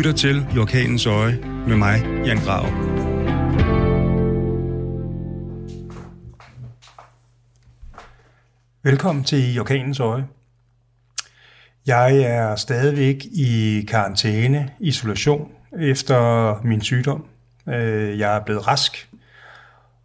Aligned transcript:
lytter 0.00 0.12
til 0.12 0.46
I 0.54 0.58
Orkanens 0.58 1.06
Øje 1.06 1.38
med 1.68 1.76
mig, 1.76 2.02
Jan 2.26 2.38
Grav. 2.38 2.64
Velkommen 8.82 9.24
til 9.24 9.54
I 9.54 9.58
Orkanens 9.58 10.00
Øje. 10.00 10.26
Jeg 11.86 12.16
er 12.16 12.56
stadigvæk 12.56 13.24
i 13.24 13.84
karantæne, 13.88 14.70
isolation, 14.78 15.52
efter 15.78 16.60
min 16.64 16.80
sygdom. 16.80 17.26
Øh, 17.68 18.18
jeg 18.18 18.36
er 18.36 18.44
blevet 18.44 18.66
rask, 18.66 19.08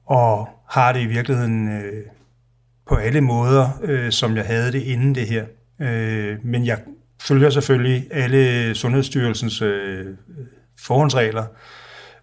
og 0.05 0.49
har 0.69 0.93
det 0.93 1.01
i 1.01 1.05
virkeligheden 1.05 1.67
øh, 1.67 2.03
på 2.87 2.95
alle 2.95 3.21
måder, 3.21 3.69
øh, 3.81 4.11
som 4.11 4.37
jeg 4.37 4.45
havde 4.45 4.71
det 4.71 4.81
inden 4.81 5.15
det 5.15 5.27
her. 5.27 5.45
Men 6.43 6.65
jeg 6.65 6.79
følger 7.27 7.49
selvfølgelig 7.49 8.07
alle 8.11 8.75
Sundhedsstyrelsens 8.75 9.61
øh, 9.61 10.05
forhåndsregler, 10.79 11.45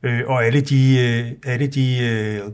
øh, 0.02 0.20
og 0.26 0.44
alle 0.44 0.60
de, 0.60 0.98
øh, 1.00 1.52
alle 1.52 1.66
de 1.66 2.52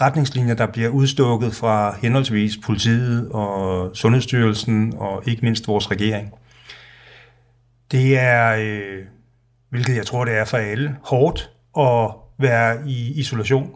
retningslinjer, 0.00 0.54
der 0.54 0.66
bliver 0.66 0.88
udstukket 0.88 1.54
fra 1.54 1.96
henholdsvis 2.02 2.56
politiet 2.56 3.28
og 3.28 3.90
Sundhedsstyrelsen 3.96 4.94
og 4.96 5.22
ikke 5.26 5.42
mindst 5.42 5.68
vores 5.68 5.90
regering. 5.90 6.32
Det 7.92 8.18
er, 8.18 8.56
øh, 8.58 9.04
hvilket 9.70 9.96
jeg 9.96 10.06
tror, 10.06 10.24
det 10.24 10.34
er 10.34 10.44
for 10.44 10.56
alle, 10.56 10.96
hårdt 11.02 11.50
at 11.78 12.10
være 12.38 12.88
i 12.88 13.20
isolation. 13.20 13.70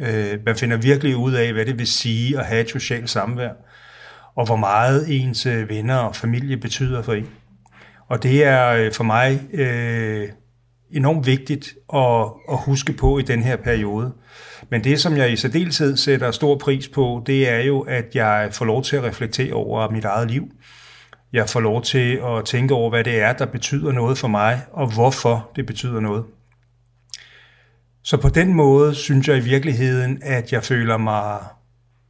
Øh, 0.00 0.38
man 0.46 0.56
finder 0.56 0.76
virkelig 0.76 1.16
ud 1.16 1.32
af, 1.32 1.52
hvad 1.52 1.66
det 1.66 1.78
vil 1.78 1.86
sige 1.86 2.38
at 2.38 2.46
have 2.46 2.60
et 2.60 2.70
socialt 2.70 3.10
samvær, 3.10 3.52
og 4.36 4.46
hvor 4.46 4.56
meget 4.56 5.22
ens 5.22 5.46
øh, 5.46 5.68
venner 5.68 5.96
og 5.96 6.16
familie 6.16 6.56
betyder 6.56 7.02
for 7.02 7.12
en. 7.12 7.28
Og 8.08 8.22
det 8.22 8.44
er 8.44 8.68
øh, 8.68 8.92
for 8.92 9.04
mig 9.04 9.40
øh, 9.52 10.28
enormt 10.90 11.26
vigtigt 11.26 11.74
at, 11.94 12.24
at 12.50 12.58
huske 12.64 12.92
på 12.92 13.18
i 13.18 13.22
den 13.22 13.42
her 13.42 13.56
periode. 13.56 14.12
Men 14.70 14.84
det, 14.84 15.00
som 15.00 15.16
jeg 15.16 15.32
i 15.32 15.36
særdeleshed 15.36 15.96
sætter 15.96 16.30
stor 16.30 16.58
pris 16.58 16.88
på, 16.88 17.22
det 17.26 17.48
er 17.48 17.60
jo, 17.60 17.80
at 17.80 18.14
jeg 18.14 18.48
får 18.52 18.64
lov 18.64 18.82
til 18.82 18.96
at 18.96 19.04
reflektere 19.04 19.52
over 19.52 19.90
mit 19.90 20.04
eget 20.04 20.30
liv. 20.30 20.48
Jeg 21.32 21.48
får 21.48 21.60
lov 21.60 21.82
til 21.82 22.20
at 22.24 22.44
tænke 22.44 22.74
over, 22.74 22.90
hvad 22.90 23.04
det 23.04 23.20
er, 23.20 23.32
der 23.32 23.46
betyder 23.46 23.92
noget 23.92 24.18
for 24.18 24.28
mig, 24.28 24.62
og 24.72 24.94
hvorfor 24.94 25.50
det 25.56 25.66
betyder 25.66 26.00
noget. 26.00 26.24
Så 28.02 28.16
på 28.16 28.28
den 28.28 28.54
måde 28.54 28.94
synes 28.94 29.28
jeg 29.28 29.36
i 29.36 29.40
virkeligheden, 29.40 30.18
at 30.22 30.52
jeg 30.52 30.64
føler 30.64 30.96
mig 30.96 31.38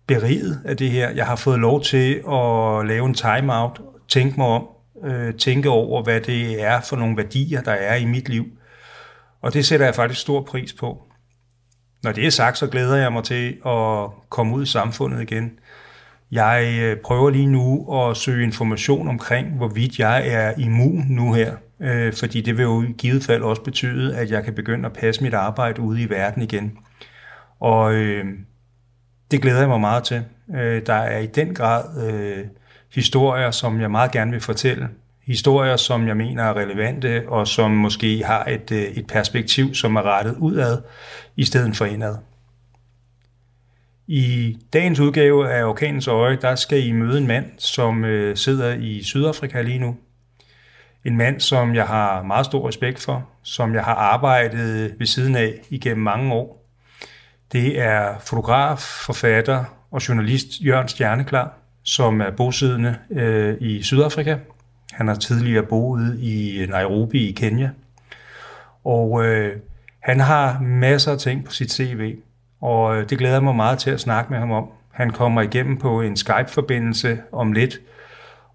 beriget 0.06 0.60
af 0.64 0.76
det 0.76 0.90
her. 0.90 1.10
Jeg 1.10 1.26
har 1.26 1.36
fået 1.36 1.58
lov 1.58 1.82
til 1.82 2.14
at 2.14 2.86
lave 2.86 3.06
en 3.06 3.14
timeout, 3.14 3.80
tænke 4.08 4.36
mig 4.36 4.46
om, 4.46 4.66
øh, 5.04 5.34
tænke 5.34 5.70
over, 5.70 6.02
hvad 6.02 6.20
det 6.20 6.62
er 6.62 6.80
for 6.80 6.96
nogle 6.96 7.16
værdier, 7.16 7.60
der 7.60 7.72
er 7.72 7.96
i 7.96 8.04
mit 8.04 8.28
liv. 8.28 8.44
Og 9.42 9.54
det 9.54 9.66
sætter 9.66 9.86
jeg 9.86 9.94
faktisk 9.94 10.20
stor 10.20 10.42
pris 10.42 10.72
på. 10.72 11.02
Når 12.02 12.12
det 12.12 12.26
er 12.26 12.30
sagt, 12.30 12.58
så 12.58 12.66
glæder 12.66 12.96
jeg 12.96 13.12
mig 13.12 13.24
til 13.24 13.58
at 13.66 14.10
komme 14.28 14.54
ud 14.54 14.62
i 14.62 14.66
samfundet 14.66 15.22
igen. 15.22 15.52
Jeg 16.32 16.78
øh, 16.82 16.96
prøver 16.96 17.30
lige 17.30 17.46
nu 17.46 17.98
at 18.00 18.16
søge 18.16 18.44
information 18.44 19.08
omkring, 19.08 19.56
hvorvidt 19.56 19.98
jeg 19.98 20.28
er 20.28 20.52
immun 20.58 21.06
nu 21.08 21.32
her, 21.32 21.56
øh, 21.80 22.12
fordi 22.12 22.40
det 22.40 22.56
vil 22.56 22.62
jo 22.62 22.82
i 22.82 22.94
givet 22.98 23.24
fald 23.24 23.42
også 23.42 23.62
betyde, 23.62 24.16
at 24.16 24.30
jeg 24.30 24.44
kan 24.44 24.54
begynde 24.54 24.86
at 24.86 24.92
passe 24.92 25.22
mit 25.22 25.34
arbejde 25.34 25.80
ude 25.82 26.02
i 26.02 26.10
verden 26.10 26.42
igen. 26.42 26.78
Og 27.60 27.94
øh, 27.94 28.24
det 29.34 29.42
glæder 29.42 29.58
jeg 29.58 29.68
mig 29.68 29.80
meget 29.80 30.04
til. 30.04 30.24
Øh, 30.54 30.86
der 30.86 30.94
er 30.94 31.18
i 31.18 31.26
den 31.26 31.54
grad 31.54 32.12
øh, 32.12 32.44
historier, 32.94 33.50
som 33.50 33.80
jeg 33.80 33.90
meget 33.90 34.12
gerne 34.12 34.30
vil 34.30 34.40
fortælle, 34.40 34.88
historier, 35.26 35.76
som 35.76 36.08
jeg 36.08 36.16
mener 36.16 36.44
er 36.44 36.56
relevante, 36.56 37.24
og 37.28 37.48
som 37.48 37.70
måske 37.70 38.24
har 38.24 38.44
et, 38.44 38.72
øh, 38.72 38.82
et 38.82 39.06
perspektiv, 39.06 39.74
som 39.74 39.96
er 39.96 40.02
rettet 40.02 40.36
udad, 40.38 40.82
i 41.36 41.44
stedet 41.44 41.76
for 41.76 41.84
indad. 41.84 42.16
I 44.06 44.56
dagens 44.72 45.00
udgave 45.00 45.52
af 45.52 45.64
Orkanens 45.64 46.08
Øje, 46.08 46.38
der 46.40 46.54
skal 46.54 46.86
I 46.86 46.92
møde 46.92 47.18
en 47.18 47.26
mand, 47.26 47.46
som 47.58 48.04
øh, 48.04 48.36
sidder 48.36 48.74
i 48.74 49.02
Sydafrika 49.02 49.62
lige 49.62 49.78
nu. 49.78 49.96
En 51.04 51.16
mand, 51.16 51.40
som 51.40 51.74
jeg 51.74 51.86
har 51.86 52.22
meget 52.22 52.46
stor 52.46 52.68
respekt 52.68 53.00
for, 53.00 53.28
som 53.42 53.74
jeg 53.74 53.84
har 53.84 53.94
arbejdet 53.94 54.94
ved 54.98 55.06
siden 55.06 55.36
af 55.36 55.54
igennem 55.70 56.04
mange 56.04 56.34
år. 56.34 56.63
Det 57.54 57.80
er 57.80 58.18
fotograf, 58.18 58.78
forfatter 58.78 59.64
og 59.90 60.08
journalist 60.08 60.48
Jørgen 60.60 60.88
Stjerneklar, 60.88 61.52
som 61.82 62.20
er 62.20 62.30
bosiddende 62.30 62.96
øh, 63.10 63.56
i 63.60 63.82
Sydafrika, 63.82 64.36
han 64.92 65.08
har 65.08 65.14
tidligere 65.14 65.62
boet 65.62 66.18
i 66.20 66.66
Nairobi 66.68 67.28
i 67.28 67.32
Kenya. 67.32 67.70
Og 68.84 69.24
øh, 69.24 69.56
han 70.00 70.20
har 70.20 70.60
masser 70.60 71.12
af 71.12 71.18
ting 71.18 71.44
på 71.44 71.52
sit 71.52 71.72
CV, 71.72 72.16
og 72.60 72.96
øh, 72.96 73.10
det 73.10 73.18
glæder 73.18 73.40
mig 73.40 73.54
meget 73.54 73.78
til 73.78 73.90
at 73.90 74.00
snakke 74.00 74.30
med 74.30 74.38
ham 74.38 74.50
om. 74.50 74.68
Han 74.90 75.10
kommer 75.10 75.42
igennem 75.42 75.78
på 75.78 76.00
en 76.00 76.16
Skype-forbindelse 76.16 77.18
om 77.32 77.52
lidt, 77.52 77.80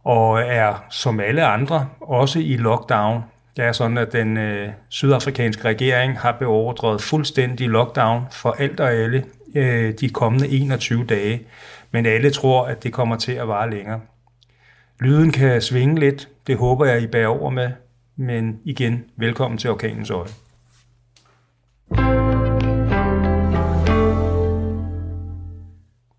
og 0.04 0.42
er 0.42 0.86
som 0.90 1.20
alle 1.20 1.46
andre 1.46 1.88
også 2.02 2.40
i 2.40 2.58
lockdown. 2.58 3.24
Det 3.59 3.68
er 3.68 3.72
sådan, 3.72 3.97
at 3.97 4.14
den 4.14 4.38
øh, 4.38 4.70
sydafrikanske 4.90 5.64
regering 5.64 6.20
har 6.20 6.31
beordret 6.31 7.02
fuldstændig 7.02 7.70
lockdown 7.70 8.22
for 8.31 8.52
alt 8.59 8.80
og 8.80 8.92
alle 8.92 9.24
øh, 9.56 9.94
de 10.00 10.09
kommende 10.09 10.50
21 10.50 11.06
dage, 11.06 11.42
men 11.92 12.06
alle 12.06 12.31
tror, 12.31 12.66
at 12.66 12.84
det 12.84 12.94
kommer 12.94 13.16
til 13.16 13.31
at 13.31 13.47
vare 13.47 13.70
længere. 13.72 14.02
Lyden 15.00 15.31
kan 15.31 15.62
svinge 15.62 16.00
lidt, 16.00 16.30
det 16.47 16.58
håber 16.58 16.86
jeg, 16.86 17.02
I 17.02 17.08
bærer 17.08 17.28
over 17.28 17.50
med, 17.50 17.72
men 18.16 18.59
igen, 18.66 19.03
velkommen 19.18 19.58
til 19.58 19.70
Orkanens 19.70 20.09
Øje. 20.09 20.30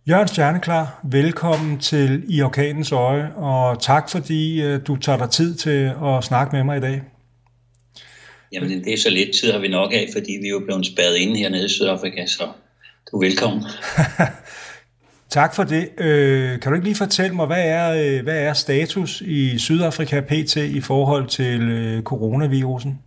Jørgen 0.08 0.28
Stjerneklar, 0.28 1.00
velkommen 1.02 1.78
til 1.78 2.24
I 2.28 2.42
Orkanens 2.42 2.92
Øje, 2.92 3.32
og 3.34 3.82
tak 3.82 4.10
fordi 4.10 4.62
øh, 4.62 4.80
du 4.86 4.96
tager 4.96 5.18
dig 5.18 5.30
tid 5.30 5.54
til 5.54 5.94
at 6.04 6.24
snakke 6.24 6.56
med 6.56 6.64
mig 6.64 6.76
i 6.76 6.80
dag. 6.80 7.02
Jamen, 8.52 8.84
det 8.84 8.92
er 8.92 8.96
så 8.96 9.10
lidt 9.10 9.30
tid 9.40 9.52
har 9.52 9.58
vi 9.58 9.68
nok 9.68 9.92
af, 9.92 10.08
fordi 10.12 10.32
vi 10.32 10.46
er 10.46 10.50
jo 10.50 10.62
blevet 10.64 10.86
spadet 10.86 11.16
inde 11.16 11.36
hernede 11.36 11.66
i 11.66 11.68
Sydafrika, 11.68 12.26
så 12.26 12.48
du 13.10 13.16
er 13.16 13.26
velkommen. 13.26 13.64
Tak 15.30 15.54
for 15.54 15.64
det. 15.64 15.88
Øh, 15.98 16.60
kan 16.60 16.70
du 16.70 16.74
ikke 16.74 16.86
lige 16.86 16.94
fortælle 16.94 17.36
mig, 17.36 17.46
hvad 17.46 17.64
er, 17.64 17.90
øh, 17.90 18.22
hvad 18.22 18.38
er 18.38 18.52
status 18.52 19.20
i 19.20 19.58
Sydafrika 19.58 20.20
PT 20.20 20.56
i 20.56 20.80
forhold 20.80 21.28
til 21.28 21.60
øh, 21.60 22.02
coronavirusen? 22.02 22.98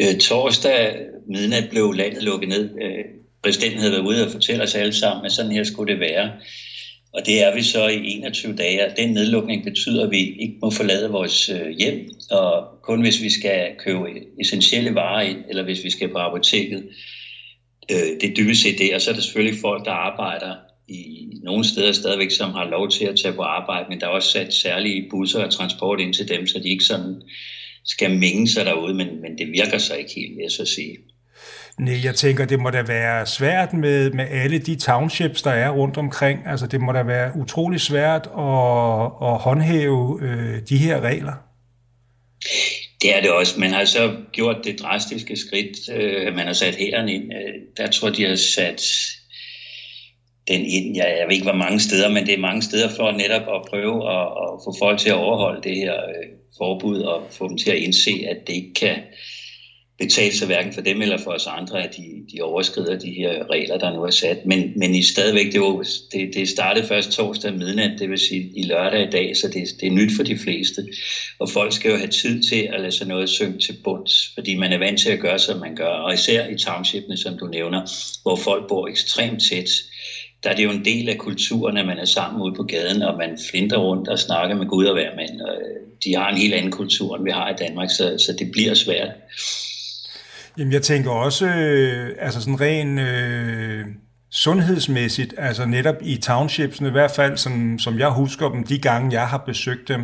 Øh, 0.00 0.18
torsdag 0.20 0.96
midnat 1.28 1.70
blev 1.70 1.92
landet 1.92 2.22
lukket 2.22 2.48
ned. 2.48 2.70
Øh, 2.82 3.04
præsidenten 3.42 3.78
havde 3.78 3.92
været 3.92 4.02
ude 4.02 4.26
og 4.26 4.32
fortælle 4.32 4.62
os 4.62 4.74
alle 4.74 4.92
sammen, 4.92 5.26
at 5.26 5.32
sådan 5.32 5.52
her 5.52 5.64
skulle 5.64 5.92
det 5.92 6.00
være. 6.00 6.30
Og 7.12 7.26
det 7.26 7.42
er 7.42 7.54
vi 7.54 7.62
så 7.62 7.88
i 7.88 8.06
21 8.06 8.56
dage. 8.56 8.92
Den 8.96 9.12
nedlukning 9.12 9.64
betyder, 9.64 10.04
at 10.04 10.10
vi 10.10 10.18
ikke 10.18 10.58
må 10.62 10.70
forlade 10.70 11.10
vores 11.10 11.48
øh, 11.48 11.68
hjem, 11.68 12.08
og 12.30 12.68
kun 12.82 13.00
hvis 13.00 13.22
vi 13.22 13.30
skal 13.30 13.74
købe 13.78 14.06
essentielle 14.40 14.94
varer 14.94 15.22
ind, 15.22 15.38
eller 15.48 15.62
hvis 15.62 15.84
vi 15.84 15.90
skal 15.90 16.08
på 16.08 16.18
apoteket 16.18 16.88
Det 17.88 18.18
det 18.20 18.36
dybest 18.36 18.62
set 18.62 18.78
det. 18.78 18.94
Og 18.94 19.00
så 19.00 19.10
er 19.10 19.14
der 19.14 19.22
selvfølgelig 19.22 19.60
folk, 19.60 19.84
der 19.84 19.92
arbejder 19.92 20.54
i 20.88 21.26
nogle 21.42 21.64
steder 21.64 21.92
stadigvæk, 21.92 22.30
som 22.30 22.50
har 22.50 22.64
lov 22.64 22.90
til 22.90 23.04
at 23.04 23.18
tage 23.22 23.34
på 23.34 23.42
arbejde, 23.42 23.86
men 23.88 24.00
der 24.00 24.06
er 24.06 24.10
også 24.10 24.30
sat 24.30 24.54
særlige 24.54 25.06
busser 25.10 25.44
og 25.44 25.52
transport 25.52 26.00
ind 26.00 26.14
til 26.14 26.28
dem, 26.28 26.46
så 26.46 26.58
de 26.58 26.68
ikke 26.68 26.84
sådan 26.84 27.22
skal 27.84 28.10
mænge 28.18 28.48
sig 28.48 28.64
derude, 28.64 28.94
men, 28.94 29.20
men 29.20 29.38
det 29.38 29.52
virker 29.52 29.78
så 29.78 29.94
ikke 29.94 30.12
helt, 30.16 30.36
vil 30.36 30.42
jeg 30.42 30.50
så 30.50 30.64
sige. 30.64 30.96
Nej, 31.80 32.04
jeg 32.04 32.14
tænker, 32.14 32.44
det 32.44 32.60
må 32.60 32.70
da 32.70 32.82
være 32.82 33.26
svært 33.26 33.72
med, 33.72 34.10
med 34.10 34.26
alle 34.30 34.58
de 34.58 34.76
townships, 34.76 35.42
der 35.42 35.50
er 35.50 35.70
rundt 35.70 35.96
omkring. 35.96 36.40
Altså, 36.46 36.66
det 36.66 36.80
må 36.80 36.92
da 36.92 37.02
være 37.02 37.32
utrolig 37.36 37.80
svært 37.80 38.26
at, 38.26 39.04
at 39.28 39.38
håndhæve 39.38 40.20
øh, 40.22 40.60
de 40.68 40.76
her 40.76 41.00
regler. 41.00 41.32
Det 43.02 43.16
er 43.16 43.20
det 43.20 43.30
også. 43.30 43.60
Man 43.60 43.70
har 43.70 43.84
så 43.84 44.16
gjort 44.32 44.56
det 44.64 44.80
drastiske 44.80 45.36
skridt, 45.36 45.76
øh, 45.96 46.34
man 46.34 46.46
har 46.46 46.52
sat 46.52 46.74
hæren 46.74 47.08
ind. 47.08 47.32
Øh, 47.32 47.54
der 47.76 47.90
tror 47.90 48.10
de 48.10 48.24
har 48.24 48.36
sat 48.36 48.82
den 50.48 50.60
ind. 50.60 50.96
Jeg, 50.96 51.16
jeg 51.18 51.26
ved 51.26 51.34
ikke, 51.34 51.50
hvor 51.50 51.64
mange 51.64 51.80
steder, 51.80 52.08
men 52.08 52.26
det 52.26 52.34
er 52.34 52.38
mange 52.38 52.62
steder 52.62 52.88
for 52.96 53.10
netop 53.10 53.42
at 53.42 53.62
prøve 53.70 54.10
at, 54.16 54.26
at 54.42 54.48
få 54.64 54.74
folk 54.78 54.98
til 54.98 55.10
at 55.10 55.16
overholde 55.16 55.62
det 55.68 55.76
her 55.76 55.94
øh, 55.94 56.28
forbud 56.58 57.00
og 57.00 57.26
få 57.30 57.48
dem 57.48 57.58
til 57.58 57.70
at 57.70 57.78
indse, 57.78 58.26
at 58.30 58.36
det 58.46 58.52
ikke 58.52 58.74
kan 58.74 58.96
betale 60.00 60.36
sig 60.36 60.46
hverken 60.46 60.72
for 60.72 60.80
dem 60.80 61.02
eller 61.02 61.18
for 61.18 61.30
os 61.30 61.46
andre, 61.46 61.82
at 61.82 61.96
de, 61.96 62.02
de 62.32 62.42
overskrider 62.42 62.98
de 62.98 63.10
her 63.10 63.50
regler, 63.50 63.78
der 63.78 63.92
nu 63.92 64.02
er 64.02 64.10
sat. 64.10 64.46
Men, 64.46 64.72
men 64.76 64.94
i 64.94 65.02
stadigvæk, 65.02 65.52
det, 65.52 65.60
var, 65.60 65.86
det, 66.12 66.34
det 66.34 66.48
startede 66.48 66.86
først 66.86 67.10
torsdag 67.10 67.54
midnat, 67.54 67.98
det 67.98 68.10
vil 68.10 68.18
sige 68.18 68.50
i 68.56 68.62
lørdag 68.62 69.02
i 69.06 69.10
dag, 69.10 69.36
så 69.36 69.48
det, 69.48 69.64
det 69.80 69.86
er 69.86 69.90
nyt 69.90 70.12
for 70.16 70.22
de 70.22 70.38
fleste. 70.38 70.86
Og 71.38 71.50
folk 71.50 71.72
skal 71.72 71.90
jo 71.90 71.96
have 71.96 72.10
tid 72.10 72.42
til 72.42 72.68
at 72.72 72.80
lade 72.80 72.92
sig 72.92 73.06
noget 73.06 73.28
synge 73.28 73.58
til 73.58 73.76
bunds, 73.84 74.30
fordi 74.34 74.56
man 74.56 74.72
er 74.72 74.78
vant 74.78 75.00
til 75.00 75.10
at 75.10 75.20
gøre, 75.20 75.38
som 75.38 75.60
man 75.60 75.74
gør. 75.74 75.94
Og 76.04 76.14
især 76.14 76.48
i 76.48 76.58
townshipene, 76.58 77.16
som 77.16 77.38
du 77.38 77.46
nævner, 77.46 77.80
hvor 78.22 78.36
folk 78.36 78.68
bor 78.68 78.88
ekstremt 78.88 79.42
tæt, 79.50 79.70
der 80.42 80.50
er 80.50 80.54
det 80.54 80.64
jo 80.64 80.70
en 80.70 80.84
del 80.84 81.08
af 81.08 81.18
kulturen, 81.18 81.76
at 81.76 81.86
man 81.86 81.98
er 81.98 82.04
sammen 82.04 82.42
ude 82.42 82.54
på 82.54 82.62
gaden, 82.62 83.02
og 83.02 83.18
man 83.18 83.38
flinter 83.50 83.76
rundt 83.76 84.08
og 84.08 84.18
snakker 84.18 84.56
med 84.56 84.66
Gud 84.66 84.84
og 84.84 84.94
hver 84.94 85.16
mand. 85.16 85.40
Og 85.40 85.54
øh, 85.54 85.80
de 86.04 86.16
har 86.16 86.30
en 86.30 86.38
helt 86.38 86.54
anden 86.54 86.72
kultur, 86.72 87.16
end 87.16 87.24
vi 87.24 87.30
har 87.30 87.50
i 87.50 87.56
Danmark, 87.58 87.90
så, 87.90 88.18
så 88.18 88.36
det 88.38 88.50
bliver 88.52 88.74
svært. 88.74 89.10
Jamen, 90.58 90.72
jeg 90.72 90.82
tænker 90.82 91.10
også, 91.10 91.46
øh, 91.46 92.16
altså 92.18 92.40
sådan 92.40 92.60
ren 92.60 92.98
øh, 92.98 93.86
sundhedsmæssigt, 94.30 95.34
altså 95.38 95.66
netop 95.66 95.96
i 96.02 96.16
townshipsene, 96.16 96.88
i 96.88 96.92
hvert 96.92 97.10
fald 97.10 97.36
som, 97.36 97.78
som 97.78 97.98
jeg 97.98 98.10
husker 98.10 98.48
dem, 98.48 98.64
de 98.64 98.78
gange 98.78 99.12
jeg 99.12 99.28
har 99.28 99.38
besøgt 99.46 99.88
dem, 99.88 100.02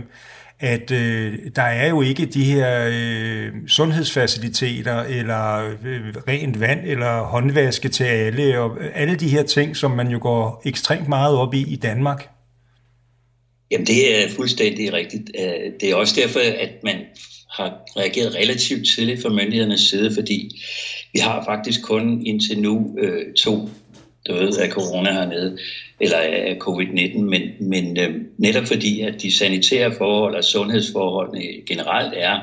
at 0.60 0.90
øh, 0.90 1.38
der 1.56 1.62
er 1.62 1.88
jo 1.88 2.02
ikke 2.02 2.26
de 2.26 2.44
her 2.44 2.88
øh, 2.92 3.52
sundhedsfaciliteter, 3.68 5.02
eller 5.02 5.74
øh, 5.84 6.14
rent 6.28 6.60
vand, 6.60 6.80
eller 6.84 7.22
håndvaske 7.22 7.88
til 7.88 8.04
alle, 8.04 8.60
og 8.60 8.78
alle 8.94 9.16
de 9.16 9.28
her 9.28 9.42
ting, 9.42 9.76
som 9.76 9.90
man 9.90 10.08
jo 10.08 10.18
går 10.22 10.62
ekstremt 10.64 11.08
meget 11.08 11.36
op 11.36 11.54
i 11.54 11.72
i 11.72 11.76
Danmark. 11.76 12.28
Jamen 13.70 13.86
det 13.86 14.24
er 14.24 14.30
fuldstændig 14.30 14.92
rigtigt. 14.92 15.30
Øh, 15.38 15.72
det 15.80 15.90
er 15.90 15.94
også 15.94 16.20
derfor, 16.20 16.40
at 16.40 16.70
man 16.84 16.96
har 17.56 17.82
reageret 17.96 18.34
relativt 18.34 18.88
tidligt 18.94 19.22
fra 19.22 19.28
myndighedernes 19.28 19.80
side, 19.80 20.14
fordi 20.14 20.62
vi 21.12 21.18
har 21.18 21.44
faktisk 21.44 21.82
kun 21.82 22.26
indtil 22.26 22.58
nu 22.58 22.96
øh, 22.98 23.34
to 23.34 23.68
døde 24.28 24.62
af 24.62 24.70
corona 24.70 25.12
hernede, 25.12 25.58
eller 26.00 26.16
af 26.16 26.58
covid-19, 26.60 27.18
men, 27.18 27.42
men 27.60 27.98
øh, 28.00 28.14
netop 28.38 28.66
fordi, 28.66 29.00
at 29.00 29.22
de 29.22 29.36
sanitære 29.38 29.94
forhold 29.98 30.34
og 30.34 30.44
sundhedsforholdene 30.44 31.44
generelt 31.66 32.14
er 32.16 32.40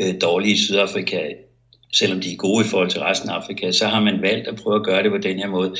øh, 0.00 0.14
dårlige 0.20 0.54
i 0.54 0.58
Sydafrika, 0.58 1.20
selvom 1.94 2.20
de 2.20 2.32
er 2.32 2.36
gode 2.36 2.64
i 2.64 2.68
forhold 2.68 2.90
til 2.90 3.00
resten 3.00 3.30
af 3.30 3.34
Afrika, 3.34 3.72
så 3.72 3.86
har 3.86 4.00
man 4.00 4.22
valgt 4.22 4.48
at 4.48 4.56
prøve 4.56 4.76
at 4.76 4.84
gøre 4.84 5.02
det 5.02 5.10
på 5.10 5.18
den 5.18 5.38
her 5.38 5.48
måde. 5.48 5.74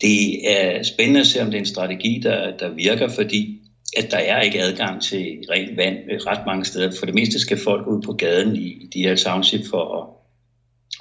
Det 0.00 0.50
er 0.50 0.82
spændende 0.82 1.20
at 1.20 1.26
se, 1.26 1.42
om 1.42 1.46
det 1.46 1.54
er 1.54 1.60
en 1.60 1.66
strategi, 1.66 2.20
der, 2.22 2.56
der 2.56 2.68
virker, 2.68 3.08
fordi 3.08 3.59
at 3.96 4.10
der 4.10 4.18
er 4.18 4.42
ikke 4.42 4.62
adgang 4.62 5.02
til 5.02 5.38
rent 5.50 5.76
vand 5.76 5.96
ret 6.26 6.46
mange 6.46 6.64
steder. 6.64 6.92
For 6.98 7.06
det 7.06 7.14
meste 7.14 7.40
skal 7.40 7.58
folk 7.58 7.86
ud 7.86 8.02
på 8.02 8.12
gaden 8.12 8.56
i, 8.56 8.88
de 8.94 9.02
her 9.02 9.16
township 9.16 9.60
for 9.70 9.84
at, 9.98 10.06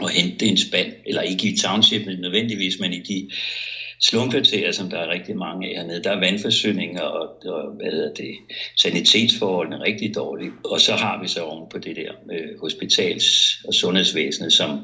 at 0.08 0.14
hente 0.14 0.46
en 0.46 0.58
spand, 0.58 0.94
eller 1.06 1.22
ikke 1.22 1.48
i 1.48 1.58
township 1.58 2.06
nødvendigvis, 2.06 2.80
men 2.80 2.94
i 2.94 3.00
de 3.00 3.30
slumkvarterer, 4.02 4.72
som 4.72 4.90
der 4.90 4.98
er 4.98 5.10
rigtig 5.10 5.38
mange 5.38 5.70
af 5.70 5.76
hernede. 5.76 6.04
Der 6.04 6.12
er 6.12 6.20
vandforsyninger 6.20 7.02
og, 7.02 7.46
og 7.46 7.72
hvad 7.72 7.92
hedder 7.92 8.14
det, 8.14 8.36
sanitetsforholdene 8.78 9.84
rigtig 9.84 10.16
dårlige. 10.16 10.52
Og 10.66 10.82
så 10.82 10.94
har 10.96 11.22
vi 11.22 11.28
så 11.28 11.44
oven 11.44 11.70
på 11.70 11.78
det 11.78 11.96
der 11.96 12.12
øh, 12.32 12.60
hospitals- 12.62 13.68
og 13.68 13.74
sundhedsvæsenet, 13.74 14.54
som 14.54 14.80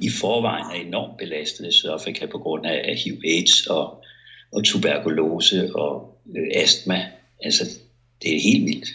i 0.00 0.10
forvejen 0.20 0.66
er 0.76 0.86
enormt 0.86 1.18
belastet 1.18 1.68
i 1.68 1.72
Sydafrika 1.72 2.26
på 2.26 2.38
grund 2.38 2.66
af 2.66 2.96
HIV-AIDS 3.04 3.66
og, 3.66 4.04
og 4.52 4.64
tuberkulose 4.64 5.70
og 5.74 6.20
øh, 6.36 6.62
astma 6.62 7.06
Altså, 7.44 7.64
det 8.22 8.36
er 8.36 8.40
helt 8.40 8.64
vildt. 8.66 8.88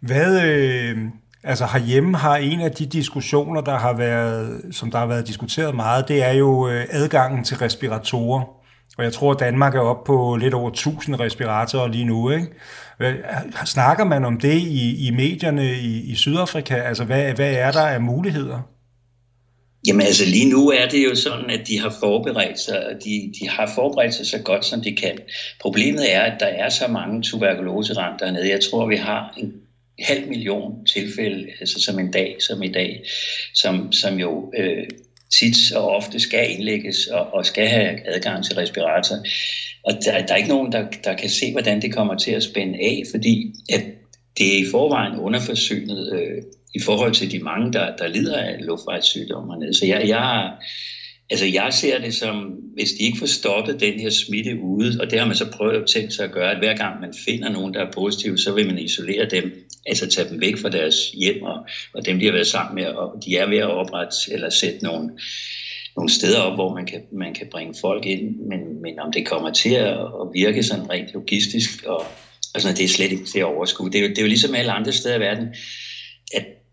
Hvad, 0.00 0.42
øh, 0.44 0.98
altså 1.44 1.66
herhjemme 1.66 2.16
har 2.16 2.36
en 2.36 2.60
af 2.60 2.72
de 2.72 2.86
diskussioner, 2.86 3.60
der 3.60 3.78
har 3.78 3.92
været, 3.92 4.62
som 4.74 4.90
der 4.90 4.98
har 4.98 5.06
været 5.06 5.26
diskuteret 5.26 5.74
meget, 5.74 6.08
det 6.08 6.22
er 6.22 6.32
jo 6.32 6.68
øh, 6.68 6.86
adgangen 6.90 7.44
til 7.44 7.56
respiratorer. 7.56 8.60
Og 8.98 9.04
jeg 9.04 9.12
tror, 9.12 9.32
at 9.32 9.40
Danmark 9.40 9.74
er 9.74 9.80
oppe 9.80 10.06
på 10.06 10.36
lidt 10.36 10.54
over 10.54 10.70
1000 10.70 11.20
respiratorer 11.20 11.88
lige 11.88 12.04
nu. 12.04 12.30
Ikke? 12.30 12.46
Snakker 13.64 14.04
man 14.04 14.24
om 14.24 14.40
det 14.40 14.54
i, 14.54 15.06
i 15.06 15.10
medierne 15.10 15.72
i, 15.72 16.10
i 16.10 16.14
Sydafrika? 16.14 16.74
Altså, 16.74 17.04
hvad, 17.04 17.32
hvad 17.32 17.52
er 17.52 17.72
der 17.72 17.86
af 17.86 18.00
muligheder? 18.00 18.60
Jamen 19.86 20.06
altså 20.06 20.24
lige 20.24 20.50
nu 20.50 20.68
er 20.70 20.88
det 20.88 21.04
jo 21.04 21.14
sådan, 21.14 21.50
at 21.50 21.68
de 21.68 21.78
har 21.78 21.96
forberedt 22.00 22.60
sig, 22.60 22.86
og 22.86 22.94
de, 23.04 23.32
de 23.40 23.48
har 23.48 23.72
forberedt 23.74 24.14
sig 24.14 24.26
så 24.26 24.38
godt 24.38 24.64
som 24.64 24.82
de 24.82 24.96
kan. 24.96 25.18
Problemet 25.60 26.14
er, 26.14 26.20
at 26.20 26.40
der 26.40 26.46
er 26.46 26.68
så 26.68 26.88
mange 26.88 27.22
tuberkuloseramte 27.22 28.24
dernede. 28.24 28.50
Jeg 28.50 28.60
tror, 28.60 28.86
vi 28.86 28.96
har 28.96 29.34
en 29.38 29.52
halv 29.98 30.28
million 30.28 30.86
tilfælde, 30.86 31.46
altså 31.60 31.80
som 31.80 31.98
en 31.98 32.10
dag, 32.10 32.36
som 32.40 32.62
i 32.62 32.72
dag, 32.72 33.04
som, 33.54 33.92
som 33.92 34.18
jo 34.18 34.52
øh, 34.58 34.84
tit 35.38 35.72
og 35.76 35.88
ofte 35.88 36.20
skal 36.20 36.50
indlægges 36.50 37.06
og, 37.06 37.34
og 37.34 37.46
skal 37.46 37.68
have 37.68 38.14
adgang 38.14 38.44
til 38.44 38.54
respirator. 38.54 39.16
Og 39.84 39.92
der, 40.04 40.26
der 40.26 40.32
er 40.32 40.36
ikke 40.36 40.48
nogen, 40.48 40.72
der, 40.72 40.86
der 41.04 41.16
kan 41.16 41.30
se, 41.30 41.52
hvordan 41.52 41.82
det 41.82 41.94
kommer 41.94 42.14
til 42.14 42.30
at 42.30 42.42
spænde 42.42 42.78
af, 42.78 43.02
fordi 43.10 43.52
at 43.72 43.84
det 44.38 44.54
er 44.54 44.58
i 44.58 44.70
forvejen 44.70 45.18
underforsynet 45.18 46.12
øh, 46.12 46.42
i 46.74 46.80
forhold 46.80 47.14
til 47.14 47.30
de 47.30 47.38
mange, 47.38 47.72
der, 47.72 47.96
der 47.96 48.08
lider 48.08 48.38
af 48.38 48.56
luftvejssygdomme 48.66 49.74
Så 49.74 49.86
jeg, 49.86 50.08
jeg, 50.08 50.52
altså 51.30 51.46
jeg 51.46 51.72
ser 51.72 51.98
det 51.98 52.14
som, 52.14 52.36
hvis 52.74 52.90
de 52.90 53.02
ikke 53.02 53.18
får 53.18 53.26
stoppet 53.26 53.80
den 53.80 54.00
her 54.00 54.10
smitte 54.10 54.60
ude, 54.60 55.00
og 55.00 55.10
det 55.10 55.18
har 55.18 55.26
man 55.26 55.36
så 55.36 55.50
prøvet 55.50 55.82
at 55.82 55.88
tænke 55.94 56.12
sig 56.12 56.24
at 56.24 56.32
gøre, 56.32 56.50
at 56.50 56.58
hver 56.58 56.76
gang 56.76 57.00
man 57.00 57.14
finder 57.24 57.50
nogen, 57.50 57.74
der 57.74 57.80
er 57.80 57.92
positive, 57.92 58.38
så 58.38 58.52
vil 58.52 58.66
man 58.66 58.78
isolere 58.78 59.26
dem, 59.30 59.52
altså 59.86 60.08
tage 60.08 60.28
dem 60.28 60.40
væk 60.40 60.58
fra 60.58 60.68
deres 60.68 60.96
hjem, 61.10 61.42
og, 61.42 61.66
og 61.94 62.06
dem 62.06 62.18
de 62.18 62.24
har 62.24 62.32
været 62.32 62.46
sammen 62.46 62.74
med, 62.74 62.86
og 62.86 63.22
de 63.24 63.36
er 63.36 63.48
ved 63.48 63.58
at 63.58 63.70
oprette 63.70 64.16
eller 64.32 64.50
sætte 64.50 64.78
nogle, 64.82 65.10
nogle 65.96 66.10
steder 66.10 66.40
op, 66.40 66.54
hvor 66.54 66.74
man 66.74 66.86
kan, 66.86 67.02
man 67.12 67.34
kan 67.34 67.46
bringe 67.50 67.74
folk 67.80 68.06
ind, 68.06 68.36
men, 68.36 68.82
men 68.82 69.00
om 69.00 69.12
det 69.12 69.26
kommer 69.26 69.52
til 69.52 69.74
at, 69.74 69.98
at 69.98 70.28
virke 70.34 70.62
sådan 70.62 70.90
rent 70.90 71.08
logistisk, 71.14 71.84
og, 71.84 72.06
og 72.54 72.60
sådan, 72.60 72.76
det 72.76 72.84
er 72.84 72.88
slet 72.88 73.12
ikke 73.12 73.24
til 73.24 73.38
at 73.38 73.44
overskue. 73.44 73.90
Det 73.90 73.98
er, 73.98 74.02
jo, 74.02 74.08
det 74.08 74.18
er 74.18 74.22
jo 74.22 74.28
ligesom 74.28 74.54
alle 74.54 74.72
andre 74.72 74.92
steder 74.92 75.16
i 75.16 75.20
verden, 75.20 75.48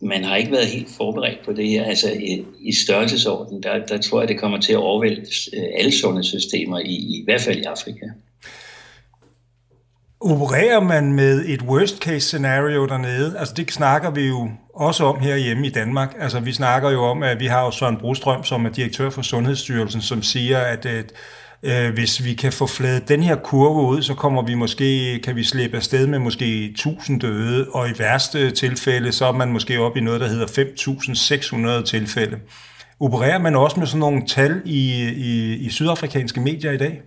man 0.01 0.23
har 0.23 0.35
ikke 0.35 0.51
været 0.51 0.67
helt 0.67 0.89
forberedt 0.97 1.45
på 1.45 1.53
det 1.53 1.67
her. 1.67 1.85
Altså 1.85 2.09
i, 2.11 2.45
i 2.59 2.73
størrelsesorden, 2.73 3.63
der, 3.63 3.85
der 3.85 3.97
tror 3.97 4.21
jeg, 4.21 4.27
det 4.27 4.39
kommer 4.39 4.59
til 4.61 4.73
at 4.73 4.79
overvælde 4.79 5.21
øh, 5.57 5.63
alle 5.77 5.91
sundhedssystemer, 5.91 6.79
i, 6.79 6.95
i 6.95 7.21
hvert 7.25 7.41
fald 7.41 7.57
i 7.57 7.63
Afrika. 7.63 8.05
Opererer 10.19 10.79
man 10.79 11.13
med 11.13 11.45
et 11.45 11.61
worst 11.61 11.97
case 11.97 12.27
scenario 12.27 12.85
dernede? 12.85 13.39
Altså 13.39 13.53
det 13.53 13.71
snakker 13.71 14.11
vi 14.11 14.27
jo 14.27 14.49
også 14.73 15.03
om 15.03 15.19
herhjemme 15.19 15.67
i 15.67 15.69
Danmark. 15.69 16.15
Altså 16.19 16.39
vi 16.39 16.53
snakker 16.53 16.91
jo 16.91 17.03
om, 17.03 17.23
at 17.23 17.39
vi 17.39 17.45
har 17.45 17.65
jo 17.65 17.71
Søren 17.71 17.97
Brostrøm, 17.97 18.43
som 18.43 18.65
er 18.65 18.69
direktør 18.69 19.09
for 19.09 19.21
Sundhedsstyrelsen, 19.21 20.01
som 20.01 20.23
siger, 20.23 20.59
at, 20.59 20.85
at 20.85 21.13
Øh, 21.63 21.93
hvis 21.93 22.25
vi 22.25 22.33
kan 22.33 22.51
få 22.51 22.67
fladet 22.67 23.09
den 23.09 23.23
her 23.23 23.35
kurve 23.35 23.87
ud, 23.87 24.01
så 24.01 24.13
kommer 24.13 24.41
vi 24.41 24.53
måske, 24.53 25.19
kan 25.23 25.35
vi 25.35 25.43
slippe 25.43 25.77
afsted 25.77 26.07
med 26.07 26.19
måske 26.19 26.65
1000 26.65 27.21
døde, 27.21 27.67
og 27.73 27.89
i 27.89 27.93
værste 27.97 28.51
tilfælde, 28.51 29.11
så 29.11 29.25
er 29.25 29.31
man 29.31 29.51
måske 29.51 29.79
op 29.79 29.97
i 29.97 30.01
noget, 30.01 30.21
der 30.21 30.27
hedder 30.27 30.47
5600 30.47 31.83
tilfælde. 31.83 32.39
Opererer 32.99 33.39
man 33.39 33.55
også 33.55 33.79
med 33.79 33.87
sådan 33.87 33.99
nogle 33.99 34.27
tal 34.27 34.61
i, 34.65 35.09
i, 35.17 35.55
i 35.55 35.69
sydafrikanske 35.69 36.41
medier 36.41 36.71
i 36.71 36.77
dag? 36.77 37.01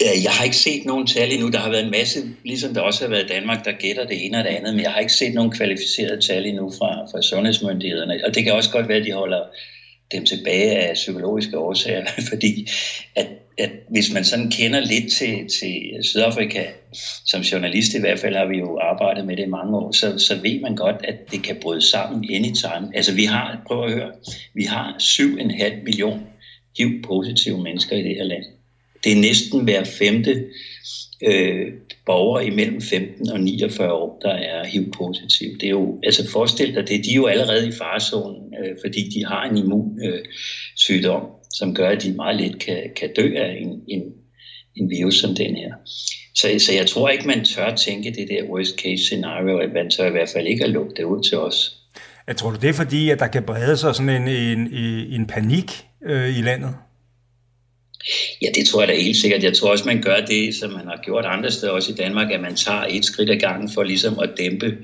Jeg 0.00 0.32
har 0.32 0.44
ikke 0.44 0.56
set 0.56 0.84
nogen 0.86 1.06
tal 1.06 1.32
endnu. 1.32 1.50
Der 1.50 1.58
har 1.58 1.70
været 1.70 1.84
en 1.84 1.90
masse, 1.90 2.18
ligesom 2.44 2.74
der 2.74 2.80
også 2.80 3.04
har 3.04 3.10
været 3.10 3.24
i 3.24 3.34
Danmark, 3.34 3.64
der 3.64 3.72
gætter 3.72 4.06
det 4.06 4.26
ene 4.26 4.38
og 4.38 4.44
det 4.44 4.50
andet, 4.50 4.74
men 4.74 4.82
jeg 4.82 4.90
har 4.90 5.00
ikke 5.00 5.12
set 5.12 5.34
nogen 5.34 5.50
kvalificerede 5.50 6.20
tal 6.20 6.46
endnu 6.46 6.70
fra, 6.78 7.04
fra 7.12 7.22
sundhedsmyndighederne. 7.22 8.20
Og 8.26 8.34
det 8.34 8.44
kan 8.44 8.52
også 8.52 8.70
godt 8.70 8.88
være, 8.88 8.98
at 8.98 9.06
de 9.06 9.12
holder 9.12 9.42
dem 10.14 10.26
tilbage 10.26 10.70
af 10.70 10.94
psykologiske 10.94 11.58
årsager, 11.58 12.06
fordi 12.30 12.68
at, 13.14 13.26
at 13.58 13.70
hvis 13.90 14.12
man 14.12 14.24
sådan 14.24 14.50
kender 14.50 14.80
lidt 14.80 15.12
til, 15.12 15.48
til 15.60 15.82
Sydafrika, 16.02 16.64
som 17.26 17.40
journalist 17.40 17.94
i 17.94 18.00
hvert 18.00 18.18
fald 18.18 18.36
har 18.36 18.46
vi 18.46 18.58
jo 18.58 18.78
arbejdet 18.78 19.26
med 19.26 19.36
det 19.36 19.42
i 19.42 19.48
mange 19.48 19.76
år, 19.76 19.92
så, 19.92 20.18
så 20.18 20.34
ved 20.34 20.60
man 20.60 20.76
godt, 20.76 20.96
at 21.04 21.30
det 21.30 21.42
kan 21.42 21.56
bryde 21.62 21.90
sammen 21.90 22.24
anytime. 22.30 22.90
Altså 22.94 23.14
vi 23.14 23.24
har, 23.24 23.62
prøv 23.66 23.84
at 23.84 23.92
høre, 23.92 24.10
vi 24.54 24.64
har 24.64 24.96
7,5 25.00 25.82
million 25.84 26.26
HIV-positive 26.78 27.62
mennesker 27.62 27.96
i 27.96 28.02
det 28.02 28.16
her 28.16 28.24
land. 28.24 28.44
Det 29.04 29.12
er 29.12 29.16
næsten 29.16 29.64
hver 29.64 29.84
femte 29.84 30.44
øh, 31.26 31.72
borgere 32.06 32.46
imellem 32.46 32.80
15 32.80 33.30
og 33.30 33.40
49 33.40 33.92
år, 33.92 34.18
der 34.22 34.32
er 34.32 34.64
HIV-positiv. 34.64 35.48
Det 35.60 35.66
er 35.66 35.70
jo, 35.70 36.00
altså 36.02 36.30
forestil 36.30 36.74
dig 36.74 36.88
det, 36.88 37.04
de 37.04 37.10
er 37.10 37.14
jo 37.16 37.26
allerede 37.26 37.68
i 37.68 37.72
farezonen, 37.72 38.54
øh, 38.60 38.76
fordi 38.84 39.10
de 39.14 39.24
har 39.26 39.44
en 39.44 39.56
immunsygdom, 39.56 41.22
øh, 41.22 41.28
som 41.54 41.74
gør, 41.74 41.88
at 41.88 42.02
de 42.02 42.12
meget 42.12 42.40
let 42.40 42.58
kan, 42.58 42.90
kan 42.96 43.10
dø 43.16 43.34
af 43.36 43.58
en, 43.60 43.80
en, 43.88 44.02
en 44.76 44.90
virus 44.90 45.14
som 45.20 45.34
den 45.34 45.56
her. 45.56 45.72
Så, 46.34 46.48
så 46.58 46.72
jeg 46.72 46.86
tror 46.86 47.08
ikke, 47.08 47.26
man 47.26 47.44
tør 47.44 47.74
tænke 47.74 48.10
det 48.10 48.28
der 48.28 48.42
worst 48.50 48.80
case 48.80 49.04
scenario, 49.04 49.58
at 49.58 49.72
man 49.74 49.90
tør 49.90 50.06
i 50.06 50.10
hvert 50.10 50.28
fald 50.28 50.46
ikke 50.46 50.64
at 50.64 50.70
lukke 50.70 50.92
det 50.96 51.04
ud 51.04 51.22
til 51.22 51.38
os. 51.38 51.76
Jeg 52.26 52.36
tror 52.36 52.50
du, 52.50 52.56
det 52.56 52.68
er 52.68 52.72
fordi, 52.72 53.10
at 53.10 53.18
der 53.18 53.26
kan 53.26 53.42
brede 53.42 53.76
sig 53.76 53.94
sådan 53.94 54.22
en, 54.22 54.28
en, 54.28 54.68
en 55.20 55.26
panik 55.26 55.84
øh, 56.06 56.38
i 56.38 56.42
landet? 56.42 56.74
Ja, 58.42 58.48
det 58.54 58.66
tror 58.66 58.80
jeg 58.80 58.88
da 58.88 58.94
helt 58.94 59.16
sikkert. 59.16 59.42
Jeg 59.42 59.54
tror 59.54 59.70
også, 59.70 59.84
man 59.84 60.02
gør 60.02 60.16
det, 60.16 60.54
som 60.54 60.70
man 60.70 60.86
har 60.86 61.00
gjort 61.04 61.24
andre 61.24 61.50
steder, 61.50 61.72
også 61.72 61.92
i 61.92 61.94
Danmark, 61.94 62.32
at 62.32 62.40
man 62.40 62.56
tager 62.56 62.84
et 62.90 63.04
skridt 63.04 63.30
ad 63.30 63.38
gangen 63.38 63.70
for 63.74 63.82
ligesom 63.82 64.18
at 64.18 64.30
dæmpe 64.38 64.76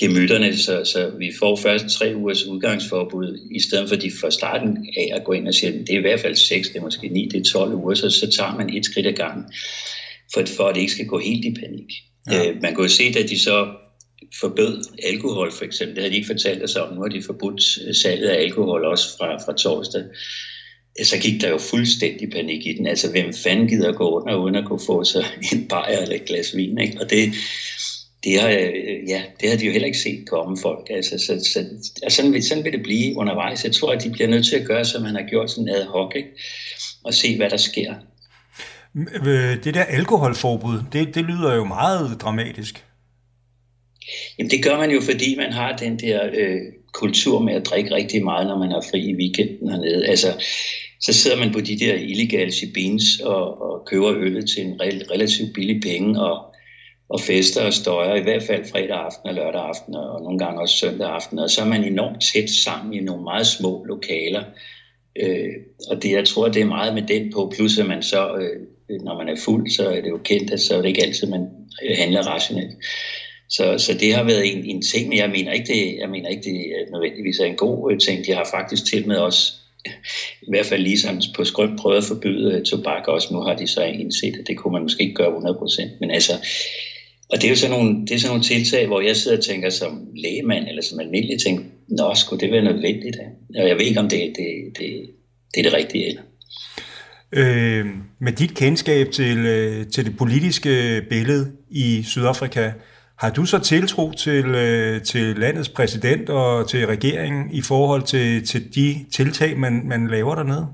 gemytterne, 0.00 0.56
så, 0.56 0.84
så 0.84 1.10
vi 1.18 1.32
får 1.38 1.56
først 1.56 1.84
tre 1.98 2.12
ugers 2.16 2.44
udgangsforbud, 2.44 3.48
i 3.50 3.60
stedet 3.60 3.88
for 3.88 3.96
de 3.96 4.10
fra 4.20 4.30
starten 4.30 4.86
af 4.96 5.16
at 5.16 5.24
gå 5.24 5.32
ind 5.32 5.48
og 5.48 5.54
sige, 5.54 5.72
det 5.72 5.90
er 5.90 5.98
i 5.98 6.00
hvert 6.00 6.20
fald 6.20 6.36
6, 6.36 6.68
det 6.68 6.76
er 6.76 6.80
måske 6.80 7.08
9, 7.08 7.28
det 7.32 7.40
er 7.40 7.50
12 7.52 7.74
uger, 7.74 7.94
så, 7.94 8.10
så 8.10 8.30
tager 8.38 8.56
man 8.56 8.76
et 8.76 8.84
skridt 8.84 9.06
ad 9.06 9.12
gangen, 9.12 9.44
for, 10.34 10.42
for 10.56 10.64
at 10.64 10.74
det 10.74 10.80
ikke 10.80 10.92
skal 10.92 11.06
gå 11.06 11.18
helt 11.18 11.44
i 11.44 11.54
panik. 11.60 11.92
Ja. 12.30 12.48
Øh, 12.48 12.62
man 12.62 12.74
kan 12.74 12.84
jo 12.84 12.88
se, 12.88 13.04
at 13.04 13.30
de 13.30 13.40
så 13.40 13.66
forbød 14.40 14.84
alkohol 15.02 15.52
for 15.52 15.64
eksempel, 15.64 15.96
det 15.96 16.02
har 16.02 16.10
de 16.10 16.16
ikke 16.16 16.26
fortalt 16.26 16.62
os 16.62 16.76
om, 16.76 16.94
nu 16.94 17.00
har 17.00 17.08
de 17.08 17.22
forbudt 17.22 17.62
salget 17.96 18.28
af 18.28 18.42
alkohol 18.42 18.84
også 18.84 19.16
fra, 19.18 19.36
fra 19.36 19.52
torsdag, 19.56 20.02
så 21.02 21.18
gik 21.18 21.40
der 21.40 21.48
jo 21.48 21.58
fuldstændig 21.58 22.30
panik 22.30 22.66
i 22.66 22.72
den. 22.78 22.86
Altså, 22.86 23.10
hvem 23.10 23.32
fanden 23.32 23.68
gider 23.68 23.92
gå 23.92 24.20
under, 24.20 24.34
uden 24.34 24.54
at 24.54 24.64
kunne 24.64 24.80
få 24.86 25.04
sig 25.04 25.24
en 25.52 25.68
bajer 25.68 25.98
eller 25.98 26.14
et 26.14 26.24
glas 26.24 26.56
vin, 26.56 26.78
ikke? 26.78 27.00
Og 27.00 27.10
det, 27.10 27.34
det 28.24 28.40
har, 28.40 28.48
ja, 29.08 29.22
det 29.40 29.50
har 29.50 29.56
de 29.56 29.66
jo 29.66 29.72
heller 29.72 29.86
ikke 29.86 29.98
set 29.98 30.28
komme 30.28 30.58
folk. 30.62 30.86
Altså, 30.90 31.18
så, 31.18 31.50
så, 31.52 31.58
altså 32.02 32.16
sådan, 32.16 32.32
vil, 32.32 32.42
sådan 32.42 32.64
vil 32.64 32.72
det 32.72 32.82
blive 32.82 33.16
undervejs. 33.16 33.64
Jeg 33.64 33.72
tror, 33.72 33.92
at 33.92 34.02
de 34.02 34.10
bliver 34.10 34.28
nødt 34.28 34.46
til 34.46 34.56
at 34.56 34.66
gøre, 34.66 34.84
som 34.84 35.02
man 35.02 35.14
har 35.14 35.26
gjort 35.30 35.50
sådan 35.50 35.68
ad 35.68 35.84
hoc, 35.84 36.12
ikke? 36.16 36.28
og 37.04 37.14
se, 37.14 37.36
hvad 37.36 37.50
der 37.50 37.56
sker. 37.56 37.94
Det 39.64 39.74
der 39.74 39.84
alkoholforbud, 39.84 40.82
det, 40.92 41.14
det 41.14 41.24
lyder 41.24 41.54
jo 41.54 41.64
meget 41.64 42.20
dramatisk. 42.20 42.84
Jamen 44.38 44.50
det 44.50 44.64
gør 44.64 44.78
man 44.78 44.90
jo, 44.90 45.00
fordi 45.00 45.36
man 45.36 45.52
har 45.52 45.76
den 45.76 45.98
der 45.98 46.30
øh, 46.34 46.60
kultur 46.94 47.38
med 47.38 47.54
at 47.54 47.66
drikke 47.66 47.94
rigtig 47.94 48.24
meget, 48.24 48.46
når 48.46 48.58
man 48.58 48.72
er 48.72 48.80
fri 48.90 49.00
i 49.00 49.14
weekenden 49.14 49.70
hernede. 49.70 50.06
Altså, 50.06 50.44
så 51.00 51.12
sidder 51.12 51.36
man 51.36 51.52
på 51.52 51.60
de 51.60 51.78
der 51.78 51.94
illegale 51.94 52.52
shibins 52.52 53.20
og, 53.24 53.62
og 53.62 53.86
køber 53.86 54.12
øllet 54.14 54.48
til 54.48 54.66
en 54.66 54.80
relativt 55.10 55.54
billig 55.54 55.82
penge 55.82 56.20
og, 56.20 56.54
og 57.08 57.20
fester 57.20 57.62
og 57.66 57.72
støjer, 57.72 58.14
i 58.14 58.22
hvert 58.22 58.42
fald 58.42 58.64
fredag 58.64 58.96
aften 58.96 59.28
og 59.28 59.34
lørdag 59.34 59.60
aften 59.60 59.94
og 59.94 60.22
nogle 60.22 60.38
gange 60.38 60.60
også 60.60 60.76
søndag 60.76 61.08
aften. 61.08 61.38
Og 61.38 61.50
så 61.50 61.60
er 61.60 61.66
man 61.66 61.84
enormt 61.84 62.22
tæt 62.32 62.50
sammen 62.50 62.94
i 62.94 63.00
nogle 63.00 63.22
meget 63.22 63.46
små 63.46 63.84
lokaler. 63.84 64.44
Øh, 65.16 65.52
og 65.90 66.02
det, 66.02 66.10
jeg 66.10 66.24
tror, 66.24 66.48
det 66.48 66.62
er 66.62 66.66
meget 66.66 66.94
med 66.94 67.02
den 67.02 67.32
på, 67.32 67.52
plus 67.56 67.78
at 67.78 67.86
man 67.86 68.02
så, 68.02 68.36
øh, 68.36 69.00
når 69.00 69.18
man 69.18 69.28
er 69.28 69.36
fuld, 69.44 69.70
så 69.70 69.88
er 69.88 70.00
det 70.00 70.10
jo 70.10 70.18
kendt, 70.24 70.50
at 70.50 70.60
så 70.60 70.76
er 70.76 70.80
det 70.82 70.88
ikke 70.88 71.02
altid, 71.02 71.28
man 71.28 71.48
øh, 71.84 71.96
handler 71.98 72.22
rationelt. 72.22 72.74
Så, 73.48 73.78
så 73.78 73.94
det 74.00 74.14
har 74.14 74.24
været 74.24 74.52
en, 74.52 74.64
en 74.64 74.82
ting, 74.82 75.08
men 75.08 75.18
jeg 75.18 75.30
mener 75.30 75.52
ikke, 75.52 75.72
det, 75.72 75.96
jeg 76.00 76.08
mener 76.08 76.28
ikke, 76.28 76.42
det 76.42 76.56
er 76.56 76.90
nødvendigvis 76.92 77.38
er 77.38 77.44
en 77.44 77.56
god 77.56 77.92
øh, 77.92 77.98
ting. 77.98 78.26
De 78.26 78.32
har 78.32 78.48
faktisk 78.54 78.84
til 78.84 79.08
med 79.08 79.16
os, 79.16 79.60
i 80.42 80.48
hvert 80.48 80.66
fald 80.66 80.82
ligesom 80.82 81.20
på 81.36 81.44
skrøm, 81.44 81.76
prøvet 81.76 81.96
at 81.96 82.04
forbyde 82.04 82.54
øh, 82.54 82.62
tobak 82.62 83.08
også. 83.08 83.28
Nu 83.34 83.40
har 83.40 83.56
de 83.56 83.66
så 83.66 83.84
indset, 83.84 84.36
at 84.40 84.46
det 84.46 84.56
kunne 84.56 84.72
man 84.72 84.82
måske 84.82 85.02
ikke 85.02 85.14
gøre 85.14 85.36
100%. 85.36 85.88
Men 86.00 86.10
altså, 86.10 86.32
og 87.30 87.36
det 87.40 87.44
er 87.44 87.50
jo 87.50 87.56
sådan 87.56 87.76
nogle, 87.76 88.06
det 88.06 88.10
er 88.10 88.18
sådan 88.18 88.30
nogle 88.30 88.44
tiltag, 88.44 88.86
hvor 88.86 89.00
jeg 89.00 89.16
sidder 89.16 89.36
og 89.36 89.44
tænker 89.44 89.70
som 89.70 90.08
lægemand, 90.14 90.68
eller 90.68 90.82
som 90.82 91.00
almindelig 91.00 91.40
tænker, 91.40 91.64
nå, 91.88 92.14
skulle 92.14 92.40
det 92.40 92.52
være 92.52 92.64
nødvendigt? 92.64 93.16
Og 93.56 93.68
jeg 93.68 93.76
ved 93.76 93.84
ikke, 93.84 94.00
om 94.00 94.08
det, 94.08 94.32
det, 94.36 94.78
det, 94.78 95.10
det 95.54 95.60
er 95.60 95.62
det 95.62 95.72
rigtige 95.72 96.08
eller. 96.08 96.22
Øh, 97.32 97.86
med 98.18 98.32
dit 98.32 98.54
kendskab 98.54 99.10
til, 99.10 99.38
øh, 99.38 99.86
til 99.86 100.04
det 100.04 100.16
politiske 100.16 101.02
billede 101.10 101.52
i 101.70 102.02
Sydafrika, 102.02 102.70
har 103.18 103.30
du 103.30 103.44
så 103.44 103.58
tiltro 103.58 104.12
til, 104.12 104.44
øh, 104.44 105.02
til 105.02 105.38
landets 105.38 105.68
præsident 105.68 106.28
og 106.28 106.68
til 106.68 106.86
regeringen 106.86 107.50
i 107.54 107.62
forhold 107.62 108.02
til, 108.02 108.46
til 108.46 108.74
de 108.74 109.04
tiltag, 109.12 109.58
man, 109.58 109.88
man 109.88 110.08
laver 110.08 110.34
dernede? 110.34 110.66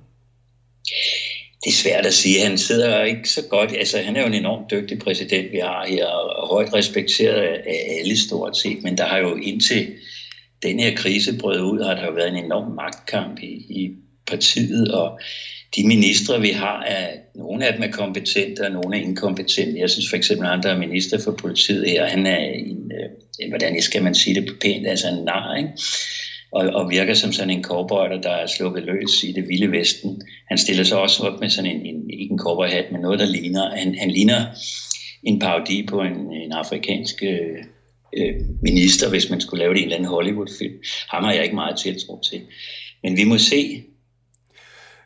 Det 1.65 1.71
er 1.71 1.83
svært 1.83 2.07
at 2.07 2.15
sige. 2.15 2.45
Han 2.45 2.59
sidder 2.59 3.05
ikke 3.05 3.29
så 3.29 3.41
godt. 3.51 3.73
Altså, 3.79 3.99
han 3.99 4.17
er 4.17 4.21
jo 4.21 4.27
en 4.27 4.35
enormt 4.35 4.71
dygtig 4.71 4.99
præsident, 4.99 5.53
vi 5.53 5.59
har 5.59 5.87
her, 5.89 6.07
og 6.07 6.49
højt 6.49 6.75
respekteret 6.75 7.43
af 7.43 7.99
alle 7.99 8.19
stort 8.19 8.57
set. 8.57 8.83
Men 8.83 8.99
der 8.99 9.07
har 9.07 9.19
jo 9.19 9.35
indtil 9.37 9.87
den 10.63 10.81
her 10.81 10.97
krise 10.97 11.39
brød 11.39 11.61
ud, 11.61 11.85
har 11.85 11.95
der 11.95 12.07
jo 12.07 12.13
været 12.13 12.29
en 12.29 12.45
enorm 12.45 12.73
magtkamp 12.73 13.39
i, 13.39 13.53
i 13.83 13.91
partiet, 14.27 14.93
og 14.93 15.21
de 15.77 15.87
ministre, 15.87 16.41
vi 16.41 16.49
har, 16.49 16.83
er, 16.83 17.09
nogle 17.35 17.67
af 17.67 17.73
dem 17.75 17.83
er 17.83 17.91
kompetente, 17.91 18.61
og 18.61 18.73
nogle 18.73 18.97
er 18.97 19.03
inkompetente. 19.03 19.81
Jeg 19.81 19.91
synes 19.91 20.09
for 20.11 20.17
eksempel, 20.17 20.47
at 20.47 20.53
andre 20.53 20.71
er 20.71 20.79
minister 20.79 21.19
for 21.25 21.33
politiet 21.33 21.91
her, 21.91 22.07
han 22.07 22.27
er 22.27 22.39
en, 22.39 22.93
øh, 22.93 23.49
hvordan 23.49 23.83
skal 23.83 24.03
man 24.03 24.15
sige 24.15 24.41
det 24.41 24.59
pænt, 24.61 24.87
altså 24.87 25.09
en 25.09 25.25
nar, 25.25 25.57
ikke? 25.57 25.71
Og, 26.53 26.67
og 26.67 26.91
virker 26.91 27.15
som 27.15 27.33
sådan 27.33 27.51
en 27.51 27.65
cowboy, 27.65 28.23
der 28.23 28.31
er 28.31 28.47
sluppet 28.47 28.83
løs 28.85 29.25
i 29.25 29.33
det 29.33 29.49
vilde 29.49 29.73
vesten. 29.73 30.23
Han 30.49 30.59
stiller 30.59 30.85
sig 30.85 30.99
også 30.99 31.23
op 31.23 31.41
med 31.41 31.49
sådan 31.49 31.71
en, 31.71 31.87
en 31.87 32.11
ikke 32.11 32.33
en 32.33 32.39
cowboyhat, 32.39 32.93
men 32.93 33.01
noget, 33.01 33.19
der 33.19 33.27
ligner, 33.27 33.77
han, 33.77 33.95
han 33.95 34.11
ligner 34.11 34.45
en 35.23 35.39
parodi 35.39 35.87
på 35.87 36.01
en, 36.01 36.33
en 36.33 36.53
afrikansk 36.53 37.23
øh, 37.23 37.65
øh, 38.17 38.35
minister, 38.63 39.11
hvis 39.11 39.31
man 39.31 39.41
skulle 39.41 39.63
lave 39.63 39.75
det 39.75 39.81
i 39.81 39.83
en 39.83 39.87
eller 39.87 39.97
anden 39.97 40.11
Hollywood-film. 40.11 40.75
Ham 41.09 41.25
har 41.25 41.33
jeg 41.33 41.43
ikke 41.43 41.55
meget 41.55 41.79
tiltro 41.79 42.21
til. 42.31 42.41
Men 43.03 43.17
vi 43.17 43.25
må 43.25 43.39
se, 43.39 43.83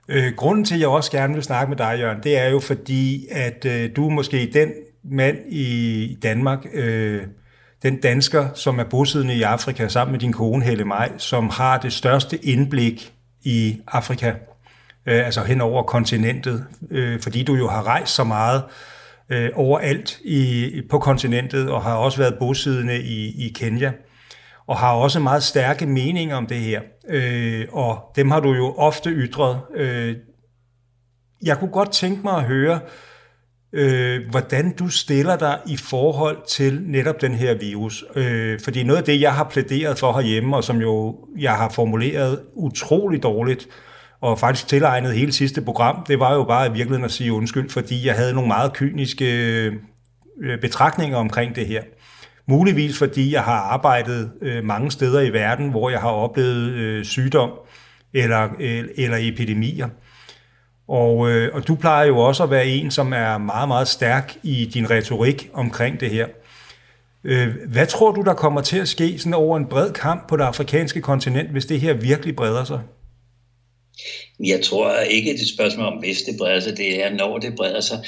Øh, 0.09 0.33
grunden 0.37 0.65
til, 0.65 0.75
at 0.75 0.81
jeg 0.81 0.89
også 0.89 1.11
gerne 1.11 1.35
vil 1.35 1.43
snakke 1.43 1.71
med 1.71 1.77
dig, 1.77 1.97
Jørgen, 1.99 2.23
det 2.23 2.39
er 2.39 2.49
jo 2.49 2.61
fordi, 2.61 3.27
at 3.31 3.65
øh, 3.65 3.91
du 3.97 4.07
er 4.07 4.11
måske 4.11 4.51
den 4.53 4.73
mand 5.05 5.39
i 5.49 6.19
Danmark, 6.23 6.67
øh, 6.75 7.23
den 7.83 8.01
dansker, 8.01 8.49
som 8.55 8.79
er 8.79 8.85
bosiddende 8.85 9.35
i 9.35 9.43
Afrika 9.43 9.89
sammen 9.89 10.13
med 10.13 10.21
din 10.21 10.33
kone 10.33 10.65
Helle 10.65 10.85
Maj, 10.85 11.13
som 11.19 11.51
har 11.51 11.79
det 11.79 11.93
største 11.93 12.45
indblik 12.45 13.13
i 13.43 13.81
Afrika, 13.87 14.29
øh, 15.07 15.27
altså 15.27 15.45
hen 15.45 15.61
over 15.61 15.83
kontinentet, 15.83 16.67
øh, 16.91 17.21
fordi 17.21 17.43
du 17.43 17.55
jo 17.55 17.69
har 17.69 17.87
rejst 17.87 18.15
så 18.15 18.25
meget 18.25 18.63
øh, 19.31 19.51
overalt 19.55 20.19
i, 20.25 20.83
på 20.91 20.99
kontinentet, 20.99 21.71
og 21.71 21.83
har 21.83 21.95
også 21.95 22.19
været 22.19 22.37
bosiddende 22.39 23.03
i, 23.03 23.47
i 23.47 23.53
Kenya 23.55 23.93
og 24.67 24.77
har 24.77 24.93
også 24.93 25.21
meget 25.21 25.43
stærke 25.43 25.87
meninger 25.87 26.37
om 26.37 26.47
det 26.47 26.57
her. 26.57 26.81
Øh, 27.09 27.67
og 27.73 27.99
dem 28.17 28.31
har 28.31 28.41
du 28.41 28.53
jo 28.53 28.75
ofte 28.75 29.11
ytret. 29.11 29.61
Øh, 29.75 30.17
jeg 31.45 31.59
kunne 31.59 31.71
godt 31.71 31.93
tænke 31.93 32.21
mig 32.23 32.37
at 32.37 32.45
høre, 32.45 32.81
øh, 33.73 34.21
hvordan 34.31 34.73
du 34.77 34.89
stiller 34.89 35.37
dig 35.37 35.59
i 35.67 35.77
forhold 35.77 36.37
til 36.49 36.83
netop 36.87 37.21
den 37.21 37.35
her 37.35 37.55
virus. 37.55 38.05
Øh, 38.17 38.61
fordi 38.61 38.83
noget 38.83 38.99
af 38.99 39.05
det, 39.05 39.21
jeg 39.21 39.35
har 39.35 39.45
plæderet 39.45 39.99
for 39.99 40.13
herhjemme, 40.13 40.57
og 40.57 40.65
som 40.65 40.81
jo 40.81 41.17
jeg 41.39 41.53
har 41.53 41.69
formuleret 41.69 42.41
utrolig 42.55 43.23
dårligt, 43.23 43.69
og 44.21 44.39
faktisk 44.39 44.69
tilegnet 44.69 45.15
hele 45.15 45.33
sidste 45.33 45.63
program, 45.63 46.05
det 46.09 46.21
var 46.21 46.35
jo 46.35 46.45
bare 46.45 46.67
i 46.67 46.71
virkeligheden 46.71 47.05
at 47.05 47.11
sige 47.11 47.33
undskyld, 47.33 47.71
fordi 47.71 48.07
jeg 48.07 48.15
havde 48.15 48.35
nogle 48.35 48.49
meget 48.49 48.73
kyniske 48.73 49.27
øh, 50.43 50.61
betragtninger 50.61 51.17
omkring 51.17 51.57
det 51.57 51.67
her. 51.67 51.83
Muligvis 52.47 52.99
fordi 52.99 53.33
jeg 53.33 53.43
har 53.43 53.61
arbejdet 53.61 54.31
øh, 54.43 54.65
mange 54.65 54.91
steder 54.91 55.21
i 55.21 55.33
verden, 55.33 55.71
hvor 55.71 55.91
jeg 55.91 56.01
har 56.01 56.11
oplevet 56.11 56.71
øh, 56.71 57.05
sygdom 57.05 57.51
eller, 58.13 58.49
øh, 58.61 58.85
eller 58.97 59.19
epidemier. 59.21 59.89
Og, 60.89 61.31
øh, 61.31 61.55
og 61.55 61.69
du 61.69 61.75
plejer 61.75 62.07
jo 62.07 62.19
også 62.19 62.43
at 62.43 62.51
være 62.51 62.67
en, 62.67 62.91
som 62.91 63.13
er 63.13 63.39
meget, 63.39 63.69
meget 63.69 63.89
stærk 63.89 64.37
i 64.43 64.71
din 64.75 64.91
retorik 64.91 65.51
omkring 65.53 66.01
det 66.01 66.11
her. 66.11 66.27
Øh, 67.25 67.55
hvad 67.69 67.87
tror 67.87 68.13
du, 68.13 68.23
der 68.23 68.35
kommer 68.35 68.61
til 68.61 68.79
at 68.79 68.89
ske 68.89 69.19
sådan 69.19 69.35
over 69.35 69.57
en 69.57 69.67
bred 69.67 69.93
kamp 69.93 70.29
på 70.29 70.37
det 70.37 70.45
afrikanske 70.45 71.01
kontinent, 71.01 71.51
hvis 71.51 71.67
det 71.67 71.81
her 71.81 71.95
virkelig 71.95 72.37
breder 72.37 72.65
sig? 72.65 72.81
Jeg 74.41 74.63
tror 74.63 74.99
ikke, 74.99 75.31
det 75.31 75.39
er 75.39 75.43
et 75.43 75.49
spørgsmål 75.49 75.87
om, 75.87 75.99
hvis 75.99 76.23
det 76.23 76.35
breder 76.39 76.61
sig, 76.61 76.77
det 76.77 77.05
er, 77.05 77.11
når 77.11 77.39
det 77.39 77.55
breder 77.57 77.81
sig 77.81 77.99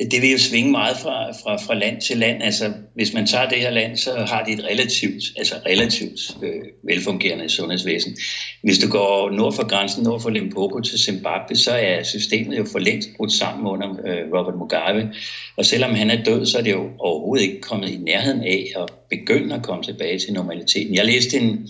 det 0.00 0.22
vil 0.22 0.30
jo 0.30 0.38
svinge 0.38 0.70
meget 0.70 0.96
fra, 0.96 1.30
fra, 1.32 1.56
fra 1.56 1.74
land 1.74 2.00
til 2.00 2.16
land. 2.16 2.42
Altså, 2.42 2.72
hvis 2.94 3.14
man 3.14 3.26
tager 3.26 3.48
det 3.48 3.58
her 3.58 3.70
land, 3.70 3.96
så 3.96 4.10
har 4.28 4.44
de 4.44 4.52
et 4.52 4.64
relativt, 4.64 5.22
altså 5.36 5.54
relativt 5.66 6.20
øh, 6.42 6.62
velfungerende 6.84 7.48
sundhedsvæsen. 7.48 8.16
Hvis 8.62 8.78
du 8.78 8.88
går 8.90 9.30
nord 9.30 9.54
for 9.54 9.68
grænsen, 9.68 10.04
nord 10.04 10.20
for 10.20 10.30
Limpopo 10.30 10.80
til 10.80 10.98
Zimbabwe, 10.98 11.56
så 11.56 11.70
er 11.72 12.02
systemet 12.02 12.58
jo 12.58 12.66
for 12.72 12.78
længst 12.78 13.08
brudt 13.16 13.32
sammen 13.32 13.66
under 13.66 13.88
øh, 13.88 14.38
Robert 14.38 14.58
Mugabe. 14.58 15.08
Og 15.56 15.66
selvom 15.66 15.94
han 15.94 16.10
er 16.10 16.24
død, 16.24 16.46
så 16.46 16.58
er 16.58 16.62
det 16.62 16.72
jo 16.72 16.90
overhovedet 16.98 17.44
ikke 17.44 17.60
kommet 17.60 17.90
i 17.90 17.96
nærheden 17.96 18.42
af 18.42 18.72
at 18.76 18.88
begynde 19.10 19.54
at 19.54 19.62
komme 19.62 19.84
tilbage 19.84 20.18
til 20.18 20.32
normaliteten. 20.32 20.94
Jeg 20.94 21.04
læste 21.04 21.36
en, 21.36 21.68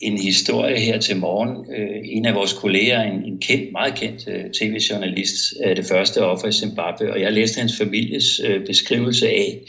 en 0.00 0.18
historie 0.18 0.80
her 0.80 1.00
til 1.00 1.16
morgen. 1.16 1.72
Øh, 1.76 2.00
en 2.04 2.26
af 2.26 2.34
vores 2.34 2.52
kolleger, 2.52 3.02
en, 3.02 3.24
en 3.24 3.38
kendt, 3.38 3.72
meget 3.72 3.94
kendt 3.94 4.28
øh, 4.28 4.44
tv-journalist, 4.50 5.54
er 5.64 5.74
det 5.74 5.84
første 5.84 6.24
offer 6.24 6.48
i 6.48 6.52
Zimbabwe, 6.52 7.12
og 7.12 7.20
jeg 7.20 7.32
læste 7.32 7.58
hans 7.58 7.78
families 7.78 8.40
øh, 8.44 8.66
beskrivelse 8.66 9.28
af, 9.28 9.60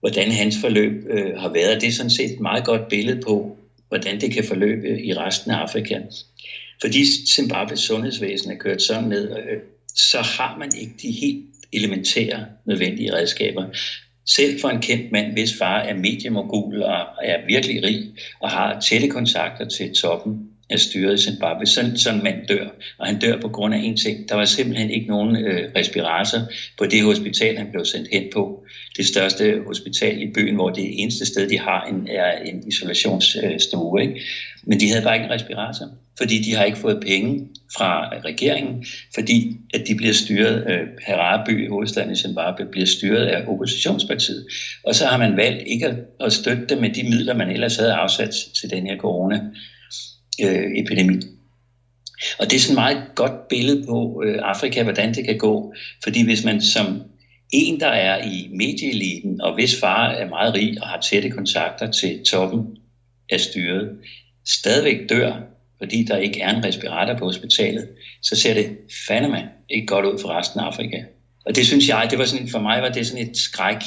hvordan 0.00 0.30
hans 0.30 0.56
forløb 0.60 0.92
øh, 1.10 1.36
har 1.36 1.52
været. 1.52 1.80
Det 1.80 1.88
er 1.88 1.92
sådan 1.92 2.10
set 2.10 2.30
et 2.30 2.40
meget 2.40 2.64
godt 2.64 2.88
billede 2.88 3.20
på, 3.20 3.56
hvordan 3.88 4.20
det 4.20 4.32
kan 4.32 4.44
forløbe 4.44 5.02
i 5.02 5.14
resten 5.14 5.50
af 5.50 5.56
Afrika. 5.56 6.00
Fordi 6.80 7.04
Zimbabwes 7.34 7.80
sundhedsvæsen 7.80 8.50
er 8.50 8.56
kørt 8.56 8.82
sådan 8.82 9.08
ned, 9.08 9.30
øh, 9.30 9.58
så 9.96 10.18
har 10.18 10.56
man 10.58 10.70
ikke 10.80 10.94
de 11.02 11.10
helt 11.10 11.44
elementære 11.72 12.46
nødvendige 12.66 13.14
redskaber. 13.14 13.64
Selv 14.26 14.60
for 14.60 14.68
en 14.68 14.80
kendt 14.80 15.12
mand, 15.12 15.32
hvis 15.32 15.58
far 15.58 15.78
er 15.78 15.94
mediemogul 15.94 16.82
og 16.82 17.06
er 17.22 17.46
virkelig 17.46 17.82
rig 17.82 18.14
og 18.40 18.50
har 18.50 18.80
tætte 18.80 19.08
kontakter 19.08 19.68
til 19.68 19.94
toppen 19.94 20.55
af 20.70 20.80
styret 20.80 21.14
i 21.14 21.22
Zimbabwe, 21.22 21.66
sådan, 21.66 21.98
sådan 21.98 22.18
en 22.18 22.24
mand 22.24 22.46
dør. 22.46 22.68
Og 22.98 23.06
han 23.06 23.18
dør 23.18 23.40
på 23.40 23.48
grund 23.48 23.74
af 23.74 23.78
en 23.78 23.96
ting. 23.96 24.28
Der 24.28 24.34
var 24.34 24.44
simpelthen 24.44 24.90
ikke 24.90 25.06
nogen 25.06 25.36
øh, 25.36 25.70
respirator 25.76 26.38
på 26.78 26.86
det 26.86 27.02
hospital, 27.02 27.56
han 27.56 27.70
blev 27.70 27.84
sendt 27.84 28.08
hen 28.12 28.24
på. 28.32 28.64
Det 28.96 29.06
største 29.06 29.62
hospital 29.66 30.22
i 30.22 30.32
byen, 30.34 30.54
hvor 30.54 30.70
det 30.70 31.02
eneste 31.02 31.26
sted, 31.26 31.48
de 31.48 31.58
har, 31.58 31.84
en, 31.84 32.08
er 32.10 32.38
en 32.38 32.68
isolationsstue. 32.68 34.02
Ikke? 34.02 34.20
Men 34.66 34.80
de 34.80 34.90
havde 34.90 35.02
bare 35.02 35.14
ikke 35.14 35.24
en 35.24 35.32
respirator, 35.32 35.86
fordi 36.18 36.42
de 36.42 36.54
har 36.54 36.64
ikke 36.64 36.78
fået 36.78 37.02
penge 37.06 37.48
fra 37.76 38.18
regeringen, 38.24 38.86
fordi 39.14 39.56
at 39.74 39.88
de 39.88 39.94
bliver 39.94 40.12
styret, 40.12 40.64
øh, 40.70 40.88
Harare 41.06 41.68
hovedstaden 41.68 42.12
i 42.12 42.16
Zimbabwe, 42.16 42.66
bliver 42.72 42.86
styret 42.86 43.26
af 43.26 43.44
oppositionspartiet. 43.46 44.46
Og 44.84 44.94
så 44.94 45.06
har 45.06 45.18
man 45.18 45.36
valgt 45.36 45.62
ikke 45.66 45.86
at, 45.86 45.96
at 46.20 46.32
støtte 46.32 46.66
dem 46.68 46.78
med 46.78 46.90
de 46.90 47.02
midler, 47.02 47.34
man 47.34 47.50
ellers 47.50 47.76
havde 47.76 47.92
afsat 47.92 48.34
til 48.60 48.70
den 48.70 48.86
her 48.86 48.96
øh, 50.44 50.64
epidemi. 50.76 51.16
Og 52.38 52.50
det 52.50 52.56
er 52.56 52.60
sådan 52.60 52.72
et 52.72 52.82
meget 52.82 53.02
godt 53.14 53.48
billede 53.48 53.86
på 53.86 54.22
øh, 54.26 54.38
Afrika, 54.42 54.82
hvordan 54.82 55.14
det 55.14 55.24
kan 55.24 55.38
gå. 55.38 55.74
Fordi 56.02 56.24
hvis 56.24 56.44
man 56.44 56.60
som 56.60 57.02
en, 57.52 57.80
der 57.80 57.88
er 57.88 58.24
i 58.24 58.48
medieeliten, 58.50 59.40
og 59.40 59.54
hvis 59.54 59.80
far 59.80 60.10
er 60.10 60.28
meget 60.28 60.54
rig 60.54 60.82
og 60.82 60.88
har 60.88 61.00
tætte 61.00 61.30
kontakter 61.30 61.90
til 61.90 62.24
toppen 62.24 62.76
af 63.30 63.40
styret, 63.40 63.98
stadigvæk 64.46 65.08
dør, 65.08 65.32
fordi 65.78 66.04
der 66.04 66.16
ikke 66.16 66.40
er 66.40 66.56
en 66.56 66.64
respirator 66.64 67.18
på 67.18 67.24
hospitalet, 67.24 67.88
så 68.22 68.36
ser 68.36 68.54
det 68.54 68.78
fandeme 69.08 69.48
ikke 69.70 69.86
godt 69.86 70.06
ud 70.06 70.18
for 70.18 70.28
resten 70.28 70.60
af 70.60 70.64
Afrika. 70.64 71.02
Og 71.46 71.56
det 71.56 71.66
synes 71.66 71.88
jeg, 71.88 72.06
det 72.10 72.18
var 72.18 72.24
sådan, 72.24 72.48
for 72.48 72.60
mig 72.60 72.82
var 72.82 72.88
det 72.88 73.06
sådan 73.06 73.28
et 73.28 73.36
skræk 73.36 73.82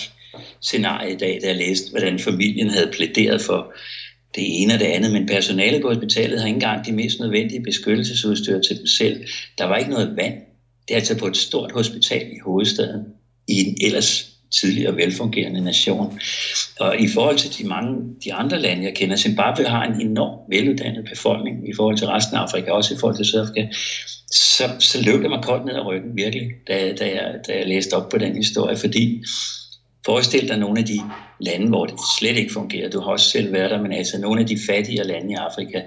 scenarie 0.62 1.14
i 1.14 1.18
dag, 1.18 1.40
da 1.42 1.48
jeg 1.48 1.56
læste, 1.56 1.92
hvordan 1.92 2.20
familien 2.20 2.70
havde 2.70 2.92
plæderet 2.94 3.42
for 3.42 3.74
det 4.36 4.62
ene 4.62 4.74
og 4.74 4.80
det 4.80 4.86
andet, 4.86 5.12
men 5.12 5.28
personalet 5.28 5.82
på 5.82 5.88
hospitalet 5.88 6.40
har 6.40 6.48
ikke 6.48 6.56
engang 6.56 6.86
de 6.86 6.92
mest 6.92 7.20
nødvendige 7.20 7.64
beskyttelsesudstyr 7.64 8.62
til 8.62 8.78
dem 8.78 8.88
selv. 8.88 9.24
Der 9.58 9.66
var 9.66 9.78
ikke 9.78 9.92
noget 9.92 10.18
vand. 10.18 10.34
Det 10.88 10.94
er 10.94 11.00
altså 11.00 11.18
på 11.18 11.28
et 11.28 11.38
stort 11.38 11.72
hospital 11.72 12.22
i 12.22 12.40
hovedstaden, 12.46 13.06
i 13.48 13.54
en 13.54 13.78
ellers 13.82 14.30
tidligere 14.62 14.96
velfungerende 14.96 15.62
nation. 15.62 16.20
Og 16.80 17.00
i 17.00 17.08
forhold 17.08 17.38
til 17.38 17.58
de 17.58 17.68
mange 17.68 17.98
de 18.24 18.34
andre 18.34 18.60
lande, 18.60 18.84
jeg 18.84 18.96
kender, 18.96 19.16
Zimbabwe 19.16 19.66
har 19.66 19.84
en 19.84 20.02
enorm 20.02 20.40
veluddannet 20.50 21.06
befolkning 21.10 21.70
i 21.70 21.74
forhold 21.76 21.98
til 21.98 22.08
resten 22.08 22.38
af 22.38 22.42
Afrika, 22.42 22.72
også 22.72 22.94
i 22.94 22.98
forhold 23.00 23.18
til 23.18 23.26
Sydafrika, 23.26 23.68
så, 24.32 24.64
så 24.80 25.04
løb 25.04 25.22
det 25.22 25.30
mig 25.30 25.44
koldt 25.44 25.66
ned 25.66 25.76
ad 25.76 25.86
ryggen, 25.86 26.16
virkelig, 26.16 26.48
da, 26.68 26.94
da, 27.00 27.06
jeg, 27.06 27.36
da 27.48 27.58
jeg 27.58 27.68
læste 27.68 27.94
op 27.94 28.10
på 28.10 28.18
den 28.18 28.36
historie, 28.36 28.78
fordi 28.78 29.24
Forestil 30.10 30.48
dig 30.48 30.58
nogle 30.58 30.80
af 30.80 30.86
de 30.86 31.00
lande, 31.40 31.68
hvor 31.68 31.86
det 31.86 31.96
slet 32.20 32.38
ikke 32.38 32.54
fungerer. 32.54 32.90
Du 32.90 33.00
har 33.00 33.12
også 33.12 33.30
selv 33.30 33.54
været 33.54 33.72
der, 33.72 33.82
men 33.82 33.92
altså 33.92 34.20
nogle 34.22 34.42
af 34.42 34.48
de 34.48 34.58
fattige 34.68 35.04
lande 35.04 35.32
i 35.32 35.36
Afrika, 35.36 35.82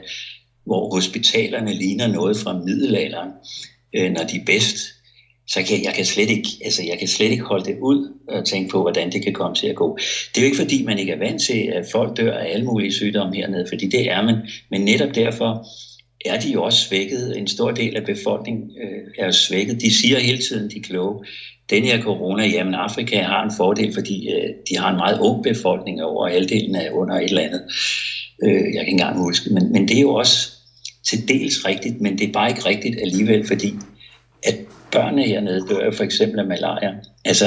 hvor 0.66 0.94
hospitalerne 0.94 1.72
ligner 1.72 2.06
noget 2.06 2.36
fra 2.36 2.52
middelalderen, 2.52 3.30
øh, 3.96 4.10
når 4.10 4.24
de 4.24 4.36
er 4.36 4.44
bedst, 4.46 4.76
så 5.46 5.62
kan 5.62 5.84
jeg 5.84 5.94
kan 5.94 6.04
slet 6.04 6.30
ikke, 6.30 6.48
altså 6.64 6.82
jeg 6.82 6.98
kan 6.98 7.08
slet 7.08 7.30
ikke 7.30 7.44
holde 7.44 7.64
det 7.64 7.76
ud 7.80 8.12
og 8.28 8.44
tænke 8.46 8.70
på, 8.70 8.80
hvordan 8.80 9.12
det 9.12 9.24
kan 9.24 9.32
komme 9.32 9.54
til 9.54 9.66
at 9.66 9.74
gå. 9.74 9.98
Det 10.34 10.36
er 10.36 10.42
jo 10.42 10.46
ikke 10.46 10.62
fordi, 10.62 10.82
man 10.82 10.98
ikke 10.98 11.12
er 11.12 11.18
vant 11.18 11.42
til, 11.42 11.70
at 11.72 11.84
folk 11.92 12.16
dør 12.16 12.38
af 12.38 12.52
alle 12.52 12.64
mulige 12.64 12.92
sygdomme 12.92 13.36
hernede, 13.36 13.66
fordi 13.68 13.86
det 13.86 14.10
er 14.10 14.22
man, 14.22 14.36
men 14.70 14.80
netop 14.80 15.14
derfor 15.14 15.66
er 16.24 16.40
de 16.40 16.52
jo 16.52 16.62
også 16.62 16.88
svækket. 16.88 17.38
En 17.38 17.46
stor 17.46 17.70
del 17.70 17.96
af 17.96 18.04
befolkningen 18.04 18.70
øh, 18.82 19.26
er 19.26 19.30
svækket. 19.30 19.80
De 19.80 19.94
siger 19.94 20.18
hele 20.18 20.38
tiden, 20.38 20.70
de 20.70 20.76
er 20.76 20.82
kloge 20.82 21.24
den 21.72 21.84
her 21.84 22.02
corona, 22.02 22.46
jamen 22.46 22.74
Afrika 22.74 23.22
har 23.22 23.44
en 23.44 23.52
fordel, 23.56 23.94
fordi 23.94 24.32
øh, 24.32 24.48
de 24.70 24.78
har 24.78 24.90
en 24.90 24.96
meget 24.96 25.18
ung 25.18 25.42
befolkning, 25.42 26.02
over 26.02 26.28
halvdelen 26.28 26.76
af 26.76 26.90
under 26.92 27.14
et 27.14 27.24
eller 27.24 27.42
andet. 27.42 27.62
Øh, 28.44 28.52
jeg 28.52 28.60
kan 28.60 28.80
ikke 28.80 28.90
engang 28.90 29.18
huske, 29.18 29.50
men, 29.54 29.72
men 29.72 29.88
det 29.88 29.96
er 29.96 30.00
jo 30.00 30.14
også 30.14 30.50
til 31.08 31.28
dels 31.28 31.66
rigtigt, 31.66 32.00
men 32.00 32.18
det 32.18 32.28
er 32.28 32.32
bare 32.32 32.48
ikke 32.48 32.66
rigtigt 32.66 33.00
alligevel, 33.00 33.46
fordi 33.46 33.74
at 34.42 34.54
børnene 34.92 35.22
hernede 35.22 35.66
dør 35.68 35.90
for 35.90 36.04
eksempel 36.04 36.38
af 36.38 36.46
malaria. 36.46 36.94
Altså, 37.24 37.44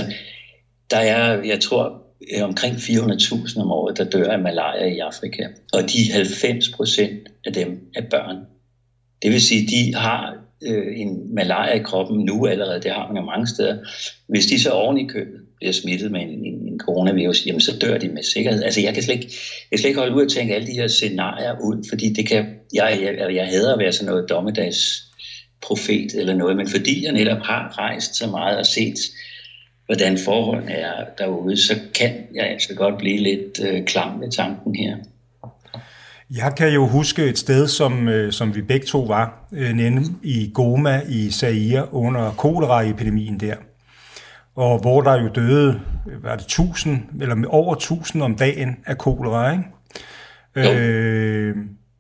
der 0.92 0.98
er, 0.98 1.44
jeg 1.44 1.60
tror, 1.60 2.02
øh, 2.36 2.44
omkring 2.44 2.76
400.000 2.76 3.62
om 3.62 3.72
året, 3.72 3.98
der 3.98 4.04
dør 4.04 4.32
af 4.32 4.40
malaria 4.40 4.86
i 4.86 5.00
Afrika. 5.00 5.44
Og 5.74 5.82
de 5.82 6.12
90 6.14 6.70
procent 6.70 7.30
af 7.46 7.54
dem 7.54 7.80
er 7.96 8.02
børn. 8.10 8.38
Det 9.22 9.32
vil 9.32 9.42
sige, 9.42 9.68
de 9.68 9.96
har 9.96 10.45
øh, 10.66 11.00
en 11.00 11.36
malaria 11.36 11.80
i 11.80 11.84
kroppen 11.84 12.26
nu 12.26 12.48
allerede, 12.48 12.82
det 12.82 12.92
har 12.92 13.08
man 13.08 13.18
jo 13.18 13.26
mange 13.26 13.48
steder. 13.48 13.78
Hvis 14.28 14.46
de 14.46 14.60
så 14.60 14.70
oven 14.70 14.98
i 14.98 15.08
købet 15.08 15.40
bliver 15.58 15.74
smittet 15.74 16.12
med 16.12 16.22
en, 16.22 16.30
en, 16.30 16.68
en 16.68 16.80
coronavirus, 16.80 17.46
jamen 17.46 17.62
så 17.62 17.80
dør 17.80 17.98
de 17.98 18.08
med 18.08 18.24
sikkerhed. 18.24 18.64
Altså 18.64 18.82
jeg 18.82 18.94
kan 18.94 19.04
slet 19.04 19.16
ikke, 19.16 19.26
jeg 19.26 19.70
kan 19.70 19.80
slet 19.80 19.90
ikke 19.90 20.00
holde 20.00 20.16
ud 20.16 20.26
og 20.26 20.32
tænke 20.32 20.56
alle 20.56 20.68
de 20.68 20.80
her 20.80 20.88
scenarier 20.88 21.56
ud, 21.64 21.86
fordi 21.90 22.14
det 22.14 22.28
kan, 22.28 22.46
jeg, 22.74 22.98
jeg, 23.02 23.10
altså, 23.10 23.30
jeg 23.30 23.48
hader 23.48 23.74
at 23.74 23.80
være 23.80 23.92
sådan 23.92 24.12
noget 24.12 24.30
dommedags 24.30 25.06
profet 25.62 26.14
eller 26.16 26.34
noget, 26.34 26.58
men 26.58 26.68
fordi 26.68 27.06
jeg 27.06 27.12
netop 27.12 27.42
har 27.42 27.78
rejst 27.78 28.16
så 28.16 28.28
meget 28.28 28.58
og 28.58 28.66
set, 28.66 28.98
hvordan 29.86 30.18
forholdene 30.18 30.72
er 30.72 31.06
derude, 31.18 31.58
så 31.58 31.76
kan 31.94 32.12
jeg 32.36 32.50
altså 32.50 32.76
godt 32.76 32.98
blive 32.98 33.18
lidt 33.18 33.60
øh, 33.68 33.86
klam 33.86 34.22
ved 34.22 34.32
tanken 34.32 34.76
her. 34.76 34.96
Jeg 36.36 36.54
kan 36.58 36.74
jo 36.74 36.88
huske 36.88 37.26
et 37.26 37.38
sted, 37.38 37.68
som, 37.68 38.08
øh, 38.08 38.32
som 38.32 38.56
vi 38.56 38.62
begge 38.62 38.86
to 38.86 39.02
var, 39.02 39.48
øh, 39.54 39.74
nemlig 39.74 40.06
i 40.24 40.52
Goma 40.54 41.02
i 41.10 41.32
Zaire 41.32 41.94
under 41.94 42.32
koleraepidemien 42.32 43.40
der. 43.40 43.56
Og 44.56 44.80
hvor 44.80 45.02
der 45.02 45.22
jo 45.22 45.28
døde, 45.28 45.82
var 46.24 46.36
det 46.36 46.46
1000, 46.46 47.00
eller 47.22 47.48
over 47.48 47.76
1000 47.76 48.24
om 48.24 48.36
dagen 48.36 48.78
af 48.86 48.98
kolera, 48.98 49.52
ikke? 49.52 49.64
Øh, 50.56 51.56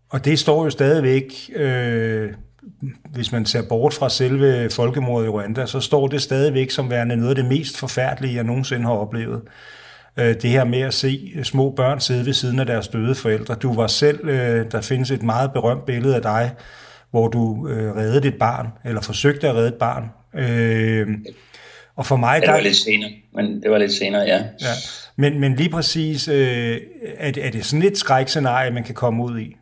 og 0.09 0.25
det 0.25 0.39
står 0.39 0.63
jo 0.63 0.69
stadigvæk, 0.69 1.33
øh, 1.55 2.29
hvis 3.13 3.31
man 3.31 3.45
ser 3.45 3.67
bort 3.69 3.93
fra 3.93 4.09
selve 4.09 4.69
folkemordet 4.69 5.25
i 5.25 5.29
Rwanda, 5.29 5.65
så 5.65 5.79
står 5.79 6.07
det 6.07 6.21
stadigvæk 6.21 6.71
som 6.71 6.89
værende 6.89 7.15
noget 7.15 7.29
af 7.29 7.35
det 7.35 7.45
mest 7.45 7.77
forfærdelige, 7.77 8.35
jeg 8.35 8.43
nogensinde 8.43 8.85
har 8.85 8.93
oplevet 8.93 9.41
det 10.17 10.49
her 10.49 10.63
med 10.63 10.79
at 10.81 10.93
se 10.93 11.31
små 11.43 11.69
børn 11.69 11.99
sidde 11.99 12.25
ved 12.25 12.33
siden 12.33 12.59
af 12.59 12.65
deres 12.65 12.87
døde 12.87 13.15
forældre. 13.15 13.55
Du 13.55 13.73
var 13.73 13.87
selv, 13.87 14.29
øh, 14.29 14.71
der 14.71 14.81
findes 14.81 15.11
et 15.11 15.23
meget 15.23 15.53
berømt 15.53 15.85
billede 15.85 16.15
af 16.15 16.21
dig, 16.21 16.51
hvor 17.11 17.27
du 17.27 17.67
øh, 17.67 17.95
reddede 17.95 18.27
et 18.27 18.35
barn, 18.39 18.67
eller 18.85 19.01
forsøgte 19.01 19.49
at 19.49 19.55
redde 19.55 19.67
et 19.67 19.73
barn. 19.73 20.09
Øh, 20.35 21.07
og 21.95 22.05
for 22.05 22.15
mig... 22.15 22.41
Det 22.41 22.49
var 22.49 22.55
der, 22.55 22.63
lidt 22.63 22.75
senere, 22.75 23.11
men 23.33 23.61
det 23.61 23.71
var 23.71 23.77
lidt 23.77 23.93
senere, 23.93 24.21
ja. 24.21 24.37
ja. 24.37 24.73
Men, 25.15 25.39
men 25.39 25.55
lige 25.55 25.69
præcis, 25.69 26.27
øh, 26.27 26.77
er, 27.17 27.31
er 27.41 27.51
det 27.51 27.65
sådan 27.65 27.85
et 27.85 27.97
skrækscenarie, 27.97 28.71
man 28.71 28.83
kan 28.83 28.95
komme 28.95 29.23
ud 29.23 29.39
i? 29.39 29.55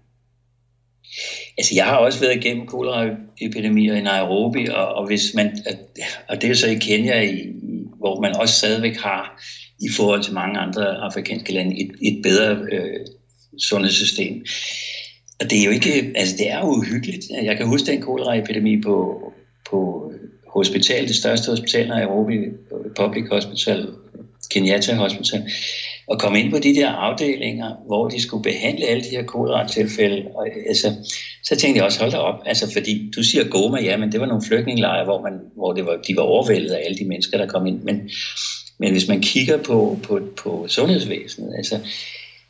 Altså, 1.58 1.76
jeg 1.76 1.86
har 1.86 1.96
også 1.96 2.20
været 2.20 2.36
igennem 2.36 2.68
koleraepidemier 2.68 3.96
i 3.96 4.02
Nairobi, 4.02 4.68
og, 4.68 4.88
og 4.88 5.08
hvis 5.08 5.22
man, 5.36 5.58
og 6.30 6.42
det 6.42 6.50
er 6.50 6.54
så 6.54 6.68
i 6.68 6.76
Kenya, 6.76 7.22
i, 7.22 7.54
hvor 7.98 8.22
man 8.22 8.36
også 8.36 8.54
stadigvæk 8.54 8.98
har 8.98 9.42
i 9.84 9.90
forhold 9.98 10.24
til 10.24 10.34
mange 10.34 10.60
andre 10.60 10.86
afrikanske 10.86 11.54
lande 11.54 11.82
et, 11.82 11.92
et 12.02 12.20
bedre 12.24 12.58
øh, 12.72 13.00
sundhedssystem. 13.60 14.46
Og 15.40 15.50
det 15.50 15.60
er 15.60 15.66
jo 15.66 15.72
ikke, 15.72 16.12
altså 16.16 16.36
det 16.38 16.50
er 16.52 16.60
jo 16.60 16.66
uhyggeligt. 16.66 17.26
Jeg 17.44 17.58
kan 17.58 17.68
huske 17.68 17.92
den 17.92 18.02
koleraepidemi 18.02 18.82
på, 18.82 19.22
på 19.70 20.12
hospital, 20.48 21.08
det 21.08 21.16
største 21.16 21.50
hospital 21.50 21.86
i 21.86 21.90
Nairobi, 21.90 22.38
Public 22.96 23.24
Hospital, 23.32 23.88
Kenyatta 24.52 24.96
Hospital, 24.96 25.44
og 26.08 26.20
komme 26.20 26.40
ind 26.40 26.52
på 26.52 26.60
de 26.60 26.76
der 26.76 26.90
afdelinger, 26.90 27.72
hvor 27.88 28.08
de 28.08 28.22
skulle 28.22 28.44
behandle 28.44 28.86
alle 28.86 29.04
de 29.04 29.10
her 29.10 29.24
kolera-tilfælde. 29.24 30.28
Og, 30.36 30.48
altså, 30.68 30.88
så 31.44 31.56
tænkte 31.56 31.78
jeg 31.78 31.86
også, 31.86 32.00
hold 32.00 32.12
da 32.12 32.18
op, 32.18 32.40
altså, 32.46 32.72
fordi 32.74 33.12
du 33.16 33.24
siger 33.24 33.44
Goma, 33.44 33.82
ja, 33.82 33.98
men 33.98 34.12
det 34.12 34.20
var 34.20 34.26
nogle 34.26 34.44
flygtningelejre, 34.48 35.04
hvor, 35.04 35.22
man, 35.22 35.34
hvor 35.56 35.74
det 35.74 35.86
var, 35.86 36.00
de 36.08 36.16
var 36.16 36.22
overvældet 36.22 36.72
af 36.72 36.82
alle 36.86 36.98
de 36.98 37.06
mennesker, 37.06 37.38
der 37.38 37.48
kom 37.48 37.66
ind. 37.66 37.84
Men 37.84 38.10
men 38.80 38.92
hvis 38.92 39.08
man 39.08 39.22
kigger 39.22 39.58
på, 39.58 40.00
på, 40.04 40.20
på 40.44 40.66
sundhedsvæsenet, 40.68 41.54
altså 41.58 41.80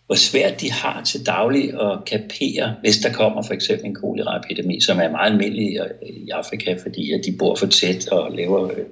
hvor 0.05 0.15
svært 0.15 0.61
de 0.61 0.71
har 0.71 1.03
til 1.03 1.25
daglig 1.25 1.81
at 1.81 2.05
kapere, 2.05 2.75
hvis 2.81 2.97
der 2.97 3.13
kommer 3.13 3.41
for 3.43 3.53
eksempel 3.53 3.85
en 3.85 3.95
koleraepidemi, 3.95 4.81
som 4.81 4.99
er 4.99 5.11
meget 5.11 5.31
almindelig 5.31 5.79
i 6.03 6.29
Afrika, 6.29 6.75
fordi 6.81 7.11
at 7.11 7.21
de 7.25 7.35
bor 7.39 7.55
for 7.55 7.65
tæt 7.65 8.07
og 8.07 8.31
lever 8.31 8.71
øh, 8.71 8.85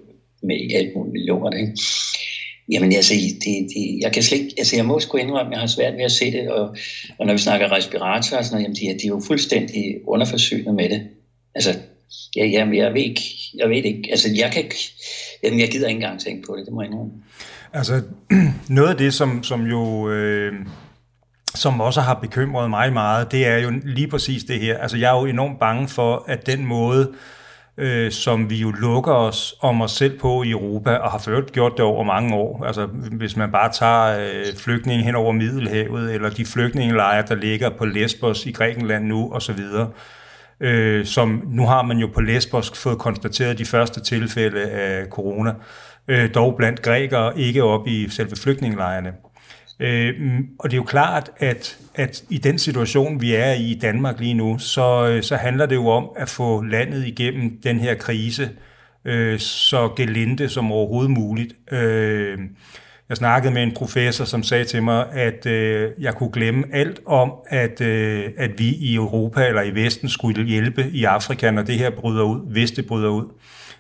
med 0.44 0.72
alt 0.76 0.96
muligt 0.96 1.14
millioner. 1.14 1.52
Ikke? 1.58 1.78
Jamen 2.72 2.94
altså, 2.94 3.14
det, 3.14 3.68
det, 3.76 4.00
jeg 4.02 4.12
kan 4.12 4.24
slet 4.24 4.40
ikke, 4.40 4.54
altså 4.58 4.76
jeg 4.76 4.86
må 4.86 5.00
sgu 5.00 5.18
indrømme, 5.18 5.52
at 5.52 5.52
jeg 5.52 5.60
har 5.60 5.68
svært 5.68 5.94
ved 5.98 6.04
at 6.04 6.12
se 6.12 6.32
det, 6.32 6.50
og, 6.50 6.76
og 7.20 7.26
når 7.26 7.34
vi 7.34 7.40
snakker 7.40 7.72
respiratorer 7.72 8.40
og 8.40 8.46
sådan 8.46 8.62
noget, 8.62 8.64
jamen 8.64 8.76
de, 8.76 9.00
de 9.00 9.08
er 9.08 9.10
jo 9.10 9.22
fuldstændig 9.28 9.96
underforsynet 10.08 10.76
med 10.76 10.90
det. 10.90 11.02
Altså, 11.56 11.72
ja, 12.36 12.46
jamen, 12.46 12.76
jeg 12.76 12.94
ved 12.94 13.02
ikke, 13.02 13.22
jeg 13.58 13.70
ved 13.70 13.76
ikke, 13.76 14.08
altså 14.12 14.30
jeg 14.36 14.52
kan 14.54 14.64
jamen, 15.44 15.60
jeg 15.60 15.70
gider 15.70 15.88
ikke 15.88 15.98
engang 15.98 16.20
tænke 16.20 16.48
på 16.48 16.56
det, 16.56 16.66
det 16.66 16.74
må 16.74 16.82
jeg 16.82 16.92
indrømme. 16.92 17.12
Altså, 17.74 18.02
noget 18.70 18.90
af 18.90 18.98
det, 18.98 19.14
som, 19.14 19.44
som 19.44 19.66
jo... 19.66 20.10
Øh 20.10 20.54
som 21.56 21.82
også 21.82 22.02
har 22.02 22.14
bekymret 22.14 22.70
mig 22.70 22.94
meget, 22.94 23.32
det 23.32 23.48
er 23.48 23.58
jo 23.58 23.72
lige 23.84 24.08
præcis 24.08 24.44
det 24.44 24.60
her. 24.60 24.78
Altså, 24.78 24.98
jeg 24.98 25.16
er 25.16 25.20
jo 25.20 25.26
enormt 25.26 25.60
bange 25.60 25.88
for, 25.88 26.26
at 26.28 26.46
den 26.46 26.66
måde, 26.66 27.12
øh, 27.78 28.12
som 28.12 28.50
vi 28.50 28.56
jo 28.56 28.72
lukker 28.72 29.14
os 29.14 29.56
om 29.62 29.82
os 29.82 29.92
selv 29.92 30.20
på 30.20 30.44
i 30.44 30.50
Europa, 30.50 30.96
og 30.96 31.12
har 31.12 31.20
ført 31.20 31.52
gjort 31.52 31.72
det 31.72 31.86
over 31.86 32.04
mange 32.04 32.36
år. 32.36 32.66
Altså, 32.66 32.86
hvis 33.12 33.38
man 33.38 33.52
bare 33.52 33.72
tager 33.72 34.20
øh, 34.20 34.56
flygtninge 34.56 35.04
hen 35.04 35.16
over 35.16 35.32
Middelhavet, 35.32 36.14
eller 36.14 36.30
de 36.30 36.46
flygtningelejre, 36.46 37.26
der 37.28 37.36
ligger 37.36 37.70
på 37.70 37.86
Lesbos 37.86 38.46
i 38.46 38.52
Grækenland 38.52 39.06
nu, 39.06 39.34
osv., 39.34 39.60
øh, 40.62 41.06
som 41.06 41.44
nu 41.48 41.66
har 41.66 41.82
man 41.82 41.98
jo 41.98 42.08
på 42.08 42.22
Lesbos 42.22 42.72
fået 42.76 42.98
konstateret 42.98 43.58
de 43.58 43.66
første 43.66 44.02
tilfælde 44.02 44.62
af 44.62 45.08
corona, 45.08 45.54
øh, 46.08 46.34
dog 46.34 46.56
blandt 46.58 46.82
grækere, 46.82 47.40
ikke 47.40 47.64
op 47.64 47.88
i 47.88 48.10
selve 48.10 48.36
flygtningelejrene. 48.36 49.14
Øh, 49.80 50.40
og 50.60 50.72
det 50.72 50.74
er 50.74 50.82
jo 50.82 50.84
klart, 50.84 51.32
at, 51.38 51.78
at 51.96 52.24
i 52.30 52.38
den 52.38 52.60
situation, 52.60 53.22
vi 53.22 53.36
er 53.36 53.52
i 53.52 53.72
i 53.72 53.80
Danmark 53.80 54.20
lige 54.20 54.34
nu, 54.34 54.58
så, 54.58 55.08
øh, 55.08 55.24
så 55.24 55.36
handler 55.36 55.66
det 55.66 55.76
jo 55.76 55.88
om 55.88 56.10
at 56.16 56.30
få 56.30 56.62
landet 56.62 57.08
igennem 57.08 57.62
den 57.64 57.80
her 57.80 57.96
krise 57.96 58.50
øh, 59.06 59.40
så 59.40 59.90
gelinde 59.96 60.50
som 60.50 60.72
overhovedet 60.72 61.12
muligt. 61.12 61.54
Øh, 61.72 62.38
jeg 63.12 63.18
snakkede 63.18 63.54
med 63.54 63.64
en 63.64 63.74
professor, 63.74 64.26
som 64.26 64.44
sagde 64.44 64.64
til 64.64 64.84
mig, 64.84 65.12
at 65.12 65.46
øh, 65.46 65.92
jeg 66.00 66.16
kunne 66.16 66.32
glemme 66.32 66.64
alt 66.74 67.00
om, 67.06 67.34
at, 67.48 67.82
øh, 67.82 68.30
at 68.38 68.52
vi 68.58 68.68
i 68.68 68.96
Europa 68.96 69.48
eller 69.48 69.62
i 69.62 69.76
Vesten 69.76 70.10
skulle 70.10 70.46
hjælpe 70.46 70.90
i 70.90 71.04
Afrika, 71.04 71.52
når 71.52 71.62
det 71.62 71.78
her 71.78 71.90
bryder 71.90 72.24
ud, 72.24 72.52
hvis 72.52 72.72
det 72.72 72.88
bryder 72.88 73.10
ud, 73.10 73.26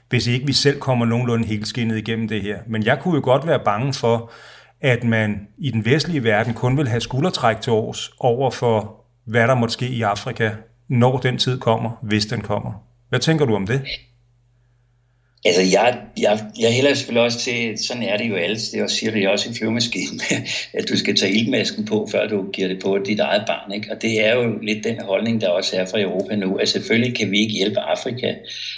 hvis 0.10 0.28
ikke 0.28 0.46
vi 0.46 0.54
selv 0.54 0.80
kommer 0.80 1.06
nogenlunde 1.06 1.48
helt 1.48 1.68
skinnet 1.68 1.98
igennem 1.98 2.28
det 2.28 2.42
her. 2.42 2.58
Men 2.68 2.86
jeg 2.86 3.00
kunne 3.00 3.16
jo 3.16 3.22
godt 3.24 3.48
være 3.48 3.60
bange 3.66 3.94
for, 3.94 4.32
at 4.82 5.04
man 5.04 5.48
i 5.58 5.72
den 5.72 5.86
vestlige 5.86 6.24
verden 6.24 6.54
kun 6.54 6.78
vil 6.78 6.88
have 6.88 7.02
skuldertræk 7.02 7.62
til 7.62 7.72
års 7.72 8.12
over 8.20 8.52
for, 8.52 9.06
hvad 9.26 9.48
der 9.48 9.56
måtte 9.56 9.74
ske 9.74 9.88
i 9.88 10.02
Afrika, 10.02 10.52
når 10.88 11.18
den 11.18 11.38
tid 11.38 11.60
kommer, 11.60 11.92
hvis 12.02 12.26
den 12.26 12.42
kommer. 12.42 12.72
Hvad 13.10 13.20
tænker 13.20 13.46
du 13.46 13.56
om 13.56 13.68
det? 13.68 13.82
Altså, 15.46 15.62
jeg, 15.62 16.00
jeg, 16.18 16.40
jeg 16.60 16.74
hælder 16.74 16.94
selvfølgelig 16.94 17.24
også 17.24 17.40
til, 17.40 17.78
sådan 17.78 18.04
er 18.04 18.18
det 18.18 18.30
jo 18.30 18.36
alle, 18.36 18.56
det 18.56 18.84
også, 18.84 18.96
siger 18.96 19.12
det 19.12 19.30
også 19.30 19.50
i 19.50 19.54
flyvemaskinen, 19.54 20.22
at 20.78 20.90
du 20.90 20.98
skal 20.98 21.16
tage 21.16 21.34
ildmasken 21.34 21.86
på, 21.86 22.08
før 22.12 22.28
du 22.28 22.52
giver 22.52 22.68
det 22.68 22.82
på 22.82 22.98
dit 22.98 23.20
eget 23.20 23.44
barn. 23.48 23.72
Ikke? 23.72 23.92
Og 23.92 24.02
det 24.02 24.26
er 24.26 24.36
jo 24.36 24.60
lidt 24.62 24.84
den 24.84 25.02
holdning, 25.02 25.42
der 25.42 25.50
også 25.50 25.78
er 25.78 25.86
fra 25.86 26.02
Europa 26.02 26.36
nu, 26.36 26.56
at 26.56 26.70
selvfølgelig 26.70 27.18
kan 27.18 27.32
vi 27.32 27.40
ikke 27.40 27.54
hjælpe 27.54 27.80
Afrika, 27.80 28.34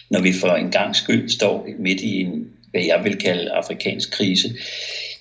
når 0.10 0.22
vi 0.22 0.34
for 0.34 0.48
en 0.48 0.72
gang 0.72 0.96
skyld 0.96 1.30
står 1.30 1.68
midt 1.80 2.02
i 2.02 2.22
en, 2.22 2.48
hvad 2.72 2.84
jeg 2.84 3.04
vil 3.04 3.18
kalde 3.18 3.52
afrikansk 3.52 4.12
krise. 4.12 4.50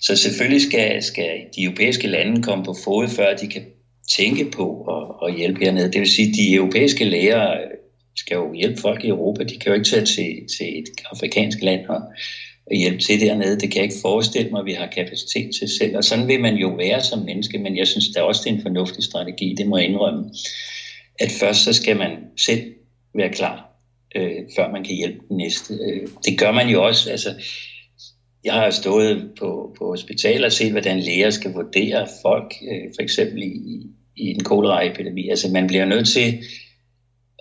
Så 0.00 0.16
selvfølgelig 0.16 0.62
skal, 0.62 1.02
skal 1.02 1.30
de 1.56 1.62
europæiske 1.62 2.08
lande 2.08 2.42
komme 2.42 2.64
på 2.64 2.76
fod, 2.84 3.08
før 3.08 3.36
de 3.36 3.46
kan 3.46 3.62
tænke 4.16 4.50
på 4.50 4.84
at, 4.84 5.28
at 5.28 5.36
hjælpe 5.36 5.64
hernede. 5.64 5.92
Det 5.92 6.00
vil 6.00 6.10
sige, 6.10 6.28
at 6.28 6.34
de 6.34 6.54
europæiske 6.54 7.04
læger 7.04 7.58
skal 8.16 8.34
jo 8.34 8.52
hjælpe 8.52 8.80
folk 8.80 9.04
i 9.04 9.08
Europa. 9.08 9.44
De 9.44 9.58
kan 9.58 9.68
jo 9.68 9.74
ikke 9.74 9.88
tage 9.88 10.06
til, 10.06 10.30
til 10.58 10.78
et 10.78 10.88
afrikansk 11.12 11.62
land 11.62 11.86
og, 11.86 12.00
og 12.66 12.76
hjælpe 12.76 12.98
til 12.98 13.20
dernede. 13.20 13.60
Det 13.60 13.70
kan 13.70 13.76
jeg 13.76 13.84
ikke 13.84 14.02
forestille 14.02 14.50
mig, 14.50 14.60
at 14.60 14.66
vi 14.66 14.72
har 14.72 14.86
kapacitet 14.86 15.50
til 15.58 15.68
selv. 15.68 15.96
Og 15.96 16.04
sådan 16.04 16.28
vil 16.28 16.40
man 16.40 16.54
jo 16.54 16.68
være 16.68 17.00
som 17.00 17.18
menneske, 17.18 17.58
men 17.58 17.76
jeg 17.76 17.86
synes 17.86 18.08
da 18.16 18.22
også, 18.22 18.42
det 18.44 18.50
er 18.50 18.54
en 18.54 18.62
fornuftig 18.62 19.04
strategi. 19.04 19.54
Det 19.58 19.66
må 19.66 19.76
jeg 19.76 19.86
indrømme. 19.86 20.30
At 21.20 21.30
først 21.40 21.64
så 21.64 21.72
skal 21.72 21.96
man 21.96 22.10
selv 22.36 22.62
være 23.14 23.32
klar, 23.32 23.68
øh, 24.16 24.38
før 24.56 24.72
man 24.72 24.84
kan 24.84 24.96
hjælpe 24.96 25.18
den 25.28 25.36
næste. 25.36 25.74
Øh, 25.74 26.08
det 26.24 26.38
gør 26.38 26.52
man 26.52 26.68
jo 26.68 26.86
også. 26.86 27.10
Altså, 27.10 27.34
jeg 28.44 28.52
har 28.52 28.70
stået 28.70 29.30
på, 29.38 29.74
på 29.78 29.86
hospitaler 29.86 30.46
og 30.46 30.52
set, 30.52 30.72
hvordan 30.72 31.00
læger 31.00 31.30
skal 31.30 31.52
vurdere 31.52 32.06
folk, 32.22 32.54
øh, 32.72 32.90
for 32.96 33.02
eksempel 33.02 33.42
i, 33.42 33.86
i 34.16 34.26
en 34.26 34.40
koleraepidemi. 34.40 35.28
Altså 35.28 35.50
man 35.50 35.66
bliver 35.66 35.84
nødt 35.84 36.08
til 36.08 36.42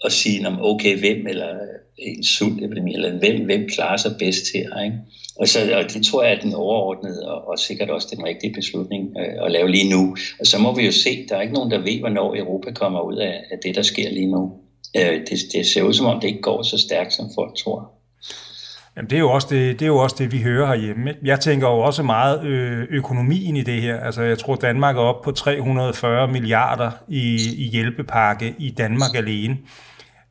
at 0.06 0.12
sige, 0.12 0.48
om 0.48 0.62
okay, 0.62 1.00
hvem 1.00 1.28
eller 1.28 1.50
øh, 1.50 1.82
en 1.98 2.24
sultepidemi, 2.24 2.94
eller 2.94 3.18
hvem, 3.20 3.46
hvem 3.46 3.70
klarer 3.70 3.98
sig 3.98 4.12
bedst 4.20 4.46
her. 4.54 4.84
Ikke? 4.84 4.98
Og, 5.36 5.48
så, 5.48 5.60
og 5.78 5.94
det 5.94 6.06
tror 6.06 6.24
jeg 6.24 6.34
er 6.34 6.40
den 6.40 6.54
overordnede, 6.54 7.32
og, 7.32 7.48
og 7.48 7.60
sikkert 7.60 7.90
også 7.90 8.08
den 8.16 8.26
rigtige 8.26 8.54
beslutning 8.54 9.10
øh, 9.20 9.46
at 9.46 9.52
lave 9.52 9.70
lige 9.70 9.90
nu. 9.90 10.18
Og 10.40 10.46
så 10.46 10.58
må 10.60 10.76
vi 10.76 10.86
jo 10.86 10.92
se, 10.92 11.26
der 11.30 11.36
er 11.38 11.42
ikke 11.42 11.54
nogen, 11.54 11.72
der 11.72 11.78
ved, 11.78 12.00
hvornår 12.00 12.36
Europa 12.36 12.72
kommer 12.72 13.02
ud 13.02 13.18
af, 13.18 13.44
af 13.52 13.58
det, 13.64 13.76
der 13.76 13.82
sker 13.82 14.10
lige 14.10 14.32
nu. 14.32 14.52
Øh, 14.98 15.20
det, 15.30 15.40
det 15.54 15.66
ser 15.66 15.82
ud 15.82 15.94
som 15.94 16.06
om, 16.06 16.20
det 16.20 16.28
ikke 16.28 16.42
går 16.42 16.64
så 16.64 16.78
stærkt, 16.78 17.14
som 17.14 17.26
folk 17.36 17.56
tror. 17.58 17.92
Jamen, 18.96 19.10
det, 19.10 19.16
er 19.16 19.20
jo 19.20 19.32
også 19.32 19.48
det, 19.50 19.80
det 19.80 19.86
er 19.86 19.88
jo 19.88 19.98
også 19.98 20.16
det, 20.20 20.32
vi 20.32 20.42
hører 20.42 20.68
herhjemme. 20.68 21.14
Jeg 21.24 21.40
tænker 21.40 21.68
jo 21.68 21.80
også 21.80 22.04
meget 22.04 22.46
ø- 22.46 22.86
økonomien 22.90 23.56
i 23.56 23.64
det 23.64 23.82
her. 23.82 24.00
Altså, 24.00 24.22
jeg 24.22 24.40
tror, 24.40 24.56
Danmark 24.56 24.96
er 24.96 25.00
oppe 25.00 25.24
på 25.24 25.32
340 25.32 26.28
milliarder 26.28 26.92
i, 27.08 27.36
i 27.58 27.70
hjælpepakke 27.70 28.56
i 28.60 28.70
Danmark 28.70 29.16
alene. 29.16 29.58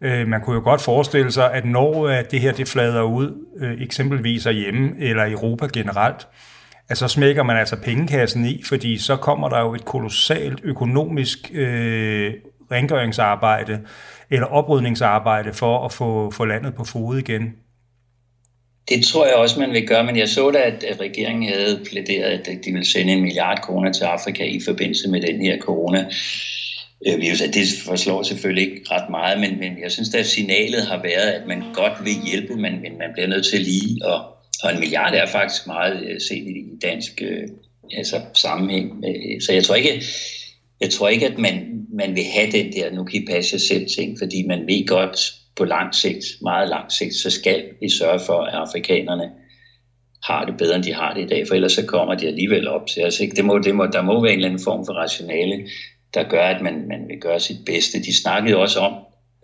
Øh, 0.02 0.28
man 0.28 0.40
kunne 0.40 0.56
jo 0.56 0.62
godt 0.62 0.80
forestille 0.80 1.32
sig, 1.32 1.52
at 1.52 1.64
når 1.64 2.08
at 2.08 2.30
det 2.30 2.40
her 2.40 2.52
det 2.52 2.68
flader 2.68 3.02
ud, 3.02 3.46
øh, 3.60 3.82
eksempelvis 3.82 4.44
hjemme 4.44 4.90
eller 4.98 5.24
i 5.24 5.32
Europa 5.32 5.66
generelt, 5.72 6.26
at 6.88 6.98
så 6.98 7.08
smækker 7.08 7.42
man 7.42 7.56
altså 7.56 7.76
pengekassen 7.76 8.44
i, 8.44 8.62
fordi 8.62 8.98
så 8.98 9.16
kommer 9.16 9.48
der 9.48 9.60
jo 9.60 9.74
et 9.74 9.84
kolossalt 9.84 10.60
økonomisk 10.64 11.50
øh, 11.54 12.34
rengøringsarbejde 12.70 13.80
eller 14.30 14.46
oprydningsarbejde 14.46 15.52
for 15.52 15.84
at 15.84 15.92
få, 15.92 16.30
få 16.30 16.44
landet 16.44 16.74
på 16.74 16.84
fod 16.84 17.18
igen. 17.18 17.52
Det 18.88 19.04
tror 19.04 19.26
jeg 19.26 19.34
også, 19.34 19.60
man 19.60 19.70
vil 19.70 19.86
gøre, 19.86 20.04
men 20.04 20.16
jeg 20.16 20.28
så 20.28 20.50
da, 20.50 20.58
at, 20.58 20.84
at 20.84 21.00
regeringen 21.00 21.48
havde 21.48 21.80
plæderet, 21.90 22.48
at 22.48 22.64
de 22.64 22.70
ville 22.70 22.86
sende 22.86 23.12
en 23.12 23.20
milliard 23.20 23.58
kroner 23.62 23.92
til 23.92 24.04
Afrika 24.04 24.44
i 24.44 24.60
forbindelse 24.66 25.08
med 25.08 25.20
den 25.20 25.40
her 25.40 25.58
corona 25.58 25.98
øh, 25.98 26.12
Øh, 27.06 27.20
virus. 27.20 27.38
Det 27.38 27.66
forslår 27.84 28.22
selvfølgelig 28.22 28.64
ikke 28.70 28.90
ret 28.90 29.10
meget, 29.10 29.40
men, 29.40 29.58
men 29.58 29.82
jeg 29.82 29.90
synes, 29.92 30.14
at 30.14 30.26
signalet 30.26 30.86
har 30.86 31.02
været, 31.02 31.30
at 31.30 31.46
man 31.46 31.62
godt 31.72 32.04
vil 32.04 32.14
hjælpe, 32.30 32.54
men, 32.54 32.72
men 32.72 32.98
man 32.98 33.10
bliver 33.12 33.28
nødt 33.28 33.46
til 33.46 33.60
lige 33.60 34.06
at 34.06 34.20
og 34.62 34.72
en 34.72 34.80
milliard 34.80 35.14
er 35.14 35.26
faktisk 35.26 35.66
meget 35.66 36.04
øh, 36.08 36.20
set 36.20 36.46
i 36.46 36.78
dansk 36.82 37.22
øh, 37.22 37.48
altså, 37.96 38.20
sammenhæng. 38.34 39.04
Så 39.40 39.52
jeg 39.52 39.64
tror 39.64 39.74
ikke, 39.74 40.02
jeg 40.80 40.90
tror 40.90 41.08
ikke, 41.08 41.26
at 41.26 41.38
man, 41.38 41.86
man 41.92 42.16
vil 42.16 42.24
have 42.24 42.50
den 42.50 42.72
der, 42.72 42.90
nu 42.90 43.04
kan 43.04 43.22
I 43.22 43.26
passe 43.26 43.54
jer 43.54 43.58
selv 43.58 43.86
ting, 43.96 44.18
fordi 44.18 44.46
man 44.46 44.66
ved 44.66 44.86
godt 44.86 45.32
på 45.56 45.64
lang 45.64 45.94
sigt, 45.94 46.24
meget 46.42 46.68
lang 46.68 46.92
sigt, 46.92 47.14
så 47.14 47.30
skal 47.30 47.64
vi 47.80 47.88
sørge 47.88 48.20
for, 48.26 48.42
at 48.42 48.54
afrikanerne 48.54 49.30
har 50.24 50.44
det 50.44 50.54
bedre, 50.58 50.76
end 50.76 50.84
de 50.84 50.94
har 50.94 51.14
det 51.14 51.22
i 51.22 51.26
dag, 51.26 51.48
for 51.48 51.54
ellers 51.54 51.72
så 51.72 51.86
kommer 51.86 52.14
de 52.14 52.26
alligevel 52.26 52.68
op 52.68 52.86
til 52.86 53.04
os. 53.04 53.20
Ikke? 53.20 53.36
Det 53.36 53.44
må, 53.44 53.58
det 53.58 53.74
må, 53.74 53.86
der 53.86 54.02
må 54.02 54.22
være 54.22 54.32
en 54.32 54.38
eller 54.38 54.48
anden 54.48 54.64
form 54.64 54.86
for 54.86 54.92
rationale 54.92 55.68
der 56.14 56.28
gør, 56.28 56.42
at 56.42 56.62
man, 56.62 56.88
man 56.88 57.08
vil 57.08 57.20
gøre 57.20 57.40
sit 57.40 57.64
bedste. 57.66 58.02
De 58.02 58.16
snakkede 58.16 58.56
også 58.56 58.78
om, 58.78 58.94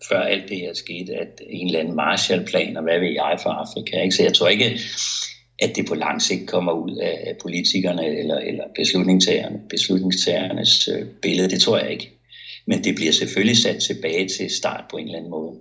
før 0.09 0.21
alt 0.21 0.49
det 0.49 0.57
her 0.57 0.75
skete, 0.75 1.15
at 1.15 1.41
en 1.51 1.67
eller 1.67 1.81
anden 1.81 1.97
Marshallplan, 1.97 2.77
og 2.77 2.83
hvad 2.83 2.99
ved 2.99 3.09
jeg 3.09 3.39
for 3.43 3.51
Afrika. 3.51 4.01
Ikke? 4.03 4.17
Så 4.17 4.23
jeg 4.23 4.35
tror 4.35 4.49
ikke, 4.49 4.79
at 5.59 5.77
det 5.77 5.89
på 5.89 5.95
lang 5.95 6.23
sigt 6.23 6.49
kommer 6.49 6.73
ud 6.73 6.97
af 6.97 7.37
politikerne 7.43 8.19
eller, 8.19 8.39
eller 8.39 8.65
beslutningstagerne, 8.77 9.61
beslutningstagernes 9.71 10.89
øh, 10.89 11.07
billede. 11.23 11.51
Det 11.51 11.61
tror 11.61 11.79
jeg 11.79 11.91
ikke. 11.91 12.13
Men 12.67 12.85
det 12.85 12.95
bliver 12.95 13.13
selvfølgelig 13.13 13.57
sat 13.57 13.83
tilbage 13.83 14.29
til 14.29 14.51
start 14.51 14.85
på 14.91 14.97
en 14.97 15.07
eller 15.07 15.19
anden 15.19 15.31
måde. 15.31 15.55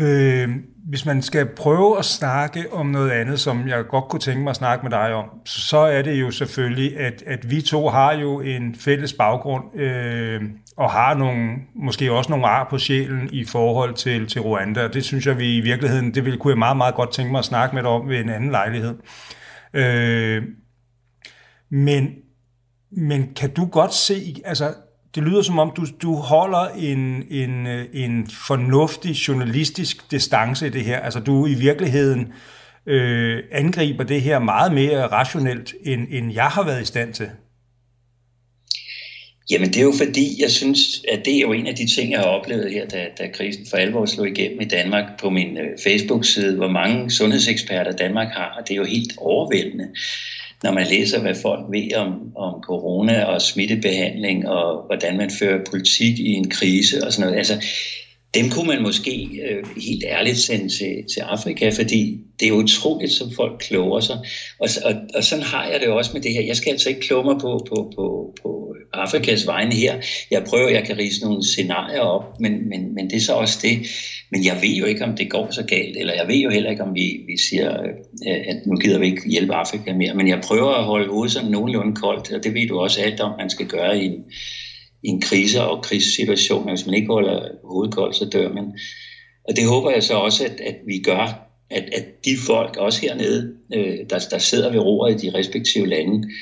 Øh, 0.00 0.48
hvis 0.88 1.06
man 1.06 1.22
skal 1.22 1.46
prøve 1.46 1.98
at 1.98 2.04
snakke 2.04 2.72
om 2.72 2.86
noget 2.86 3.10
andet, 3.10 3.40
som 3.40 3.68
jeg 3.68 3.84
godt 3.88 4.08
kunne 4.08 4.20
tænke 4.20 4.42
mig 4.42 4.50
at 4.50 4.56
snakke 4.56 4.82
med 4.82 4.90
dig 4.90 5.14
om, 5.14 5.24
så 5.44 5.78
er 5.78 6.02
det 6.02 6.20
jo 6.20 6.30
selvfølgelig, 6.30 6.98
at, 6.98 7.22
at 7.26 7.50
vi 7.50 7.62
to 7.62 7.88
har 7.88 8.12
jo 8.12 8.40
en 8.40 8.74
fælles 8.74 9.12
baggrund, 9.12 9.80
øh, 9.80 10.42
og 10.76 10.90
har 10.90 11.14
nogle, 11.14 11.52
måske 11.74 12.12
også 12.12 12.30
nogle 12.30 12.46
ar 12.46 12.66
på 12.70 12.78
sjælen 12.78 13.28
i 13.32 13.44
forhold 13.44 13.94
til, 13.94 14.26
til 14.26 14.40
Rwanda. 14.40 14.88
Det 14.88 15.04
synes 15.04 15.26
jeg, 15.26 15.38
vi 15.38 15.56
i 15.56 15.60
virkeligheden, 15.60 16.14
det 16.14 16.24
ville, 16.24 16.38
kunne 16.38 16.50
jeg 16.50 16.58
meget, 16.58 16.76
meget 16.76 16.94
godt 16.94 17.12
tænke 17.12 17.32
mig 17.32 17.38
at 17.38 17.44
snakke 17.44 17.74
med 17.74 17.82
dig 17.82 17.90
om 17.90 18.08
ved 18.08 18.20
en 18.20 18.28
anden 18.28 18.50
lejlighed. 18.50 18.94
Øh, 19.74 20.42
men, 21.70 22.14
men 22.90 23.34
kan 23.34 23.50
du 23.50 23.66
godt 23.66 23.94
se, 23.94 24.34
altså 24.44 24.74
det 25.14 25.22
lyder 25.22 25.42
som 25.42 25.58
om, 25.58 25.72
du, 25.76 25.86
du 26.02 26.14
holder 26.14 26.68
en, 26.68 27.24
en, 27.30 27.66
øh, 27.66 27.86
en 27.92 28.26
fornuftig 28.46 29.10
journalistisk 29.10 30.10
distance 30.10 30.66
i 30.66 30.70
det 30.70 30.84
her. 30.84 31.00
Altså 31.00 31.20
du 31.20 31.46
i 31.46 31.54
virkeligheden 31.54 32.32
øh, 32.86 33.42
angriber 33.52 34.04
det 34.04 34.22
her 34.22 34.38
meget 34.38 34.72
mere 34.72 35.06
rationelt, 35.06 35.74
end, 35.84 36.06
end 36.10 36.32
jeg 36.32 36.46
har 36.46 36.64
været 36.64 36.82
i 36.82 36.86
stand 36.86 37.14
til. 37.14 37.28
Jamen 39.50 39.68
det 39.68 39.76
er 39.76 39.82
jo 39.82 39.92
fordi, 39.98 40.42
jeg 40.42 40.50
synes, 40.50 40.78
at 41.12 41.24
det 41.24 41.36
er 41.36 41.40
jo 41.40 41.52
en 41.52 41.66
af 41.66 41.74
de 41.74 41.94
ting, 41.94 42.12
jeg 42.12 42.20
har 42.20 42.26
oplevet 42.26 42.72
her, 42.72 42.86
da, 42.88 43.06
da 43.18 43.28
krisen 43.34 43.66
for 43.70 43.76
alvor 43.76 44.06
slog 44.06 44.28
igennem 44.28 44.60
i 44.60 44.64
Danmark 44.64 45.04
på 45.20 45.30
min 45.30 45.58
øh, 45.58 45.78
Facebook-side, 45.84 46.56
hvor 46.56 46.68
mange 46.68 47.10
sundhedseksperter 47.10 47.92
Danmark 47.92 48.28
har, 48.28 48.54
og 48.58 48.68
det 48.68 48.74
er 48.74 48.78
jo 48.78 48.84
helt 48.84 49.12
overvældende 49.16 49.88
når 50.64 50.72
man 50.72 50.86
læser, 50.86 51.20
hvad 51.20 51.34
folk 51.42 51.60
ved 51.70 51.94
om, 51.96 52.36
om 52.36 52.62
corona 52.62 53.24
og 53.24 53.42
smittebehandling, 53.42 54.48
og 54.48 54.86
hvordan 54.86 55.16
man 55.16 55.30
fører 55.38 55.64
politik 55.70 56.18
i 56.18 56.32
en 56.32 56.50
krise 56.50 57.04
og 57.04 57.12
sådan 57.12 57.26
noget. 57.26 57.38
Altså, 57.38 57.66
dem 58.34 58.50
kunne 58.50 58.66
man 58.66 58.82
måske 58.82 59.28
øh, 59.48 59.64
helt 59.76 60.04
ærligt 60.06 60.38
sende 60.38 60.68
til, 60.68 60.94
til 61.14 61.20
Afrika, 61.20 61.70
fordi 61.70 62.20
det 62.40 62.48
er 62.48 62.52
utroligt, 62.52 63.12
som 63.12 63.30
folk 63.36 63.60
kloger 63.60 64.00
sig. 64.00 64.18
Og, 64.60 64.68
og, 64.84 64.94
og 65.14 65.24
sådan 65.24 65.44
har 65.44 65.66
jeg 65.66 65.80
det 65.80 65.88
også 65.88 66.10
med 66.14 66.20
det 66.20 66.32
her. 66.32 66.42
Jeg 66.42 66.56
skal 66.56 66.70
altså 66.70 66.88
ikke 66.88 67.00
kloge 67.00 67.24
mig 67.24 67.36
på, 67.40 67.66
på, 67.68 67.92
på, 67.96 68.34
på 68.42 68.53
Afrikas 68.98 69.46
vegne 69.46 69.74
her. 69.74 69.94
Jeg 70.30 70.44
prøver, 70.44 70.68
jeg 70.68 70.84
kan 70.84 70.98
rise 70.98 71.20
nogle 71.24 71.44
scenarier 71.44 72.00
op, 72.00 72.40
men, 72.40 72.68
men, 72.68 72.94
men 72.94 73.10
det 73.10 73.16
er 73.16 73.20
så 73.20 73.32
også 73.32 73.58
det. 73.62 73.86
Men 74.30 74.44
jeg 74.44 74.56
ved 74.62 74.74
jo 74.74 74.84
ikke, 74.84 75.04
om 75.04 75.16
det 75.16 75.30
går 75.30 75.50
så 75.50 75.62
galt, 75.62 75.96
eller 75.96 76.14
jeg 76.14 76.28
ved 76.28 76.36
jo 76.36 76.50
heller 76.50 76.70
ikke, 76.70 76.82
om 76.82 76.94
vi, 76.94 77.20
vi 77.26 77.36
siger, 77.48 77.82
øh, 78.28 78.40
at 78.46 78.66
nu 78.66 78.76
gider 78.76 78.98
vi 78.98 79.06
ikke 79.06 79.28
hjælpe 79.30 79.54
Afrika 79.54 79.92
mere. 79.92 80.14
Men 80.14 80.28
jeg 80.28 80.40
prøver 80.40 80.70
at 80.70 80.84
holde 80.84 81.12
hovedet 81.12 81.32
sådan 81.32 81.50
nogenlunde 81.50 81.96
koldt, 81.96 82.32
og 82.32 82.44
det 82.44 82.54
ved 82.54 82.68
du 82.68 82.78
også 82.78 83.00
alt 83.00 83.20
om, 83.20 83.32
man 83.38 83.50
skal 83.50 83.66
gøre 83.66 83.98
i 83.98 84.04
en, 84.04 84.24
i 85.02 85.08
en 85.08 85.20
krise- 85.20 85.62
og 85.62 85.82
krisesituation. 85.82 86.68
Hvis 86.68 86.86
man 86.86 86.94
ikke 86.94 87.12
holder 87.12 87.48
hovedet 87.64 87.94
koldt, 87.94 88.16
så 88.16 88.24
dør 88.24 88.52
man. 88.52 88.64
Og 89.48 89.56
det 89.56 89.66
håber 89.66 89.90
jeg 89.90 90.02
så 90.02 90.14
også, 90.14 90.44
at, 90.44 90.60
at 90.60 90.76
vi 90.86 90.98
gør, 90.98 91.48
at, 91.70 91.84
at 91.92 92.04
de 92.24 92.30
folk, 92.46 92.76
også 92.76 93.00
hernede, 93.00 93.52
øh, 93.74 93.98
der, 94.10 94.26
der 94.30 94.38
sidder 94.38 94.72
ved 94.72 94.80
roret 94.80 95.24
i 95.24 95.26
de 95.26 95.38
respektive 95.38 95.86
lande, 95.86 96.28
øh, 96.28 96.34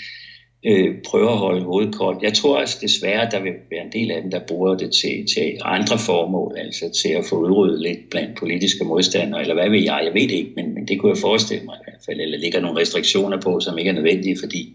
Øh, 0.66 0.94
prøver 1.06 1.30
at 1.30 1.38
holde 1.38 1.64
hovedet 1.64 1.94
koldt. 1.94 2.22
Jeg 2.22 2.34
tror 2.34 2.60
også 2.60 2.78
desværre, 2.80 3.26
at 3.26 3.32
der 3.32 3.42
vil 3.42 3.52
være 3.70 3.84
en 3.84 3.92
del 3.92 4.10
af 4.10 4.22
dem, 4.22 4.30
der 4.30 4.40
bruger 4.48 4.74
det 4.74 4.90
til, 5.02 5.26
til 5.34 5.58
andre 5.64 5.98
formål, 5.98 6.54
altså 6.58 7.00
til 7.02 7.08
at 7.08 7.24
få 7.24 7.36
udryddet 7.36 7.80
lidt 7.80 8.10
blandt 8.10 8.38
politiske 8.38 8.84
modstandere, 8.84 9.40
eller 9.40 9.54
hvad 9.54 9.70
ved 9.70 9.82
jeg, 9.82 10.00
jeg 10.04 10.14
ved 10.14 10.28
det 10.28 10.34
ikke, 10.34 10.52
men, 10.56 10.74
men 10.74 10.88
det 10.88 11.00
kunne 11.00 11.12
jeg 11.12 11.18
forestille 11.18 11.64
mig 11.64 11.76
i 11.80 11.84
hvert 11.84 12.02
fald, 12.06 12.20
eller 12.20 12.38
ligger 12.38 12.60
nogle 12.60 12.80
restriktioner 12.80 13.40
på, 13.40 13.60
som 13.60 13.78
ikke 13.78 13.88
er 13.88 13.94
nødvendige, 13.94 14.36
fordi 14.40 14.74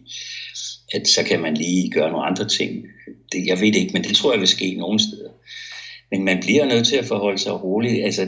at 0.93 1.08
så 1.08 1.23
kan 1.23 1.41
man 1.41 1.54
lige 1.54 1.89
gøre 1.89 2.12
nogle 2.12 2.26
andre 2.26 2.47
ting. 2.47 2.86
Det, 3.32 3.47
jeg 3.47 3.62
ved 3.62 3.71
det 3.71 3.80
ikke, 3.80 3.93
men 3.93 4.04
det 4.04 4.15
tror 4.15 4.32
jeg 4.32 4.39
vil 4.39 4.47
ske 4.47 4.76
nogle 4.78 5.00
steder. 5.00 5.32
Men 6.12 6.26
man 6.26 6.39
bliver 6.39 6.65
nødt 6.65 6.88
til 6.88 6.95
at 6.95 7.06
forholde 7.06 7.38
sig 7.38 7.63
roligt. 7.63 8.06
Altså, 8.06 8.21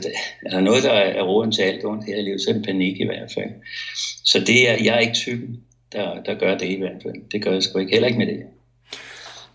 er 0.45 0.49
der 0.49 0.61
noget, 0.61 0.83
der 0.83 0.91
er 0.91 1.23
roden 1.23 1.51
til 1.51 1.61
alt 1.61 1.85
ondt 1.85 2.05
her 2.05 2.17
i 2.17 2.21
livet, 2.21 2.41
så 2.41 2.49
er 2.49 2.53
det 2.53 2.65
panik 2.65 2.99
i 2.99 3.05
hvert 3.05 3.31
fald. 3.33 3.49
Så 4.25 4.39
det 4.39 4.69
er, 4.69 4.83
jeg 4.83 4.95
er 4.95 4.99
ikke 4.99 5.13
typen, 5.13 5.55
der, 5.93 6.23
der 6.25 6.39
gør 6.39 6.57
det 6.57 6.65
i 6.65 6.79
hvert 6.79 7.03
fald. 7.03 7.31
Det 7.31 7.43
gør 7.43 7.51
jeg 7.51 7.63
sgu 7.63 7.79
ikke. 7.79 7.91
Heller 7.91 8.07
ikke 8.07 8.19
med 8.19 8.27
det. 8.27 8.43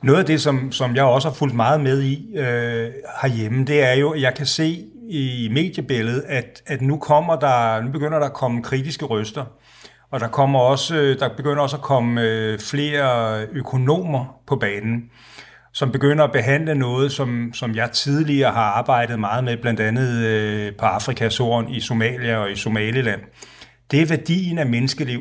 Noget 0.02 0.18
af 0.18 0.26
det, 0.26 0.40
som, 0.40 0.72
som 0.72 0.96
jeg 0.96 1.04
også 1.04 1.28
har 1.28 1.34
fulgt 1.34 1.54
meget 1.54 1.80
med 1.80 2.02
i 2.02 2.36
øh, 2.36 2.90
herhjemme, 3.22 3.64
det 3.64 3.82
er 3.82 3.92
jo, 3.92 4.10
at 4.10 4.20
jeg 4.20 4.34
kan 4.34 4.46
se 4.46 4.84
i 5.10 5.48
mediebilledet, 5.52 6.24
at, 6.26 6.62
at 6.66 6.82
nu 6.82 6.98
kommer 6.98 7.36
der, 7.36 7.82
nu 7.82 7.90
begynder 7.90 8.18
der 8.18 8.26
at 8.26 8.32
komme 8.32 8.62
kritiske 8.62 9.04
røster. 9.04 9.44
Og 10.10 10.20
der 10.20 10.28
kommer 10.28 10.58
også, 10.58 10.96
øh, 10.96 11.18
der 11.18 11.28
begynder 11.36 11.62
også 11.62 11.76
at 11.76 11.82
komme 11.82 12.22
øh, 12.22 12.58
flere 12.58 13.40
økonomer 13.52 14.40
på 14.46 14.56
banen, 14.56 15.10
som 15.72 15.92
begynder 15.92 16.24
at 16.24 16.32
behandle 16.32 16.74
noget, 16.74 17.12
som, 17.12 17.50
som 17.54 17.74
jeg 17.74 17.90
tidligere 17.90 18.52
har 18.52 18.62
arbejdet 18.72 19.18
meget 19.20 19.44
med, 19.44 19.56
blandt 19.56 19.80
andet 19.80 20.26
øh, 20.26 20.72
på 20.76 20.84
Afrikas 20.86 21.36
Horn 21.36 21.68
i 21.68 21.80
Somalia 21.80 22.36
og 22.36 22.52
i 22.52 22.56
Somaliland. 22.56 23.20
Det 23.90 24.02
er 24.02 24.06
værdien 24.06 24.58
af 24.58 24.66
menneskeliv. 24.66 25.20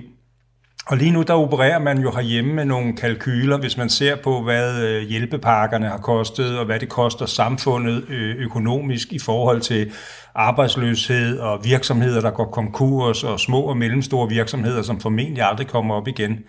Og 0.85 0.97
lige 0.97 1.11
nu 1.11 1.21
der 1.21 1.33
opererer 1.33 1.79
man 1.79 1.99
jo 1.99 2.11
herhjemme 2.11 2.53
med 2.53 2.65
nogle 2.65 2.95
kalkyler, 2.95 3.57
hvis 3.57 3.77
man 3.77 3.89
ser 3.89 4.15
på, 4.15 4.41
hvad 4.41 4.83
øh, 4.83 5.01
hjælpepakkerne 5.09 5.87
har 5.87 5.97
kostet, 5.97 6.59
og 6.59 6.65
hvad 6.65 6.79
det 6.79 6.89
koster 6.89 7.25
samfundet 7.25 8.09
øh, 8.09 8.35
økonomisk 8.35 9.13
i 9.13 9.19
forhold 9.19 9.61
til 9.61 9.91
arbejdsløshed 10.35 11.39
og 11.39 11.59
virksomheder, 11.63 12.21
der 12.21 12.31
går 12.31 12.45
konkurs, 12.45 13.23
og 13.23 13.39
små 13.39 13.61
og 13.61 13.77
mellemstore 13.77 14.29
virksomheder, 14.29 14.81
som 14.81 14.99
formentlig 14.99 15.43
aldrig 15.43 15.67
kommer 15.67 15.95
op 15.95 16.07
igen, 16.07 16.39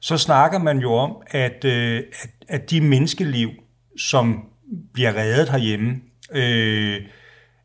så 0.00 0.18
snakker 0.18 0.58
man 0.58 0.78
jo 0.78 0.92
om, 0.92 1.16
at, 1.26 1.64
øh, 1.64 2.02
at, 2.22 2.30
at 2.48 2.70
de 2.70 2.80
menneskeliv, 2.80 3.50
som 3.98 4.44
bliver 4.92 5.16
reddet 5.16 5.48
herhjemme, 5.48 5.96
øh, 6.32 6.96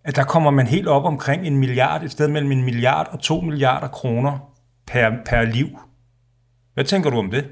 at 0.03 0.15
der 0.15 0.23
kommer 0.23 0.51
man 0.51 0.67
helt 0.67 0.87
op 0.87 1.05
omkring 1.05 1.47
en 1.47 1.57
milliard, 1.57 2.03
et 2.03 2.11
sted 2.11 2.27
mellem 2.27 2.51
en 2.51 2.63
milliard 2.63 3.07
og 3.11 3.19
to 3.19 3.41
milliarder 3.41 3.87
kroner 3.87 4.39
per, 4.87 5.11
per 5.25 5.41
liv. 5.41 5.67
Hvad 6.73 6.85
tænker 6.85 7.09
du 7.09 7.17
om 7.17 7.31
det? 7.31 7.45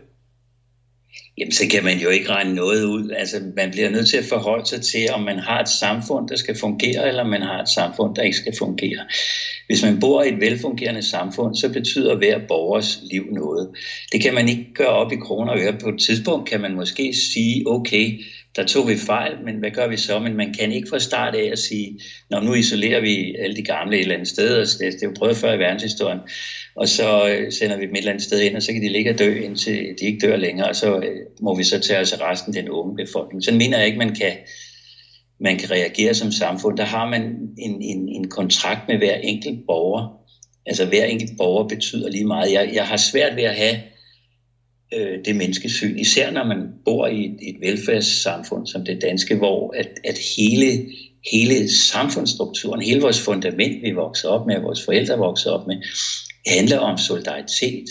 jamen 1.38 1.52
så 1.52 1.64
kan 1.72 1.84
man 1.84 2.00
jo 2.00 2.10
ikke 2.10 2.30
regne 2.30 2.56
noget 2.56 2.84
ud. 2.84 3.10
Altså 3.10 3.42
man 3.56 3.72
bliver 3.72 3.90
nødt 3.90 4.10
til 4.10 4.18
at 4.18 4.26
forholde 4.26 4.66
sig 4.66 4.82
til, 4.82 5.10
om 5.14 5.22
man 5.22 5.40
har 5.40 5.62
et 5.62 5.70
samfund, 5.70 6.30
der 6.30 6.36
skal 6.36 6.58
fungere, 6.58 7.08
eller 7.08 7.24
man 7.24 7.42
har 7.42 7.62
et 7.62 7.70
samfund, 7.70 8.16
der 8.16 8.22
ikke 8.22 8.38
skal 8.38 8.54
fungere. 8.58 9.06
Hvis 9.68 9.84
man 9.84 10.00
bor 10.00 10.24
i 10.24 10.30
et 10.30 10.40
velfungerende 10.40 11.02
samfund, 11.02 11.56
så 11.56 11.74
betyder 11.74 12.16
hver 12.18 12.40
borgers 12.48 13.00
liv 13.12 13.24
noget. 13.32 13.70
Det 14.12 14.22
kan 14.22 14.34
man 14.34 14.50
ikke 14.50 14.74
gøre 14.74 14.90
op 14.90 15.12
i 15.12 15.16
kroner 15.16 15.52
og 15.52 15.60
øre. 15.60 15.78
På 15.84 15.90
et 15.90 16.00
tidspunkt 16.00 16.50
kan 16.50 16.62
man 16.62 16.76
måske 16.76 17.14
sige, 17.14 17.64
okay, 17.68 18.22
der 18.56 18.64
tog 18.64 18.88
vi 18.88 18.98
fejl, 18.98 19.34
men 19.44 19.56
hvad 19.56 19.72
gør 19.72 19.88
vi 19.88 19.98
så? 19.98 20.20
Men 20.20 20.36
man 20.36 20.54
kan 20.54 20.72
ikke 20.72 20.90
fra 20.90 21.00
start 21.00 21.36
af 21.36 21.50
at 21.52 21.60
sige, 21.60 22.00
når 22.30 22.40
nu 22.40 22.54
isolerer 22.54 23.02
vi 23.02 23.36
alle 23.36 23.56
de 23.56 23.64
gamle 23.64 23.96
et 23.96 24.02
eller 24.02 24.16
andet 24.16 24.28
sted, 24.28 24.58
altså, 24.58 24.78
og 24.78 24.92
det 24.92 25.04
er 25.04 25.08
jo 25.08 25.14
prøvet 25.18 25.38
før 25.38 25.54
i 25.54 25.60
verdenshistorien, 25.60 26.20
og 26.76 26.88
så 26.88 27.30
øh, 27.30 27.52
sender 27.52 27.78
vi 27.78 27.86
dem 27.86 27.94
et 27.94 27.98
eller 27.98 28.12
andet 28.12 28.24
sted 28.24 28.40
ind, 28.40 28.56
og 28.56 28.62
så 28.62 28.74
kan 28.74 28.82
de 28.82 28.90
ligge 28.90 29.12
og 29.12 29.20
dø, 29.20 29.40
indtil 29.40 29.96
de 30.00 30.06
ikke 30.06 30.28
dør 30.28 30.36
længere, 30.36 30.70
og 30.70 30.76
så 30.76 30.98
øh, 30.98 31.20
må 31.42 31.56
vi 31.56 31.64
så 31.64 31.80
tage 31.80 32.00
os 32.00 32.14
af 32.14 32.22
resten 32.22 32.54
den 32.54 32.70
unge 32.70 33.06
befolkning. 33.06 33.44
Sådan 33.44 33.58
mener 33.58 33.78
jeg 33.78 33.88
ikke, 33.88 34.00
man 34.00 34.16
kan, 34.16 34.34
man 35.40 35.58
kan 35.58 35.72
reagere 35.72 36.14
som 36.14 36.32
samfund. 36.32 36.78
Der 36.78 36.86
har 36.86 37.10
man 37.10 37.22
en, 37.58 37.82
en, 37.82 38.10
en 38.10 38.30
kontrakt 38.30 38.88
med 38.88 38.98
hver 38.98 39.16
enkelt 39.16 39.60
borger. 39.68 40.18
Altså 40.66 40.86
hver 40.86 41.06
enkelt 41.06 41.32
borger 41.38 41.68
betyder 41.68 42.10
lige 42.10 42.26
meget. 42.26 42.54
Jeg, 42.54 42.70
jeg 42.74 42.88
har 42.88 42.98
svært 42.98 43.36
ved 43.36 43.44
at 43.44 43.56
have 43.56 43.76
øh, 44.94 45.26
det 45.26 45.36
menneskesyn, 45.36 45.98
især 45.98 46.32
når 46.32 46.44
man 46.44 46.68
bor 46.86 47.08
i 47.08 47.26
et, 47.26 47.38
et 47.42 47.56
velfærdssamfund 47.62 48.68
som 48.68 48.86
det 48.86 49.02
danske, 49.02 49.36
hvor 49.36 49.74
at, 49.78 49.90
at 50.04 50.18
hele, 50.38 50.86
hele 51.32 51.76
samfundsstrukturen, 51.92 52.82
hele 52.82 53.02
vores 53.02 53.22
fundament, 53.22 53.84
vi 53.84 53.92
vokser 53.92 54.30
op 54.30 54.48
med, 54.48 54.62
vores 54.62 54.86
forældre 54.86 55.18
vokser 55.18 55.52
op 55.52 55.68
med, 55.68 55.78
handler 56.48 56.78
om 56.78 56.98
solidaritet 56.98 57.90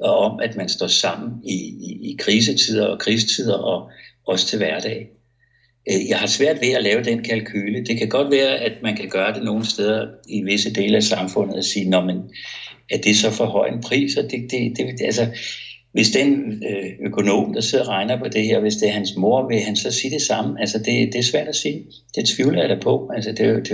og 0.00 0.18
om, 0.18 0.40
at 0.40 0.56
man 0.56 0.68
står 0.68 0.86
sammen 0.86 1.30
i, 1.44 1.54
i, 1.54 2.10
i 2.10 2.16
krisetider 2.18 2.86
og 2.86 2.98
krigstider 2.98 3.54
og 3.54 3.90
også 4.26 4.46
til 4.46 4.58
hverdag. 4.58 5.08
Øh, 5.90 6.08
jeg 6.08 6.18
har 6.18 6.26
svært 6.26 6.60
ved 6.60 6.72
at 6.72 6.82
lave 6.82 7.04
den 7.04 7.22
kalkyle. 7.22 7.84
Det 7.84 7.98
kan 7.98 8.08
godt 8.08 8.30
være, 8.30 8.58
at 8.58 8.72
man 8.82 8.96
kan 8.96 9.08
gøre 9.08 9.34
det 9.34 9.42
nogle 9.42 9.66
steder 9.66 10.08
i 10.28 10.42
visse 10.42 10.74
dele 10.74 10.96
af 10.96 11.02
samfundet 11.02 11.56
og 11.56 11.64
sige, 11.64 11.90
Nå, 11.90 12.00
men 12.00 12.16
er 12.90 12.98
det 12.98 13.16
så 13.16 13.30
for 13.30 13.46
høj 13.46 13.68
en 13.68 13.82
pris? 13.82 14.16
Og 14.16 14.30
det, 14.30 14.50
det, 14.50 14.76
det, 14.76 15.04
altså, 15.04 15.26
hvis 15.96 16.10
den 16.10 16.62
øh, 16.70 17.06
økonom, 17.06 17.52
der 17.54 17.60
sidder 17.60 17.84
og 17.84 17.90
regner 17.90 18.18
på 18.18 18.28
det 18.28 18.42
her, 18.42 18.60
hvis 18.60 18.76
det 18.76 18.88
er 18.88 18.92
hans 18.92 19.16
mor, 19.16 19.48
vil 19.48 19.60
han 19.60 19.76
så 19.76 19.90
sige 19.90 20.14
det 20.14 20.22
samme? 20.22 20.60
Altså, 20.60 20.78
det, 20.78 21.12
det 21.12 21.18
er 21.18 21.22
svært 21.22 21.48
at 21.48 21.56
sige. 21.56 21.86
Det 22.14 22.28
tvivler 22.28 22.60
jeg 22.60 22.68
da 22.68 22.78
på. 22.82 23.10
Altså, 23.14 23.30
det 23.30 23.68
det 23.68 23.72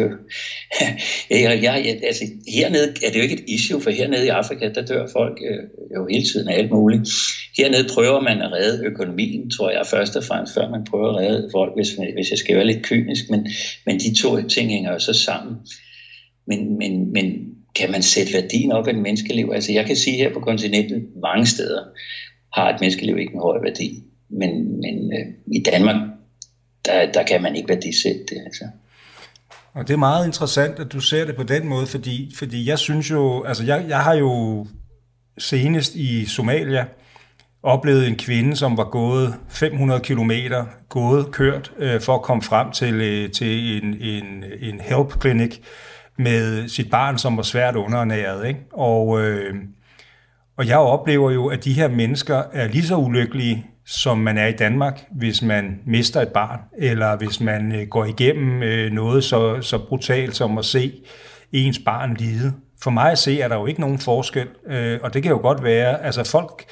er 1.30 1.50
jeg, 1.50 1.62
jeg, 1.62 2.00
altså, 2.02 2.24
hernede 2.48 2.94
er 3.04 3.10
det 3.10 3.16
jo 3.16 3.22
ikke 3.22 3.34
et 3.34 3.44
issue, 3.48 3.80
for 3.80 3.90
hernede 3.90 4.26
i 4.26 4.28
Afrika, 4.28 4.68
der 4.74 4.86
dør 4.86 5.06
folk 5.12 5.38
øh, 5.50 5.64
jo 5.96 6.06
hele 6.10 6.24
tiden 6.24 6.48
af 6.48 6.58
alt 6.58 6.70
muligt. 6.70 7.08
Hernede 7.56 7.88
prøver 7.94 8.20
man 8.20 8.42
at 8.42 8.52
redde 8.52 8.86
økonomien, 8.86 9.50
tror 9.50 9.70
jeg, 9.70 9.86
først 9.86 10.16
og 10.16 10.24
fremmest, 10.24 10.54
før 10.54 10.70
man 10.70 10.84
prøver 10.90 11.08
at 11.08 11.16
redde 11.16 11.48
folk, 11.52 11.72
hvis, 11.76 11.90
hvis 12.14 12.30
jeg 12.30 12.38
skal 12.38 12.56
være 12.56 12.66
lidt 12.66 12.86
kynisk, 12.86 13.30
men, 13.30 13.46
men 13.86 13.98
de 13.98 14.14
to 14.14 14.48
ting 14.48 14.70
hænger 14.70 14.92
jo 14.92 14.98
så 14.98 15.12
sammen. 15.12 15.56
Men, 16.46 16.78
men, 16.78 17.12
men 17.12 17.52
kan 17.74 17.90
man 17.90 18.02
sætte 18.02 18.32
værdien 18.32 18.72
op 18.72 18.86
af 18.86 18.92
et 18.92 18.98
menneskeliv? 18.98 19.50
Altså 19.54 19.72
jeg 19.72 19.86
kan 19.86 19.96
sige 19.96 20.16
her 20.16 20.32
på 20.32 20.40
kontinentet, 20.40 21.08
mange 21.22 21.46
steder 21.46 21.82
har 22.52 22.74
et 22.74 22.80
menneskeliv 22.80 23.18
ikke 23.18 23.34
en 23.34 23.40
høj 23.40 23.58
værdi. 23.62 24.02
Men, 24.28 24.80
men 24.80 25.12
øh, 25.12 25.26
i 25.46 25.62
Danmark, 25.62 25.96
der, 26.84 27.12
der 27.12 27.22
kan 27.22 27.42
man 27.42 27.56
ikke 27.56 27.68
værdisætte 27.68 28.20
det. 28.28 28.42
Altså. 28.44 28.64
Og 29.74 29.88
det 29.88 29.94
er 29.94 29.98
meget 29.98 30.26
interessant, 30.26 30.78
at 30.78 30.92
du 30.92 31.00
ser 31.00 31.24
det 31.24 31.36
på 31.36 31.42
den 31.42 31.68
måde, 31.68 31.86
fordi, 31.86 32.32
fordi 32.38 32.68
jeg 32.68 32.78
synes 32.78 33.10
jo, 33.10 33.42
altså 33.42 33.64
jeg, 33.64 33.84
jeg 33.88 33.98
har 33.98 34.14
jo 34.14 34.66
senest 35.38 35.94
i 35.94 36.26
Somalia 36.26 36.86
oplevet 37.62 38.08
en 38.08 38.16
kvinde, 38.16 38.56
som 38.56 38.76
var 38.76 38.84
gået 38.84 39.34
500 39.48 40.00
kilometer, 40.00 40.64
gået, 40.88 41.30
kørt, 41.30 41.72
øh, 41.78 42.00
for 42.00 42.14
at 42.14 42.22
komme 42.22 42.42
frem 42.42 42.72
til, 42.72 42.94
øh, 42.94 43.30
til 43.30 43.82
en, 43.82 43.96
en, 44.00 44.44
en 44.60 44.80
help 44.80 45.20
clinic, 45.20 45.58
med 46.22 46.68
sit 46.68 46.90
barn, 46.90 47.18
som 47.18 47.36
var 47.36 47.42
svært 47.42 47.76
underernæret. 47.76 48.48
Ikke? 48.48 48.60
Og, 48.72 49.20
øh, 49.20 49.54
og 50.56 50.68
jeg 50.68 50.78
oplever 50.78 51.30
jo, 51.30 51.46
at 51.46 51.64
de 51.64 51.72
her 51.72 51.88
mennesker 51.88 52.42
er 52.52 52.68
lige 52.68 52.86
så 52.86 52.96
ulykkelige, 52.96 53.66
som 53.86 54.18
man 54.18 54.38
er 54.38 54.46
i 54.46 54.52
Danmark, 54.52 55.04
hvis 55.10 55.42
man 55.42 55.80
mister 55.86 56.20
et 56.20 56.28
barn, 56.28 56.60
eller 56.78 57.16
hvis 57.16 57.40
man 57.40 57.74
øh, 57.74 57.86
går 57.86 58.04
igennem 58.04 58.62
øh, 58.62 58.92
noget 58.92 59.24
så, 59.24 59.62
så 59.62 59.78
brutalt 59.88 60.36
som 60.36 60.58
at 60.58 60.64
se 60.64 60.92
ens 61.52 61.78
barn 61.78 62.14
lide. 62.14 62.52
For 62.82 62.90
mig 62.90 63.10
at 63.12 63.18
se, 63.18 63.40
er 63.40 63.48
der 63.48 63.56
jo 63.56 63.66
ikke 63.66 63.80
nogen 63.80 63.98
forskel, 63.98 64.48
øh, 64.66 64.98
og 65.02 65.14
det 65.14 65.22
kan 65.22 65.32
jo 65.32 65.38
godt 65.38 65.64
være, 65.64 66.04
altså 66.04 66.30
folk, 66.30 66.64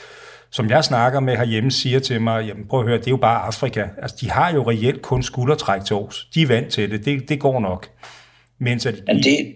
som 0.51 0.71
jeg 0.71 0.85
snakker 0.85 1.21
med 1.21 1.37
herhjemme, 1.37 1.71
siger 1.71 2.01
til 2.01 2.21
mig, 2.21 2.47
jamen 2.47 2.67
prøv 2.69 2.81
at 2.81 2.87
høre, 2.87 2.99
det 2.99 3.07
er 3.07 3.11
jo 3.11 3.17
bare 3.17 3.43
Afrika. 3.43 3.85
Altså, 4.03 4.17
de 4.21 4.31
har 4.31 4.53
jo 4.53 4.71
reelt 4.71 5.03
kun 5.03 5.23
skuldertræk 5.23 5.85
til 5.85 5.97
års. 5.97 6.29
De 6.35 6.43
er 6.43 6.47
vant 6.47 6.69
til 6.69 6.91
det. 6.91 7.05
Det, 7.05 7.29
det 7.29 7.41
går 7.41 7.61
nok. 7.61 7.87
Mens 8.61 8.87
at 8.87 8.95
jamen 9.09 9.23
det, 9.23 9.55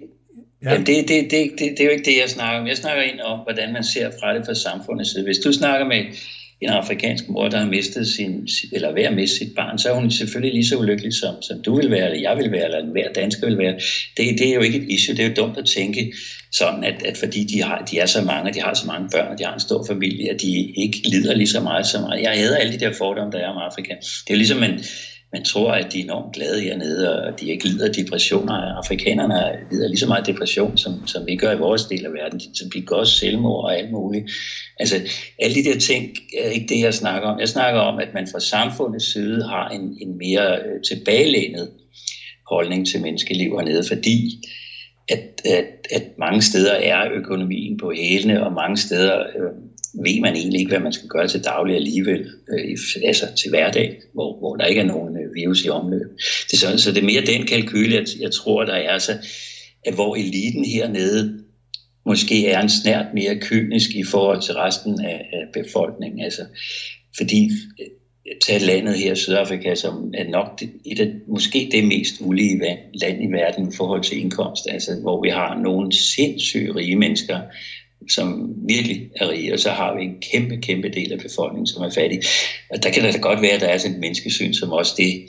ja. 0.62 0.72
jamen 0.72 0.86
det, 0.86 1.08
det, 1.08 1.30
det, 1.30 1.50
det, 1.58 1.58
det 1.58 1.80
er 1.80 1.84
jo 1.84 1.90
ikke 1.90 2.04
det, 2.04 2.16
jeg 2.20 2.30
snakker 2.30 2.60
om. 2.60 2.66
Jeg 2.66 2.76
snakker 2.76 3.02
ind 3.02 3.20
om, 3.20 3.38
hvordan 3.38 3.72
man 3.72 3.84
ser 3.84 4.10
fra 4.20 4.34
det 4.34 4.46
fra 4.46 4.54
samfundets 4.54 5.12
side. 5.12 5.24
Hvis 5.24 5.38
du 5.38 5.52
snakker 5.52 5.86
med 5.86 6.04
en 6.60 6.68
afrikansk 6.68 7.28
mor, 7.28 7.48
der 7.48 7.58
har 7.58 7.66
mistet 7.66 8.06
sin, 8.06 8.48
eller 8.72 8.92
ved 8.92 9.02
at 9.02 9.14
miste 9.14 9.36
sit 9.36 9.54
barn, 9.56 9.78
så 9.78 9.88
er 9.90 9.94
hun 9.94 10.10
selvfølgelig 10.10 10.54
lige 10.54 10.66
så 10.66 10.76
ulykkelig, 10.76 11.14
som, 11.14 11.42
som 11.42 11.62
du 11.62 11.76
vil 11.76 11.90
være, 11.90 12.04
eller 12.04 12.30
jeg 12.30 12.36
vil 12.36 12.52
være, 12.52 12.64
eller 12.64 12.92
hver 12.92 13.12
dansker 13.12 13.46
vil 13.46 13.58
være. 13.58 13.74
Det, 14.16 14.38
det 14.38 14.48
er 14.48 14.54
jo 14.54 14.60
ikke 14.60 14.78
et 14.78 14.88
issue. 14.88 15.16
Det 15.16 15.24
er 15.24 15.28
jo 15.28 15.34
dumt 15.36 15.58
at 15.58 15.64
tænke 15.64 16.12
sådan, 16.52 16.84
at, 16.84 17.02
at 17.04 17.16
fordi 17.16 17.44
de, 17.44 17.62
har, 17.62 17.84
de 17.90 17.98
er 17.98 18.06
så 18.06 18.22
mange, 18.22 18.52
de 18.52 18.60
har 18.60 18.74
så 18.74 18.86
mange 18.86 19.08
børn, 19.12 19.32
og 19.32 19.38
de 19.38 19.44
har 19.44 19.54
en 19.54 19.60
stor 19.60 19.84
familie, 19.88 20.30
at 20.30 20.40
de 20.40 20.72
ikke 20.84 21.08
lider 21.08 21.34
lige 21.34 21.48
så 21.48 21.60
meget 21.60 21.86
som 21.86 22.02
mig. 22.02 22.22
Jeg 22.22 22.32
hader 22.32 22.56
alle 22.56 22.72
de 22.72 22.80
der 22.80 22.92
fordomme, 22.92 23.32
der 23.32 23.38
er 23.38 23.48
om 23.48 23.62
Afrika. 23.70 23.94
Det 24.00 24.30
er 24.30 24.34
jo 24.34 24.36
ligesom, 24.36 24.60
man, 24.60 24.84
man 25.34 25.44
tror, 25.44 25.70
at 25.72 25.92
de 25.92 25.98
er 26.00 26.04
enormt 26.04 26.34
glade 26.34 26.60
hernede, 26.60 27.22
og 27.22 27.40
de 27.40 27.50
ikke 27.50 27.68
lider 27.68 27.92
depressioner. 27.92 28.54
Afrikanerne 28.54 29.38
lider 29.70 29.88
lige 29.88 29.98
så 29.98 30.06
meget 30.06 30.26
depression, 30.26 30.76
som, 30.76 30.92
som 31.06 31.26
vi 31.26 31.36
gør 31.36 31.52
i 31.52 31.58
vores 31.58 31.84
del 31.84 32.06
af 32.06 32.12
verden. 32.12 32.38
De 32.38 32.70
begår 32.72 32.96
også 32.96 33.18
selvmord 33.18 33.64
og 33.64 33.78
alt 33.78 33.90
muligt. 33.90 34.30
Altså, 34.80 34.96
alle 35.38 35.54
de 35.54 35.64
der 35.64 35.78
ting 35.78 36.16
er 36.44 36.48
ikke 36.48 36.74
det, 36.74 36.80
jeg 36.80 36.94
snakker 36.94 37.28
om. 37.28 37.40
Jeg 37.40 37.48
snakker 37.48 37.80
om, 37.80 37.98
at 37.98 38.08
man 38.14 38.26
fra 38.32 38.40
samfundets 38.40 39.12
side 39.12 39.42
har 39.42 39.68
en, 39.68 39.98
en 40.00 40.18
mere 40.18 40.56
øh, 40.56 40.82
tilbagelænet 40.88 41.70
holdning 42.50 42.86
til 42.86 43.02
menneskeliv 43.02 43.50
hernede, 43.58 43.84
fordi 43.88 44.18
at, 45.08 45.42
at, 45.44 45.64
at 45.90 46.04
mange 46.18 46.42
steder 46.42 46.72
er 46.72 47.12
økonomien 47.12 47.78
på 47.78 47.92
hælene, 47.96 48.46
og 48.46 48.52
mange 48.52 48.76
steder 48.76 49.18
øh, 49.20 49.52
ved 49.94 50.20
man 50.20 50.34
egentlig 50.34 50.60
ikke, 50.60 50.70
hvad 50.70 50.80
man 50.80 50.92
skal 50.92 51.08
gøre 51.08 51.28
til 51.28 51.44
daglig 51.44 51.76
alligevel, 51.76 52.26
øh, 52.52 52.76
altså 53.04 53.26
til 53.36 53.50
hverdag, 53.50 54.00
hvor, 54.14 54.38
hvor 54.38 54.56
der 54.56 54.64
ikke 54.64 54.80
er 54.80 54.86
nogen 54.94 55.16
øh, 55.16 55.23
virus 55.34 55.64
i 55.64 55.68
omløb. 55.68 56.08
Det 56.50 56.52
er 56.52 56.56
så, 56.56 56.78
så 56.78 56.92
det 56.92 57.00
er 57.00 57.06
mere 57.06 57.26
den 57.26 57.46
kalkyl, 57.46 57.92
jeg, 57.92 58.06
jeg 58.20 58.32
tror, 58.32 58.64
der 58.64 58.74
er, 58.74 58.98
så, 58.98 59.12
at 59.84 59.94
hvor 59.94 60.16
eliten 60.16 60.64
hernede 60.64 61.44
måske 62.06 62.48
er 62.48 62.62
en 62.62 62.68
snært 62.68 63.06
mere 63.14 63.40
kynisk 63.40 63.90
i 63.94 64.04
forhold 64.04 64.42
til 64.42 64.54
resten 64.54 65.00
af, 65.00 65.28
af 65.32 65.62
befolkningen. 65.62 66.20
Altså, 66.20 66.42
fordi 67.16 67.50
øh, 67.80 67.86
tage 68.46 68.66
landet 68.66 68.98
her, 68.98 69.14
Sydafrika, 69.14 69.74
som 69.74 70.14
er 70.14 70.28
nok 70.30 70.60
det, 70.60 70.70
et 70.84 71.00
af, 71.00 71.12
måske 71.28 71.68
det 71.72 71.84
mest 71.84 72.14
ulige 72.20 72.78
land 72.94 73.22
i 73.22 73.26
verden 73.26 73.68
i 73.68 73.76
forhold 73.76 74.02
til 74.02 74.18
indkomst, 74.18 74.66
altså 74.68 74.90
hvor 75.00 75.22
vi 75.22 75.28
har 75.28 75.60
nogle 75.62 75.92
sindssyge 75.92 76.74
rige 76.74 76.96
mennesker, 76.96 77.40
som 78.10 78.54
virkelig 78.68 79.10
er 79.16 79.28
rige, 79.28 79.52
og 79.52 79.58
så 79.58 79.70
har 79.70 79.94
vi 79.96 80.04
en 80.04 80.22
kæmpe, 80.32 80.56
kæmpe 80.56 80.88
del 80.88 81.12
af 81.12 81.18
befolkningen, 81.18 81.66
som 81.66 81.82
er 81.82 81.90
fattig. 81.90 82.20
Og 82.70 82.82
der 82.82 82.90
kan 82.90 83.04
det 83.04 83.14
da 83.14 83.18
godt 83.18 83.42
være, 83.42 83.52
at 83.52 83.60
der 83.60 83.68
er 83.68 83.78
sådan 83.78 83.94
et 83.94 84.00
menneskesyn, 84.00 84.52
som 84.52 84.72
også 84.72 84.94
det, 84.96 85.28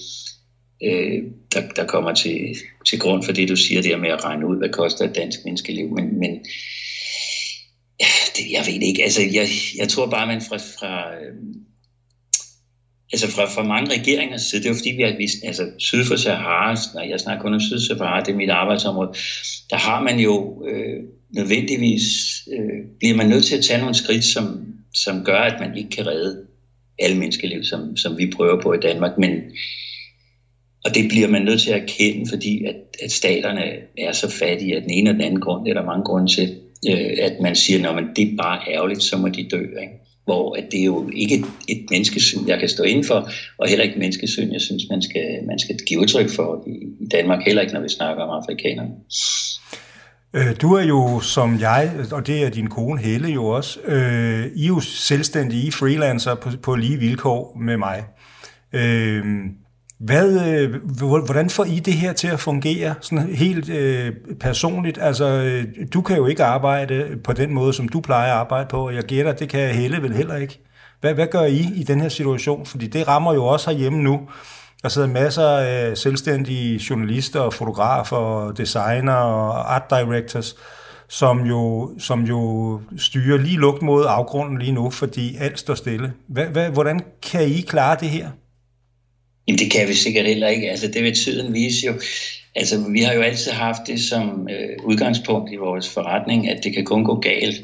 øh, 0.84 1.24
der, 1.54 1.62
der 1.76 1.86
kommer 1.86 2.14
til, 2.14 2.56
til 2.86 3.00
grund 3.00 3.24
for 3.24 3.32
det, 3.32 3.50
du 3.50 3.56
siger 3.56 3.82
der 3.82 3.98
med 3.98 4.10
at 4.10 4.24
regne 4.24 4.48
ud, 4.48 4.58
hvad 4.58 4.70
koster 4.70 5.06
et 5.06 5.16
dansk 5.16 5.40
menneskeliv. 5.46 5.90
Men, 5.90 6.20
men 6.20 6.32
det, 8.36 8.52
jeg 8.52 8.64
ved 8.66 8.82
ikke, 8.82 9.04
altså 9.04 9.22
jeg, 9.22 9.48
jeg 9.78 9.90
tror 9.90 10.10
bare, 10.10 10.28
man 10.28 10.42
fra, 10.42 10.58
fra 10.58 11.16
øh, 11.16 11.36
altså 13.14 13.28
fra, 13.32 13.46
fra 13.46 13.64
mange 13.64 14.00
regeringer 14.00 14.38
side, 14.38 14.62
det 14.62 14.68
er 14.68 14.74
jo 14.74 14.80
fordi, 14.82 14.92
vi 14.92 15.02
har 15.02 15.18
vist, 15.18 15.38
altså 15.44 15.64
syd 15.78 16.06
for 16.06 16.16
Sahara, 16.16 16.78
nej, 16.96 17.10
jeg 17.10 17.20
snakker 17.20 17.42
kun 17.42 17.54
om 17.54 17.60
syd 17.60 17.80
for 17.90 17.96
Sahara, 17.96 18.22
det 18.22 18.32
er 18.32 18.36
mit 18.36 18.50
arbejdsområde, 18.50 19.14
der 19.70 19.76
har 19.76 20.04
man 20.04 20.20
jo 20.20 20.66
øh, 20.68 21.04
nødvendigvis, 21.36 22.04
øh, 22.54 22.80
bliver 23.00 23.16
man 23.16 23.30
nødt 23.30 23.46
til 23.46 23.58
at 23.58 23.64
tage 23.64 23.80
nogle 23.80 23.96
skridt, 23.96 24.24
som, 24.24 24.74
som 24.94 25.24
gør, 25.24 25.38
at 25.38 25.60
man 25.60 25.78
ikke 25.78 25.90
kan 25.90 26.08
redde 26.08 26.46
alle 27.00 27.18
menneskeliv, 27.18 27.64
som, 27.64 27.98
som 27.98 28.18
vi 28.18 28.32
prøver 28.36 28.62
på 28.62 28.74
i 28.74 28.80
Danmark, 28.80 29.18
men 29.18 29.32
og 30.86 30.96
det 30.96 31.10
bliver 31.10 31.28
man 31.28 31.42
nødt 31.42 31.62
til 31.62 31.72
at 31.72 31.82
erkende, 31.82 32.30
fordi 32.30 32.66
at, 32.66 32.76
at 33.04 33.12
staterne 33.12 33.62
er 33.98 34.12
så 34.12 34.30
fattige 34.30 34.76
af 34.76 34.82
den 34.82 34.92
ene 34.92 35.10
og 35.10 35.14
den 35.14 35.22
anden 35.22 35.42
grund, 35.42 35.66
det 35.66 35.72
er 35.72 35.80
der 35.80 35.86
mange 35.86 36.04
grunde 36.04 36.32
til, 36.32 36.60
øh, 36.90 37.18
at 37.22 37.34
man 37.42 37.56
siger, 37.56 37.90
at 37.90 38.04
det 38.16 38.32
er 38.32 38.38
bare 38.38 38.60
ærgerligt, 38.74 39.04
så 39.04 39.18
må 39.18 39.28
de 39.28 39.48
dø. 39.52 39.62
Ikke? 39.62 40.06
hvor 40.26 40.56
at 40.56 40.64
det 40.72 40.80
er 40.80 40.86
jo 40.86 41.10
ikke 41.14 41.36
et, 41.36 41.46
et 41.68 41.86
menneskesyn, 41.90 42.48
jeg 42.48 42.60
kan 42.60 42.70
stå 42.70 42.84
indenfor, 42.84 43.30
og 43.58 43.68
heller 43.68 43.84
ikke 43.84 43.96
et 43.96 44.00
menneskesyn, 44.00 44.54
jeg 44.54 44.62
synes, 44.62 44.84
man 44.90 45.02
skal, 45.02 45.44
man 45.48 45.60
skal 45.60 45.78
give 45.78 46.00
udtryk 46.00 46.30
for 46.30 46.64
i, 46.68 47.04
i 47.04 47.08
Danmark, 47.12 47.46
heller 47.46 47.62
ikke 47.62 47.74
når 47.74 47.82
vi 47.82 47.90
snakker 47.90 48.24
om 48.24 48.42
afrikanerne. 48.42 48.92
Øh, 50.36 50.56
du 50.62 50.74
er 50.74 50.84
jo 50.84 51.20
som 51.20 51.60
jeg, 51.60 51.92
og 52.12 52.28
det 52.28 52.44
er 52.44 52.50
din 52.50 52.68
kone 52.68 53.02
Helle 53.02 53.28
jo 53.28 53.46
også, 53.46 53.80
øh, 53.86 54.46
I 54.56 54.64
er 54.64 54.68
jo 54.68 54.80
selvstændige, 54.80 55.68
I 55.68 55.72
freelancer 55.72 56.36
på, 56.36 56.50
på 56.64 56.76
lige 56.76 56.98
vilkår 56.98 57.58
med 57.60 57.78
mig. 57.78 58.04
Øh, 58.74 59.26
hvad, 60.00 60.48
øh, 60.48 60.76
hvordan 61.26 61.50
får 61.50 61.64
I 61.64 61.80
det 61.80 61.94
her 61.94 62.14
til 62.14 62.28
at 62.28 62.40
fungere 62.40 62.96
sådan 63.02 63.36
helt 63.36 63.70
øh, 63.70 64.14
personligt? 64.40 64.98
Altså, 65.02 65.26
øh, 65.26 65.66
du 65.94 66.02
kan 66.02 66.18
jo 66.18 66.26
ikke 66.26 66.44
arbejde 66.44 67.18
på 67.24 67.34
den 67.34 67.54
måde, 67.54 67.74
som 67.74 67.90
du 67.90 68.00
plejer 68.00 68.34
at 68.34 68.40
arbejde 68.40 68.68
på, 68.70 68.88
og 68.88 68.96
jeg 68.96 69.04
gætter, 69.04 69.34
det 69.34 69.50
kan 69.50 69.70
Helle 69.70 70.02
vel 70.02 70.14
heller 70.14 70.36
ikke. 70.36 70.62
Hvad, 71.02 71.14
hvad 71.14 71.28
gør 71.28 71.44
I 71.44 71.72
i 71.76 71.84
den 71.84 72.02
her 72.02 72.10
situation? 72.10 72.66
Fordi 72.66 72.88
det 72.88 73.08
rammer 73.08 73.34
jo 73.34 73.46
også 73.46 73.70
herhjemme 73.70 74.04
nu. 74.04 74.22
Der 74.86 74.90
sidder 74.90 75.08
masser 75.08 75.48
af 75.48 75.90
øh, 75.90 75.98
selvstændige 75.98 76.82
journalister 76.90 77.40
og 77.40 77.54
fotografer 77.54 78.16
og 78.16 78.58
designer 78.58 79.14
og 79.14 79.76
art 79.76 79.84
directors, 79.90 80.56
som 81.10 81.46
jo, 81.46 81.92
som 82.00 82.24
jo 82.24 82.82
styrer 82.98 83.38
lige 83.38 83.58
lugt 83.58 83.82
mod 83.82 84.06
afgrunden 84.08 84.60
lige 84.60 84.72
nu, 84.72 84.90
fordi 84.90 85.36
alt 85.40 85.60
står 85.60 85.76
stille. 85.76 86.14
Hvad, 86.28 86.46
hvad, 86.46 86.70
hvordan 86.70 87.02
kan 87.32 87.48
I 87.48 87.62
klare 87.62 87.98
det 88.00 88.10
her? 88.10 88.30
Jamen 89.48 89.60
det 89.60 89.72
kan 89.72 89.88
vi 89.88 89.94
sikkert 89.94 90.26
heller 90.26 90.48
ikke. 90.48 90.72
Altså 90.72 90.88
det 90.88 91.04
vil 91.04 91.16
tiden 91.16 91.54
vise 91.54 91.88
jo. 91.88 91.94
Altså 92.56 92.90
vi 92.92 93.02
har 93.02 93.14
jo 93.14 93.22
altid 93.22 93.52
haft 93.52 93.82
det 93.88 94.02
som 94.02 94.50
øh, 94.52 94.86
udgangspunkt 94.86 95.52
i 95.52 95.56
vores 95.56 95.90
forretning, 95.90 96.50
at 96.50 96.64
det 96.64 96.74
kan 96.74 96.86
kun 96.86 97.04
gå 97.04 97.20
galt. 97.20 97.56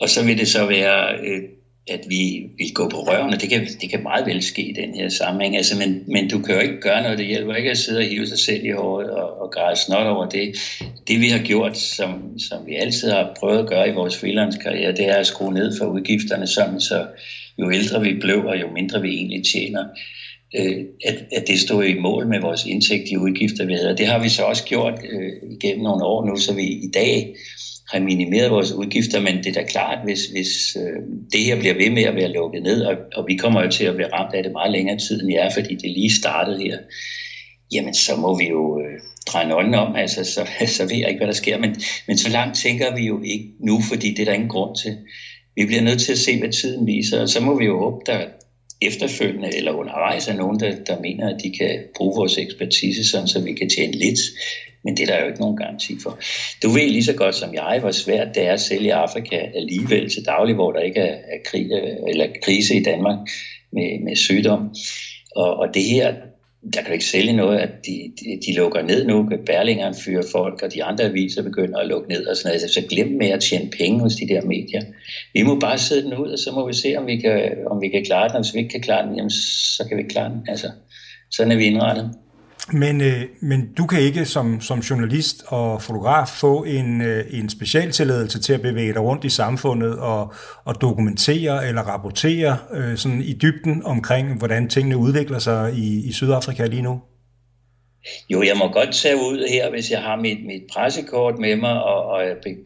Og 0.00 0.08
så 0.08 0.24
vil 0.24 0.38
det 0.38 0.48
så 0.48 0.66
være, 0.66 1.14
øh, 1.14 1.42
at 1.88 2.00
vi 2.08 2.50
vil 2.58 2.74
gå 2.74 2.88
på 2.88 2.96
røven, 2.96 3.32
det 3.32 3.48
kan, 3.48 3.66
det 3.80 3.90
kan 3.90 4.02
meget 4.02 4.26
vel 4.26 4.42
ske 4.42 4.62
i 4.62 4.72
den 4.72 4.94
her 4.94 5.08
sammenhæng. 5.08 5.56
Altså, 5.56 5.78
men, 5.78 6.02
men 6.06 6.28
du 6.28 6.38
kan 6.42 6.54
jo 6.54 6.60
ikke 6.60 6.80
gøre 6.80 7.02
noget, 7.02 7.18
det 7.18 7.26
hjælper 7.26 7.54
ikke 7.54 7.70
at 7.70 7.78
sidde 7.78 7.98
og 7.98 8.04
hive 8.04 8.26
sig 8.26 8.38
selv 8.38 8.64
i 8.64 8.70
håret 8.70 9.10
og, 9.10 9.40
og 9.40 9.50
græde 9.50 9.76
snot 9.76 10.06
over 10.06 10.26
det. 10.28 10.56
Det 11.08 11.20
vi 11.20 11.28
har 11.28 11.38
gjort, 11.38 11.78
som, 11.78 12.38
som 12.38 12.66
vi 12.66 12.74
altid 12.74 13.10
har 13.10 13.36
prøvet 13.40 13.58
at 13.58 13.68
gøre 13.68 13.88
i 13.88 13.92
vores 13.92 14.16
freelance-karriere, 14.16 14.92
det 14.92 15.08
er 15.08 15.16
at 15.16 15.26
skrue 15.26 15.54
ned 15.54 15.78
for 15.78 15.86
udgifterne, 15.86 16.46
sådan 16.46 16.80
så 16.80 17.06
jo 17.58 17.72
ældre 17.72 18.00
vi 18.00 18.14
blev, 18.20 18.44
og 18.46 18.60
jo 18.60 18.70
mindre 18.70 19.02
vi 19.02 19.08
egentlig 19.08 19.44
tjener 19.52 19.84
øh, 20.58 20.84
at, 21.04 21.14
at 21.32 21.44
det 21.46 21.58
stod 21.60 21.84
i 21.84 21.98
mål 21.98 22.28
med 22.28 22.40
vores 22.40 22.64
indtægt 22.64 23.08
i 23.10 23.16
udgifter, 23.16 23.66
vi 23.66 23.74
havde. 23.74 23.96
Det 23.96 24.06
har 24.06 24.22
vi 24.22 24.28
så 24.28 24.42
også 24.42 24.64
gjort 24.64 24.94
øh, 25.10 25.32
igennem 25.50 25.82
nogle 25.82 26.04
år 26.04 26.26
nu, 26.26 26.36
så 26.36 26.54
vi 26.54 26.62
i 26.62 26.90
dag 26.94 27.36
have 27.92 28.04
minimeret 28.04 28.50
vores 28.50 28.72
udgifter, 28.72 29.20
men 29.20 29.36
det 29.36 29.46
er 29.46 29.52
da 29.52 29.62
klart, 29.62 29.98
hvis, 30.04 30.26
hvis 30.26 30.76
øh, 30.76 31.02
det 31.32 31.40
her 31.40 31.58
bliver 31.58 31.74
ved 31.74 31.90
med 31.90 32.02
at 32.02 32.14
være 32.14 32.32
lukket 32.32 32.62
ned, 32.62 32.82
og, 32.82 32.94
og 33.16 33.24
vi 33.28 33.36
kommer 33.36 33.62
jo 33.62 33.70
til 33.70 33.84
at 33.84 33.94
blive 33.94 34.12
ramt 34.12 34.34
af 34.34 34.42
det 34.42 34.52
meget 34.52 34.72
længere 34.72 34.98
tid, 34.98 35.22
end 35.22 35.32
jeg 35.32 35.46
er, 35.46 35.50
fordi 35.54 35.74
det 35.74 35.90
lige 35.90 36.14
startede 36.14 36.58
her, 36.58 36.78
jamen 37.72 37.94
så 37.94 38.16
må 38.16 38.38
vi 38.38 38.48
jo 38.48 38.80
øh, 38.80 39.00
dreje 39.26 39.48
nøglen 39.48 39.74
om, 39.74 39.96
altså 39.96 40.24
så, 40.24 40.48
så 40.76 40.82
ved 40.82 40.96
jeg 40.96 41.08
ikke, 41.08 41.18
hvad 41.18 41.28
der 41.28 41.42
sker, 41.42 41.58
men, 41.58 41.76
men 42.06 42.18
så 42.18 42.30
langt 42.30 42.56
tænker 42.56 42.96
vi 42.96 43.06
jo 43.06 43.22
ikke 43.22 43.46
nu, 43.60 43.80
fordi 43.90 44.08
det 44.10 44.20
er 44.20 44.24
der 44.24 44.32
ingen 44.32 44.48
grund 44.48 44.76
til. 44.76 44.96
Vi 45.56 45.66
bliver 45.66 45.82
nødt 45.82 46.00
til 46.00 46.12
at 46.12 46.18
se, 46.18 46.38
hvad 46.38 46.52
tiden 46.52 46.86
viser, 46.86 47.20
og 47.20 47.28
så 47.28 47.40
må 47.40 47.58
vi 47.58 47.64
jo 47.64 47.78
håbe, 47.78 48.00
der, 48.06 48.24
efterfølgende 48.82 49.56
eller 49.56 49.72
undervejs 49.72 50.28
er 50.28 50.36
nogen, 50.36 50.60
der, 50.60 50.84
der 50.86 51.00
mener, 51.00 51.34
at 51.34 51.42
de 51.42 51.50
kan 51.58 51.82
bruge 51.96 52.16
vores 52.16 52.38
ekspertise, 52.38 53.10
sådan, 53.10 53.28
så 53.28 53.40
vi 53.40 53.52
kan 53.52 53.68
tjene 53.68 53.92
lidt. 53.92 54.18
Men 54.86 54.96
det 54.96 55.02
er 55.02 55.06
der 55.06 55.20
jo 55.22 55.26
ikke 55.26 55.40
nogen 55.40 55.56
garanti 55.56 55.94
for. 56.02 56.18
Du 56.62 56.68
ved 56.68 56.88
lige 56.90 57.04
så 57.04 57.14
godt 57.14 57.34
som 57.34 57.54
jeg, 57.54 57.78
hvor 57.80 57.90
svært 57.90 58.34
det 58.34 58.46
er 58.46 58.52
at 58.52 58.60
sælge 58.60 58.94
Afrika 58.94 59.36
alligevel 59.54 60.10
til 60.10 60.24
daglig, 60.26 60.54
hvor 60.54 60.72
der 60.72 60.80
ikke 60.80 61.00
er, 61.00 61.14
er 61.14 61.38
krig, 61.44 61.66
øh, 61.72 61.96
eller 62.08 62.26
krise 62.44 62.76
i 62.76 62.82
Danmark 62.82 63.18
med, 63.72 64.04
med 64.04 64.16
sygdom. 64.16 64.74
Og, 65.36 65.56
og 65.56 65.74
det 65.74 65.84
her, 65.84 66.14
der 66.74 66.82
kan 66.82 66.92
ikke 66.92 67.04
sælge 67.04 67.32
noget, 67.32 67.58
at 67.58 67.70
de, 67.86 68.12
de, 68.20 68.40
de 68.46 68.56
lukker 68.56 68.82
ned 68.82 69.06
nu, 69.06 69.30
Berlingeren 69.46 69.94
fyrer 69.94 70.22
folk, 70.32 70.62
og 70.62 70.74
de 70.74 70.84
andre 70.84 71.04
aviser 71.04 71.42
begynder 71.42 71.78
at 71.78 71.86
lukke 71.86 72.08
ned 72.08 72.26
og 72.26 72.36
sådan 72.36 72.48
noget. 72.48 72.62
Altså, 72.62 72.80
så 72.80 72.86
glem 72.88 73.08
med 73.08 73.28
at 73.28 73.40
tjene 73.40 73.70
penge 73.78 74.00
hos 74.00 74.14
de 74.14 74.28
der 74.28 74.42
medier. 74.42 74.82
Vi 75.34 75.42
må 75.42 75.58
bare 75.58 75.78
sidde 75.78 76.02
den 76.02 76.14
ud, 76.14 76.30
og 76.30 76.38
så 76.38 76.52
må 76.52 76.66
vi 76.66 76.72
se, 76.72 76.94
om 76.96 77.06
vi 77.06 77.16
kan, 77.16 77.54
om 77.70 77.80
vi 77.80 77.88
kan 77.88 78.04
klare 78.04 78.28
den, 78.28 78.36
og 78.36 78.42
hvis 78.42 78.54
vi 78.54 78.58
ikke 78.58 78.70
kan 78.70 78.80
klare 78.80 79.06
den, 79.06 79.16
jamen, 79.16 79.30
så 79.76 79.84
kan 79.88 79.96
vi 79.96 80.02
klare 80.02 80.30
den. 80.30 80.40
Altså, 80.48 80.70
sådan 81.30 81.52
er 81.52 81.56
vi 81.56 81.64
indrettet. 81.64 82.10
Men, 82.72 83.00
øh, 83.00 83.22
men 83.40 83.72
du 83.78 83.86
kan 83.86 84.00
ikke 84.00 84.24
som, 84.24 84.60
som 84.60 84.78
journalist 84.78 85.44
og 85.46 85.82
fotograf 85.82 86.28
få 86.28 86.64
en, 86.64 87.00
øh, 87.00 87.24
en 87.30 87.48
specialtilladelse 87.48 88.40
til 88.40 88.52
at 88.52 88.62
bevæge 88.62 88.92
dig 88.92 89.02
rundt 89.02 89.24
i 89.24 89.28
samfundet 89.28 89.98
og, 89.98 90.34
og 90.64 90.80
dokumentere 90.80 91.68
eller 91.68 91.82
rapportere 91.82 92.58
øh, 92.72 92.96
sådan 92.96 93.22
i 93.22 93.32
dybden 93.32 93.82
omkring, 93.84 94.38
hvordan 94.38 94.68
tingene 94.68 94.96
udvikler 94.96 95.38
sig 95.38 95.72
i, 95.74 96.08
i 96.08 96.12
Sydafrika 96.12 96.66
lige 96.66 96.82
nu? 96.82 97.00
Jo, 98.30 98.42
jeg 98.42 98.56
må 98.56 98.68
godt 98.68 98.94
tage 98.94 99.16
ud 99.16 99.48
her, 99.50 99.70
hvis 99.70 99.90
jeg 99.90 100.02
har 100.02 100.16
mit, 100.16 100.46
mit 100.46 100.62
pressekort 100.72 101.38
med 101.38 101.56
mig, 101.56 101.82
og, 101.82 102.04
og 102.04 102.22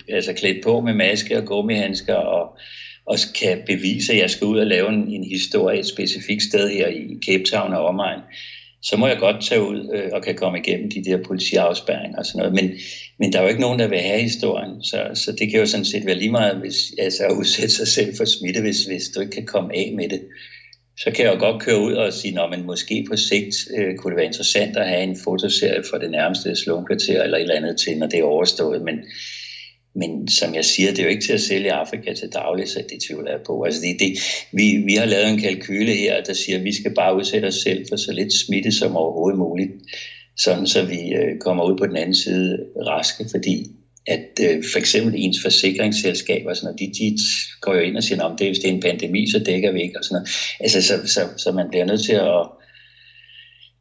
altså 0.08 0.32
klædt 0.32 0.64
på 0.64 0.80
med 0.80 0.94
maske 0.94 1.38
og 1.38 1.44
gummihandsker, 1.44 2.14
og, 2.14 2.58
og 3.06 3.16
kan 3.40 3.62
bevise, 3.66 4.12
at 4.12 4.18
jeg 4.18 4.30
skal 4.30 4.46
ud 4.46 4.58
og 4.58 4.66
lave 4.66 4.88
en, 4.88 5.08
en 5.08 5.24
historie 5.24 5.78
et 5.78 5.86
specifikt 5.86 6.42
sted 6.42 6.70
her 6.70 6.88
i 6.88 7.18
Cape 7.26 7.44
Town 7.44 7.72
og 7.72 7.86
omegn 7.86 8.20
så 8.82 8.96
må 8.96 9.06
jeg 9.06 9.18
godt 9.18 9.44
tage 9.44 9.62
ud 9.62 9.90
øh, 9.94 10.10
og 10.12 10.22
kan 10.22 10.34
komme 10.34 10.58
igennem 10.58 10.90
de 10.90 11.04
der 11.04 11.22
politiafspærringer 11.24 12.18
og 12.18 12.26
sådan 12.26 12.38
noget. 12.38 12.54
Men, 12.54 12.70
men 13.18 13.32
der 13.32 13.38
er 13.38 13.42
jo 13.42 13.48
ikke 13.48 13.60
nogen, 13.60 13.78
der 13.78 13.88
vil 13.88 13.98
have 13.98 14.20
historien, 14.20 14.82
så, 14.82 15.10
så 15.14 15.32
det 15.32 15.50
kan 15.50 15.60
jo 15.60 15.66
sådan 15.66 15.84
set 15.84 16.06
være 16.06 16.18
lige 16.18 16.30
meget 16.30 16.56
hvis, 16.56 16.92
altså, 16.98 17.24
at 17.24 17.32
udsætte 17.32 17.74
sig 17.74 17.88
selv 17.88 18.16
for 18.16 18.24
smitte, 18.24 18.60
hvis, 18.60 18.84
hvis 18.84 19.08
du 19.14 19.20
ikke 19.20 19.32
kan 19.32 19.46
komme 19.46 19.76
af 19.76 19.92
med 19.96 20.08
det. 20.08 20.20
Så 20.98 21.10
kan 21.10 21.24
jeg 21.24 21.34
jo 21.34 21.40
godt 21.40 21.62
køre 21.62 21.80
ud 21.80 21.92
og 21.92 22.12
sige, 22.12 22.40
at 22.40 22.64
måske 22.64 23.06
på 23.10 23.16
sigt 23.16 23.56
øh, 23.76 23.96
kunne 23.96 24.10
det 24.10 24.16
være 24.16 24.26
interessant 24.26 24.76
at 24.76 24.88
have 24.88 25.02
en 25.02 25.16
fotoserie 25.24 25.82
for 25.90 25.98
det 25.98 26.10
nærmeste 26.10 26.56
slumkvarter 26.56 27.22
eller 27.22 27.36
et 27.36 27.42
eller 27.42 27.54
andet 27.54 27.80
til, 27.80 27.98
når 27.98 28.06
det 28.06 28.18
er 28.18 28.24
overstået. 28.24 28.82
Men, 28.82 28.98
men 29.94 30.28
som 30.28 30.54
jeg 30.54 30.64
siger, 30.64 30.90
det 30.90 30.98
er 30.98 31.02
jo 31.02 31.08
ikke 31.08 31.24
til 31.24 31.32
at 31.32 31.40
sælge 31.40 31.72
Afrika 31.72 32.12
til 32.12 32.28
daglig, 32.32 32.68
så 32.68 32.82
det 32.90 33.02
tvivler 33.08 33.30
jeg 33.30 33.40
på. 33.46 33.62
Altså 33.62 33.80
det, 33.80 33.96
det, 34.00 34.18
vi, 34.52 34.76
vi 34.86 34.94
har 34.94 35.06
lavet 35.06 35.28
en 35.28 35.38
kalkyle 35.38 35.94
her, 35.94 36.22
der 36.22 36.32
siger, 36.32 36.58
at 36.58 36.64
vi 36.64 36.72
skal 36.72 36.94
bare 36.94 37.16
udsætte 37.16 37.46
os 37.46 37.54
selv 37.54 37.84
for 37.88 37.96
så 37.96 38.12
lidt 38.12 38.32
smitte 38.46 38.72
som 38.72 38.96
overhovedet 38.96 39.38
muligt, 39.38 39.70
sådan 40.36 40.66
så 40.66 40.82
vi 40.82 41.12
øh, 41.12 41.38
kommer 41.40 41.64
ud 41.64 41.78
på 41.78 41.86
den 41.86 41.96
anden 41.96 42.14
side 42.14 42.58
raske, 42.86 43.24
fordi 43.30 43.66
at 44.06 44.40
øh, 44.42 44.64
for 44.72 44.78
eksempel 44.78 45.14
ens 45.16 45.42
forsikringsselskab 45.42 46.42
sådan 46.54 46.64
noget, 46.64 46.80
de, 46.80 46.92
de 46.98 47.16
går 47.60 47.74
jo 47.74 47.80
ind 47.80 47.96
og 47.96 48.02
siger, 48.02 48.24
at 48.24 48.38
det, 48.38 48.46
hvis 48.46 48.58
det 48.58 48.70
er 48.70 48.74
en 48.74 48.80
pandemi, 48.80 49.30
så 49.30 49.38
dækker 49.38 49.72
vi 49.72 49.82
ikke 49.82 49.98
og 49.98 50.04
sådan 50.04 50.14
noget. 50.14 50.28
Altså, 50.60 50.82
så, 50.82 50.94
så, 51.06 51.20
så 51.36 51.52
man 51.52 51.66
bliver 51.70 51.84
nødt 51.84 52.04
til 52.04 52.12
at 52.12 52.59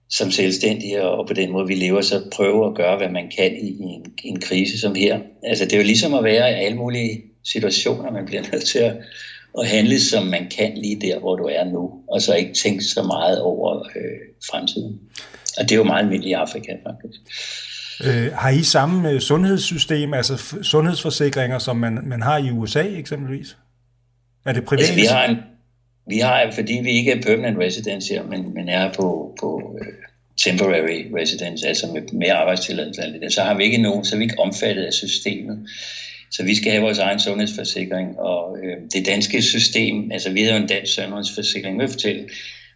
som 0.09 0.31
selvstændige, 0.31 1.03
og 1.03 1.27
på 1.27 1.33
den 1.33 1.51
måde, 1.51 1.67
vi 1.67 1.75
lever, 1.75 2.01
så 2.01 2.21
prøve 2.31 2.67
at 2.67 2.75
gøre, 2.75 2.97
hvad 2.97 3.09
man 3.09 3.31
kan 3.37 3.57
i 3.57 3.77
en, 3.81 4.05
en 4.23 4.39
krise 4.39 4.79
som 4.79 4.95
her. 4.95 5.19
Altså, 5.43 5.65
det 5.65 5.73
er 5.73 5.77
jo 5.77 5.83
ligesom 5.83 6.13
at 6.13 6.23
være 6.23 6.51
i 6.51 6.65
alle 6.65 6.77
mulige 6.77 7.21
situationer, 7.43 8.11
man 8.11 8.25
bliver 8.25 8.41
nødt 8.51 8.65
til 8.65 8.79
at, 8.79 8.95
og 9.53 9.65
handle, 9.65 9.99
som 9.99 10.25
man 10.25 10.49
kan 10.57 10.77
lige 10.77 11.01
der, 11.01 11.19
hvor 11.19 11.35
du 11.35 11.43
er 11.43 11.63
nu, 11.63 11.91
og 12.07 12.21
så 12.21 12.33
ikke 12.33 12.53
tænke 12.53 12.83
så 12.83 13.03
meget 13.03 13.41
over 13.41 13.79
øh, 13.79 14.19
fremtiden. 14.51 14.99
Og 15.57 15.63
det 15.63 15.71
er 15.71 15.75
jo 15.75 15.83
meget 15.83 16.03
almindeligt 16.03 16.31
i 16.31 16.33
Afrika, 16.33 16.71
faktisk. 16.87 17.19
Øh, 18.03 18.33
har 18.33 18.49
I 18.49 18.63
samme 18.63 19.11
øh, 19.11 19.19
sundhedssystem, 19.19 20.13
altså 20.13 20.37
sundhedsforsikringer, 20.61 21.59
som 21.59 21.77
man, 21.77 21.99
man 22.03 22.21
har 22.21 22.37
i 22.37 22.51
USA 22.51 22.83
eksempelvis? 22.83 23.57
Er 24.45 24.53
det 24.53 24.65
privat? 24.65 24.79
Altså, 24.79 24.95
vi 24.95 25.05
har 25.05 25.25
en, 25.25 25.37
vi 26.09 26.17
har, 26.17 26.51
fordi 26.51 26.79
vi 26.83 26.91
ikke 26.91 27.11
er 27.11 27.21
permanent 27.21 27.57
residence 27.59 28.13
her, 28.13 28.23
men, 28.23 28.53
men 28.53 28.69
er 28.69 28.93
på, 28.93 29.35
på 29.39 29.77
øh, 29.81 29.87
temporary 30.43 31.05
residence, 31.19 31.67
altså 31.67 31.87
med, 31.93 32.01
med 32.13 32.29
arbejdstilladelse, 32.29 33.29
så 33.29 33.41
har 33.41 33.57
vi 33.57 33.63
ikke 33.63 33.77
nogen, 33.77 34.05
så 34.05 34.15
er 34.15 34.17
vi 34.17 34.23
ikke 34.23 34.39
omfattet 34.39 34.83
af 34.83 34.93
systemet. 34.93 35.69
Så 36.31 36.43
vi 36.43 36.55
skal 36.55 36.71
have 36.71 36.83
vores 36.83 36.99
egen 36.99 37.19
sundhedsforsikring, 37.19 38.19
og 38.19 38.57
øh, 38.63 38.77
det 38.93 39.05
danske 39.05 39.41
system, 39.41 40.11
altså 40.11 40.31
vi 40.31 40.43
har 40.43 40.57
en 40.57 40.67
dansk 40.67 40.93
sundhedsforsikring, 40.93 41.75
jeg 41.77 41.81
vil 41.81 41.91
fortælle, 41.91 42.29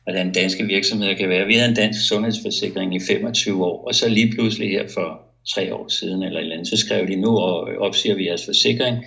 hvordan 0.03 0.31
danske 0.31 0.63
virksomheder 0.63 1.13
kan 1.13 1.29
være. 1.29 1.45
Vi 1.45 1.55
havde 1.55 1.69
en 1.69 1.75
dansk 1.75 2.07
sundhedsforsikring 2.07 2.95
i 2.95 2.99
25 2.99 3.65
år, 3.65 3.87
og 3.87 3.95
så 3.95 4.09
lige 4.09 4.31
pludselig 4.31 4.69
her 4.69 4.87
for 4.93 5.21
tre 5.55 5.75
år 5.75 5.87
siden 5.87 6.23
eller 6.23 6.39
et 6.39 6.43
eller 6.43 6.55
andet, 6.55 6.67
så 6.67 6.77
skrev 6.77 7.07
de 7.07 7.15
nu 7.15 7.37
og 7.37 7.67
opsiger 7.79 8.15
vi 8.15 8.27
jeres 8.27 8.45
forsikring 8.45 8.97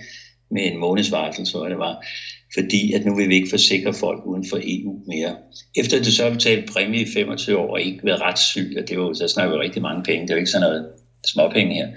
med 0.51 0.61
en 0.71 0.77
månedsvarsel, 0.77 1.45
tror 1.45 1.63
jeg 1.63 1.71
det 1.71 1.79
var, 1.79 2.05
fordi 2.53 2.93
at 2.93 3.05
nu 3.05 3.15
vil 3.15 3.29
vi 3.29 3.35
ikke 3.35 3.49
forsikre 3.49 3.93
folk 3.93 4.25
uden 4.25 4.45
for 4.49 4.59
EU 4.63 4.99
mere. 5.07 5.35
Efter 5.75 6.03
det 6.03 6.13
så 6.13 6.23
har 6.23 6.29
betalt 6.29 6.69
præmie 6.69 7.01
i 7.01 7.11
25 7.13 7.57
år 7.57 7.71
og 7.71 7.81
ikke 7.81 7.99
været 8.03 8.21
ret 8.21 8.39
syg, 8.39 8.75
og 8.77 8.89
det 8.89 8.99
var, 8.99 9.03
jo, 9.03 9.13
så 9.13 9.27
snakker 9.27 9.57
vi 9.57 9.63
rigtig 9.63 9.81
mange 9.81 10.03
penge, 10.03 10.21
det 10.21 10.29
er 10.29 10.35
jo 10.35 10.39
ikke 10.39 10.51
sådan 10.51 10.67
noget 10.67 10.87
småpenge 11.25 11.75
her, 11.75 11.87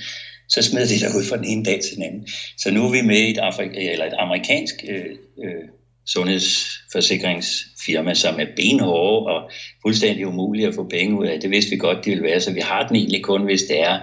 så 0.49 0.63
smed 0.63 0.87
de 0.87 1.01
dig 1.01 1.17
ud 1.17 1.25
fra 1.25 1.37
den 1.37 1.45
ene 1.45 1.65
dag 1.65 1.81
til 1.81 1.97
den 1.97 2.03
anden. 2.03 2.29
Så 2.59 2.71
nu 2.71 2.87
er 2.87 2.91
vi 2.91 3.03
med 3.03 3.17
i 3.17 3.31
et, 3.31 3.39
Afrika, 3.39 3.93
eller 3.93 4.07
et 4.07 4.15
amerikansk 4.19 4.75
øh, 4.89 5.05
øh, 5.45 5.65
sundhedsforsikringsfirma, 6.07 8.15
som 8.15 8.41
er 8.41 8.47
benhårde 8.57 9.27
og 9.27 9.51
fuldstændig 9.83 10.27
umulige 10.27 10.69
at 10.69 10.75
få 10.75 10.89
penge 10.89 11.19
ud 11.19 11.27
af. 11.27 11.41
Det 11.41 11.51
vidste 11.51 11.71
vi 11.71 11.77
godt, 11.77 12.05
det 12.05 12.11
ville 12.11 12.25
være, 12.25 12.41
så 12.41 12.53
vi 12.53 12.61
har 12.61 12.87
den 12.87 12.97
egentlig 12.97 13.23
kun, 13.23 13.45
hvis 13.45 13.63
det 13.63 13.81
er, 13.81 13.99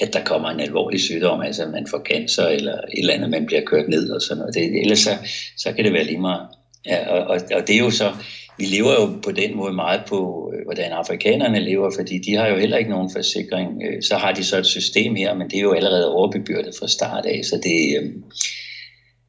at 0.00 0.12
der 0.12 0.24
kommer 0.24 0.50
en 0.50 0.60
alvorlig 0.60 1.00
sygdom, 1.00 1.40
altså 1.40 1.66
man 1.66 1.86
får 1.86 2.02
cancer 2.10 2.46
eller 2.46 2.72
et 2.72 2.98
eller 2.98 3.14
andet, 3.14 3.30
man 3.30 3.46
bliver 3.46 3.62
kørt 3.66 3.88
ned 3.88 4.10
og 4.10 4.22
sådan 4.22 4.38
noget. 4.38 4.54
Det, 4.54 4.80
ellers 4.80 4.98
så, 4.98 5.10
så 5.56 5.72
kan 5.72 5.84
det 5.84 5.92
være 5.92 6.04
lige 6.04 6.20
meget. 6.20 6.46
Ja, 6.86 7.08
og, 7.08 7.26
og, 7.26 7.40
og 7.54 7.66
det 7.66 7.74
er 7.74 7.78
jo 7.78 7.90
så, 7.90 8.12
vi 8.58 8.64
lever 8.64 8.92
jo 8.92 9.20
på 9.24 9.32
den 9.32 9.56
måde 9.56 9.72
meget 9.72 10.02
på, 10.08 10.50
øh, 10.54 10.64
hvordan 10.64 10.92
afrikanerne 10.92 11.60
lever, 11.60 11.90
fordi 11.96 12.18
de 12.18 12.34
har 12.34 12.48
jo 12.48 12.58
heller 12.58 12.76
ikke 12.76 12.90
nogen 12.90 13.10
forsikring. 13.12 13.82
Øh, 13.84 14.02
så 14.02 14.16
har 14.16 14.32
de 14.32 14.44
så 14.44 14.58
et 14.58 14.66
system 14.66 15.14
her, 15.14 15.34
men 15.34 15.50
det 15.50 15.56
er 15.56 15.62
jo 15.62 15.72
allerede 15.72 16.12
overbebyrdet 16.12 16.74
fra 16.78 16.88
start 16.88 17.26
af, 17.26 17.44
så 17.44 17.60
det, 17.62 18.02
øh, 18.02 18.10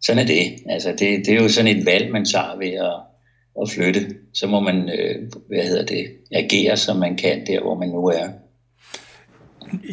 sådan 0.02 0.24
er 0.24 0.28
det. 0.28 0.54
Altså 0.70 0.90
det, 0.90 1.26
det 1.26 1.30
er 1.30 1.42
jo 1.42 1.50
sådan 1.50 1.78
et 1.78 1.86
valg, 1.86 2.12
man 2.12 2.26
tager 2.26 2.58
ved 2.58 2.74
at, 2.74 2.96
at 3.62 3.70
flytte. 3.70 4.16
Så 4.34 4.48
må 4.48 4.60
man, 4.60 4.90
hvad 5.48 5.64
hedder 5.64 5.86
det, 5.86 6.06
agere, 6.32 6.78
som 6.78 6.98
man 6.98 7.16
kan 7.16 7.48
der, 7.48 7.62
hvor 7.62 7.76
man 7.76 7.90
nu 7.90 8.06
er. 8.06 8.30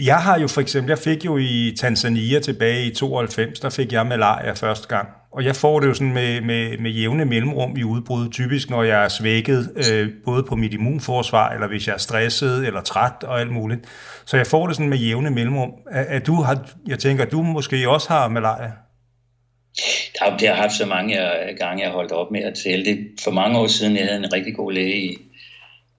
Jeg 0.02 0.16
har 0.16 0.38
jo 0.38 0.48
for 0.48 0.60
eksempel, 0.60 0.88
jeg 0.88 0.98
fik 0.98 1.24
jo 1.24 1.36
i 1.36 1.74
Tanzania 1.78 2.40
tilbage 2.40 2.86
i 2.86 2.94
92, 2.94 3.60
der 3.60 3.70
fik 3.70 3.92
jeg 3.92 4.06
malaria 4.06 4.52
første 4.52 4.88
gang. 4.88 5.08
Og 5.32 5.44
jeg 5.44 5.56
får 5.56 5.80
det 5.80 5.88
jo 5.88 5.94
sådan 5.94 6.12
med, 6.12 6.40
med, 6.40 6.78
med 6.78 6.90
jævne 6.90 7.24
mellemrum 7.24 7.76
i 7.76 7.84
udbrud, 7.84 8.28
typisk 8.30 8.70
når 8.70 8.82
jeg 8.82 9.04
er 9.04 9.08
svækket, 9.08 9.72
øh, 9.92 10.08
både 10.24 10.42
på 10.42 10.56
mit 10.56 10.74
immunforsvar, 10.74 11.50
eller 11.50 11.68
hvis 11.68 11.86
jeg 11.86 11.94
er 11.94 11.98
stresset 11.98 12.66
eller 12.66 12.80
træt 12.80 13.22
og 13.22 13.40
alt 13.40 13.52
muligt. 13.52 13.80
Så 14.26 14.36
jeg 14.36 14.46
får 14.46 14.66
det 14.66 14.76
sådan 14.76 14.88
med 14.88 14.98
jævne 14.98 15.30
mellemrum. 15.30 15.70
Er, 15.90 16.04
er 16.08 16.18
du 16.18 16.34
har, 16.34 16.68
jeg 16.86 16.98
tænker, 16.98 17.24
at 17.24 17.32
du 17.32 17.42
måske 17.42 17.88
også 17.88 18.08
har 18.08 18.28
malaria? 18.28 18.72
Det 20.40 20.48
har 20.48 20.54
haft 20.54 20.72
så 20.72 20.86
mange 20.86 21.20
øh, 21.20 21.56
gange, 21.58 21.82
jeg 21.82 21.90
har 21.90 21.96
holdt 21.96 22.12
op 22.12 22.30
med 22.30 22.42
at 22.42 22.54
tælle 22.64 22.84
det. 22.84 23.06
For 23.24 23.30
mange 23.30 23.58
år 23.58 23.66
siden, 23.66 23.96
jeg 23.96 24.04
havde 24.04 24.18
en 24.18 24.32
rigtig 24.32 24.54
god 24.56 24.72
læge 24.72 25.04
i, 25.04 25.16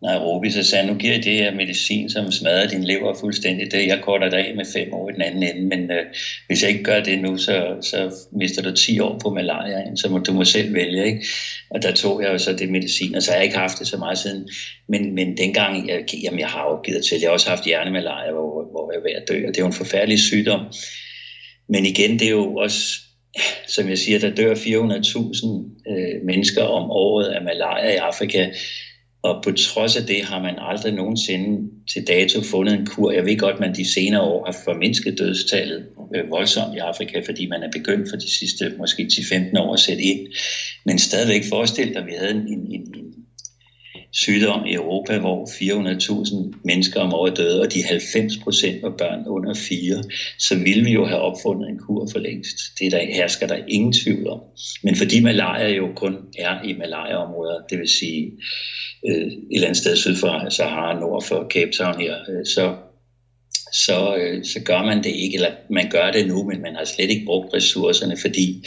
Nairobi, 0.01 0.49
så 0.49 0.63
sagde 0.63 0.87
nu 0.87 0.95
giver 0.95 1.13
jeg 1.13 1.23
det 1.23 1.33
her 1.33 1.51
medicin, 1.51 2.09
som 2.09 2.31
smadrer 2.31 2.67
din 2.67 2.83
lever 2.83 3.13
fuldstændig. 3.13 3.71
Det, 3.71 3.87
jeg 3.87 4.01
korter 4.01 4.29
dig 4.29 4.47
af 4.47 4.55
med 4.55 4.65
fem 4.73 4.93
år 4.93 5.09
i 5.09 5.13
den 5.13 5.21
anden 5.21 5.43
ende, 5.43 5.61
men 5.61 5.91
øh, 5.91 6.05
hvis 6.47 6.61
jeg 6.63 6.69
ikke 6.69 6.83
gør 6.83 6.99
det 6.99 7.19
nu, 7.19 7.37
så, 7.37 7.75
så 7.81 8.27
mister 8.31 8.61
du 8.61 8.71
10 8.75 8.99
år 8.99 9.19
på 9.23 9.29
malaria, 9.29 9.95
så 9.95 10.09
må, 10.09 10.17
du 10.17 10.33
må 10.33 10.43
selv 10.43 10.73
vælge. 10.73 11.05
Ikke? 11.05 11.25
Og 11.69 11.81
der 11.81 11.91
tog 11.91 12.21
jeg 12.21 12.31
jo 12.31 12.37
så 12.37 12.53
det 12.53 12.69
medicin, 12.69 13.15
og 13.15 13.23
så 13.23 13.31
har 13.31 13.35
jeg 13.35 13.45
ikke 13.45 13.57
haft 13.57 13.79
det 13.79 13.87
så 13.87 13.97
meget 13.97 14.17
siden. 14.17 14.49
Men, 14.87 15.15
men 15.15 15.37
dengang, 15.37 15.89
jeg, 15.89 16.03
jamen 16.23 16.39
jeg 16.39 16.47
har 16.47 16.69
jo 16.69 16.81
givet 16.81 17.05
til, 17.05 17.19
jeg 17.19 17.27
har 17.27 17.33
også 17.33 17.49
haft 17.49 17.65
hjernemalaria, 17.65 18.31
hvor, 18.31 18.71
hvor 18.71 18.91
jeg 18.91 18.99
er 18.99 19.03
ved 19.03 19.11
at 19.11 19.27
dø, 19.27 19.47
og 19.47 19.47
det 19.47 19.57
er 19.57 19.63
jo 19.63 19.67
en 19.67 19.73
forfærdelig 19.73 20.19
sygdom. 20.19 20.61
Men 21.69 21.85
igen, 21.85 22.19
det 22.19 22.25
er 22.25 22.31
jo 22.31 22.55
også 22.55 22.99
som 23.67 23.89
jeg 23.89 23.97
siger, 23.97 24.19
der 24.19 24.29
dør 24.29 24.55
400.000 24.55 25.91
øh, 25.91 26.25
mennesker 26.25 26.63
om 26.63 26.91
året 26.91 27.27
af 27.27 27.41
malaria 27.41 27.93
i 27.93 27.95
Afrika. 27.95 28.49
Og 29.23 29.41
på 29.43 29.51
trods 29.51 29.97
af 29.97 30.03
det 30.03 30.23
har 30.23 30.39
man 30.39 30.57
aldrig 30.59 30.93
nogensinde 30.93 31.71
til 31.93 32.07
dato 32.07 32.41
fundet 32.41 32.73
en 32.73 32.85
kur. 32.85 33.11
Jeg 33.11 33.25
ved 33.25 33.37
godt, 33.37 33.53
at 33.53 33.59
man 33.59 33.75
de 33.75 33.93
senere 33.93 34.21
år 34.21 34.45
har 34.45 34.57
formindsket 34.63 35.19
dødstallet 35.19 35.85
øh, 36.15 36.29
voldsomt 36.29 36.75
i 36.75 36.77
Afrika, 36.77 37.19
fordi 37.25 37.47
man 37.47 37.63
er 37.63 37.69
begyndt 37.71 38.09
for 38.09 38.17
de 38.17 38.37
sidste 38.39 38.73
måske 38.77 39.09
10-15 39.13 39.59
år 39.59 39.73
at 39.73 39.79
sætte 39.79 40.03
ind. 40.03 40.19
Men 40.85 40.99
stadigvæk 40.99 41.43
forestil 41.49 41.87
dig, 41.87 41.97
at 41.97 42.05
vi 42.05 42.13
havde 42.13 42.31
en, 42.31 42.47
en, 42.47 42.71
en 42.71 43.20
sygdom 44.13 44.65
i 44.65 44.73
Europa, 44.73 45.17
hvor 45.19 45.45
400.000 45.45 46.59
mennesker 46.63 46.99
om 46.99 47.13
året 47.13 47.37
døde, 47.37 47.61
og 47.61 47.73
de 47.73 47.83
90 47.83 48.37
procent 48.43 48.81
var 48.81 48.93
børn 48.97 49.27
under 49.27 49.53
4, 49.53 50.03
så 50.39 50.55
ville 50.55 50.83
vi 50.83 50.91
jo 50.91 51.05
have 51.05 51.19
opfundet 51.19 51.69
en 51.69 51.79
kur 51.79 52.07
for 52.11 52.19
længst. 52.19 52.57
Det 52.79 52.91
der 52.91 53.05
hersker 53.05 53.47
der 53.47 53.57
ingen 53.67 53.93
tvivl 53.93 54.27
om. 54.27 54.39
Men 54.83 54.95
fordi 54.95 55.23
malaria 55.23 55.75
jo 55.75 55.87
kun 55.95 56.17
er 56.37 56.63
i 56.63 56.73
malariaområder, 56.73 57.59
det 57.69 57.79
vil 57.79 57.89
sige 57.89 58.31
øh, 59.09 59.27
et 59.27 59.39
eller 59.51 59.67
andet 59.67 59.81
sted 59.81 59.95
syd 59.95 60.15
for 60.15 60.49
Sahara, 60.49 60.99
nord 60.99 61.23
for 61.23 61.47
Cape 61.49 61.71
Town 61.71 62.01
her, 62.01 62.15
øh, 62.29 62.45
så, 62.45 62.75
så, 63.73 64.15
øh, 64.15 64.45
så 64.45 64.59
gør 64.65 64.83
man 64.83 65.03
det 65.03 65.09
ikke, 65.15 65.35
eller 65.35 65.51
man 65.69 65.89
gør 65.89 66.11
det 66.11 66.27
nu, 66.27 66.43
men 66.43 66.61
man 66.61 66.75
har 66.75 66.85
slet 66.85 67.09
ikke 67.09 67.25
brugt 67.25 67.53
ressourcerne, 67.53 68.17
fordi 68.17 68.65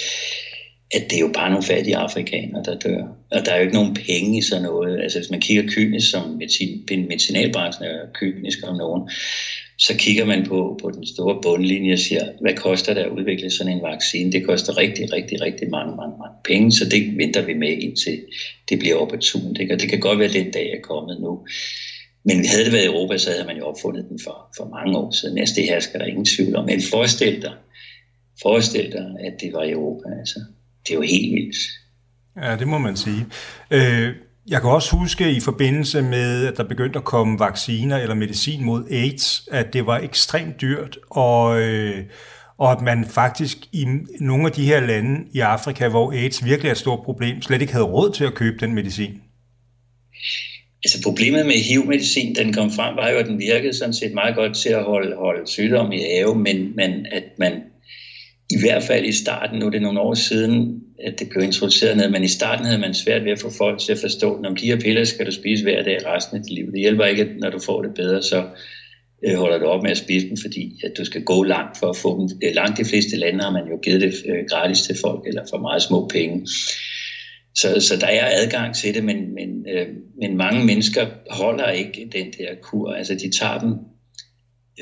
at 0.94 1.10
det 1.10 1.16
er 1.16 1.20
jo 1.20 1.30
bare 1.34 1.50
nogle 1.50 1.66
fattige 1.66 1.96
afrikanere, 1.96 2.62
der 2.64 2.74
dør. 2.74 3.02
Og 3.30 3.46
der 3.46 3.52
er 3.52 3.56
jo 3.56 3.62
ikke 3.62 3.74
nogen 3.74 3.94
penge 3.94 4.38
i 4.38 4.42
sådan 4.42 4.62
noget. 4.62 5.00
Altså 5.00 5.18
hvis 5.18 5.30
man 5.30 5.40
kigger 5.40 5.62
kynisk, 5.68 6.10
som 6.10 6.30
medicin, 6.30 6.84
medicinalbranchen 6.90 7.84
er 7.84 8.06
kynisk 8.14 8.58
om 8.62 8.76
nogen, 8.76 9.10
så 9.78 9.94
kigger 9.98 10.24
man 10.24 10.46
på, 10.46 10.78
på 10.82 10.90
den 10.90 11.06
store 11.06 11.40
bundlinje 11.42 11.92
og 11.92 11.98
siger, 11.98 12.24
hvad 12.40 12.54
koster 12.54 12.94
det 12.94 13.00
at 13.00 13.08
udvikle 13.08 13.50
sådan 13.50 13.72
en 13.72 13.82
vaccine? 13.82 14.32
Det 14.32 14.46
koster 14.46 14.76
rigtig, 14.76 15.12
rigtig, 15.12 15.40
rigtig 15.40 15.70
mange, 15.70 15.96
mange, 15.96 16.14
mange 16.18 16.36
penge, 16.44 16.72
så 16.72 16.84
det 16.84 17.16
venter 17.16 17.42
vi 17.42 17.54
med 17.54 17.72
indtil 17.78 18.18
det 18.68 18.78
bliver 18.78 18.96
opportunt. 18.96 19.58
Ikke? 19.60 19.74
Og 19.74 19.80
det 19.80 19.88
kan 19.88 20.00
godt 20.00 20.18
være, 20.18 20.28
at 20.28 20.34
den 20.34 20.50
dag 20.50 20.72
er 20.72 20.80
kommet 20.82 21.20
nu. 21.20 21.46
Men 22.24 22.46
havde 22.46 22.64
det 22.64 22.72
været 22.72 22.82
i 22.82 22.86
Europa, 22.86 23.18
så 23.18 23.30
havde 23.30 23.46
man 23.46 23.56
jo 23.56 23.64
opfundet 23.64 24.08
den 24.08 24.18
for, 24.24 24.36
for 24.56 24.64
mange 24.68 24.98
år 24.98 25.10
siden. 25.10 25.38
Altså 25.38 25.54
det 25.56 25.64
her 25.64 25.80
skal 25.80 26.00
der 26.00 26.06
ingen 26.06 26.24
tvivl 26.24 26.56
om. 26.56 26.64
Men 26.64 26.80
forestil 26.90 27.42
dig, 27.42 27.52
forestil 28.42 28.92
dig, 28.92 29.06
at 29.26 29.40
det 29.40 29.52
var 29.52 29.62
i 29.62 29.70
Europa. 29.70 30.08
Altså, 30.18 30.40
det 30.86 30.90
er 30.90 30.94
jo 30.94 31.02
helt 31.02 31.34
vildt. 31.34 31.56
Ja, 32.42 32.56
det 32.56 32.68
må 32.68 32.78
man 32.78 32.96
sige. 32.96 33.26
Øh, 33.70 34.14
jeg 34.48 34.60
kan 34.60 34.70
også 34.70 34.96
huske 34.96 35.32
i 35.32 35.40
forbindelse 35.40 36.02
med, 36.02 36.46
at 36.46 36.56
der 36.56 36.64
begyndte 36.64 36.98
at 36.98 37.04
komme 37.04 37.38
vacciner 37.38 37.98
eller 37.98 38.14
medicin 38.14 38.64
mod 38.64 38.84
AIDS, 38.90 39.48
at 39.52 39.72
det 39.72 39.86
var 39.86 39.98
ekstremt 39.98 40.60
dyrt, 40.60 40.98
og, 41.10 41.60
øh, 41.60 42.04
og 42.58 42.72
at 42.72 42.80
man 42.80 43.04
faktisk 43.04 43.58
i 43.72 43.86
nogle 44.20 44.46
af 44.46 44.52
de 44.52 44.64
her 44.64 44.80
lande 44.80 45.24
i 45.32 45.40
Afrika, 45.40 45.88
hvor 45.88 46.12
AIDS 46.12 46.44
virkelig 46.44 46.68
er 46.68 46.72
et 46.72 46.78
stort 46.78 47.04
problem, 47.04 47.42
slet 47.42 47.60
ikke 47.60 47.72
havde 47.72 47.86
råd 47.86 48.12
til 48.12 48.24
at 48.24 48.34
købe 48.34 48.56
den 48.60 48.74
medicin. 48.74 49.20
Altså 50.84 51.02
problemet 51.02 51.46
med 51.46 51.54
HIV-medicin, 51.54 52.34
den 52.34 52.52
kom 52.52 52.70
frem, 52.70 52.96
var 52.96 53.08
jo, 53.08 53.16
at 53.16 53.26
den 53.26 53.38
virkede 53.38 53.72
sådan 53.72 53.94
set 53.94 54.14
meget 54.14 54.34
godt 54.34 54.56
til 54.56 54.68
at 54.68 54.84
holde, 54.84 55.16
holde 55.16 55.46
sygdom 55.46 55.92
i 55.92 55.98
have, 55.98 56.34
men, 56.34 56.76
men 56.76 57.06
at 57.06 57.24
man 57.38 57.62
i 58.54 58.60
hvert 58.60 58.82
fald 58.82 59.04
i 59.04 59.12
starten, 59.12 59.58
nu 59.58 59.66
er 59.66 59.70
det 59.70 59.82
nogle 59.82 60.00
år 60.00 60.14
siden, 60.14 60.80
at 61.06 61.18
det 61.18 61.28
blev 61.28 61.42
introduceret 61.44 61.96
ned, 61.96 62.08
men 62.08 62.24
i 62.24 62.28
starten 62.28 62.66
havde 62.66 62.80
man 62.80 62.94
svært 62.94 63.24
ved 63.24 63.32
at 63.32 63.40
få 63.40 63.50
folk 63.50 63.80
til 63.80 63.92
at 63.92 63.98
forstå, 63.98 64.40
når 64.42 64.50
de 64.50 64.66
her 64.66 64.80
piller 64.80 65.04
skal 65.04 65.26
du 65.26 65.32
spise 65.32 65.62
hver 65.62 65.82
dag 65.82 66.06
resten 66.06 66.36
af 66.36 66.42
dit 66.42 66.52
liv. 66.52 66.66
Det 66.72 66.80
hjælper 66.80 67.04
ikke, 67.04 67.28
når 67.38 67.50
du 67.50 67.58
får 67.58 67.82
det 67.82 67.94
bedre, 67.94 68.22
så 68.22 68.44
øh, 69.24 69.34
holder 69.34 69.58
du 69.58 69.64
op 69.64 69.82
med 69.82 69.90
at 69.90 69.96
spise 69.96 70.28
dem, 70.28 70.36
fordi 70.42 70.80
at 70.84 70.92
du 70.98 71.04
skal 71.04 71.22
gå 71.22 71.42
langt 71.42 71.78
for 71.78 71.86
at 71.86 71.96
få 71.96 72.20
dem. 72.20 72.28
Øh, 72.44 72.54
langt 72.54 72.78
de 72.78 72.84
fleste 72.84 73.16
lande 73.16 73.44
har 73.44 73.52
man 73.52 73.68
jo 73.70 73.76
givet 73.82 74.00
det 74.00 74.14
øh, 74.28 74.44
gratis 74.48 74.82
til 74.82 74.96
folk, 75.04 75.26
eller 75.26 75.42
for 75.50 75.58
meget 75.58 75.82
små 75.82 76.08
penge. 76.08 76.46
Så, 77.54 77.80
så 77.80 77.96
der 78.00 78.06
er 78.06 78.42
adgang 78.42 78.74
til 78.74 78.94
det, 78.94 79.04
men, 79.04 79.34
men, 79.34 79.66
øh, 79.74 79.86
men 80.20 80.36
mange 80.36 80.64
mennesker 80.64 81.06
holder 81.30 81.70
ikke 81.70 82.08
den 82.12 82.26
der 82.38 82.54
kur. 82.62 82.92
Altså 82.92 83.14
de 83.14 83.38
tager 83.38 83.58
dem 83.58 83.70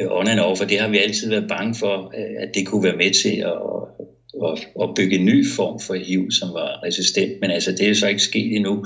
on 0.01 0.29
and 0.29 0.41
off, 0.41 0.61
og 0.61 0.69
det 0.69 0.81
har 0.81 0.89
vi 0.89 0.99
altid 0.99 1.29
været 1.29 1.49
bange 1.49 1.75
for, 1.75 2.15
øh, 2.19 2.43
at 2.43 2.55
det 2.55 2.67
kunne 2.67 2.85
være 2.85 2.97
med 2.97 3.11
til 3.11 3.37
at, 3.37 3.59
at, 4.49 4.69
at 4.83 4.95
bygge 4.97 5.19
en 5.19 5.25
ny 5.25 5.47
form 5.47 5.81
for 5.81 5.95
HIV, 5.95 6.31
som 6.31 6.49
var 6.49 6.85
resistent. 6.85 7.41
Men 7.41 7.51
altså, 7.51 7.73
det 7.73 7.89
er 7.89 7.95
så 7.95 8.09
ikke 8.09 8.23
sket 8.23 8.57
endnu. 8.57 8.85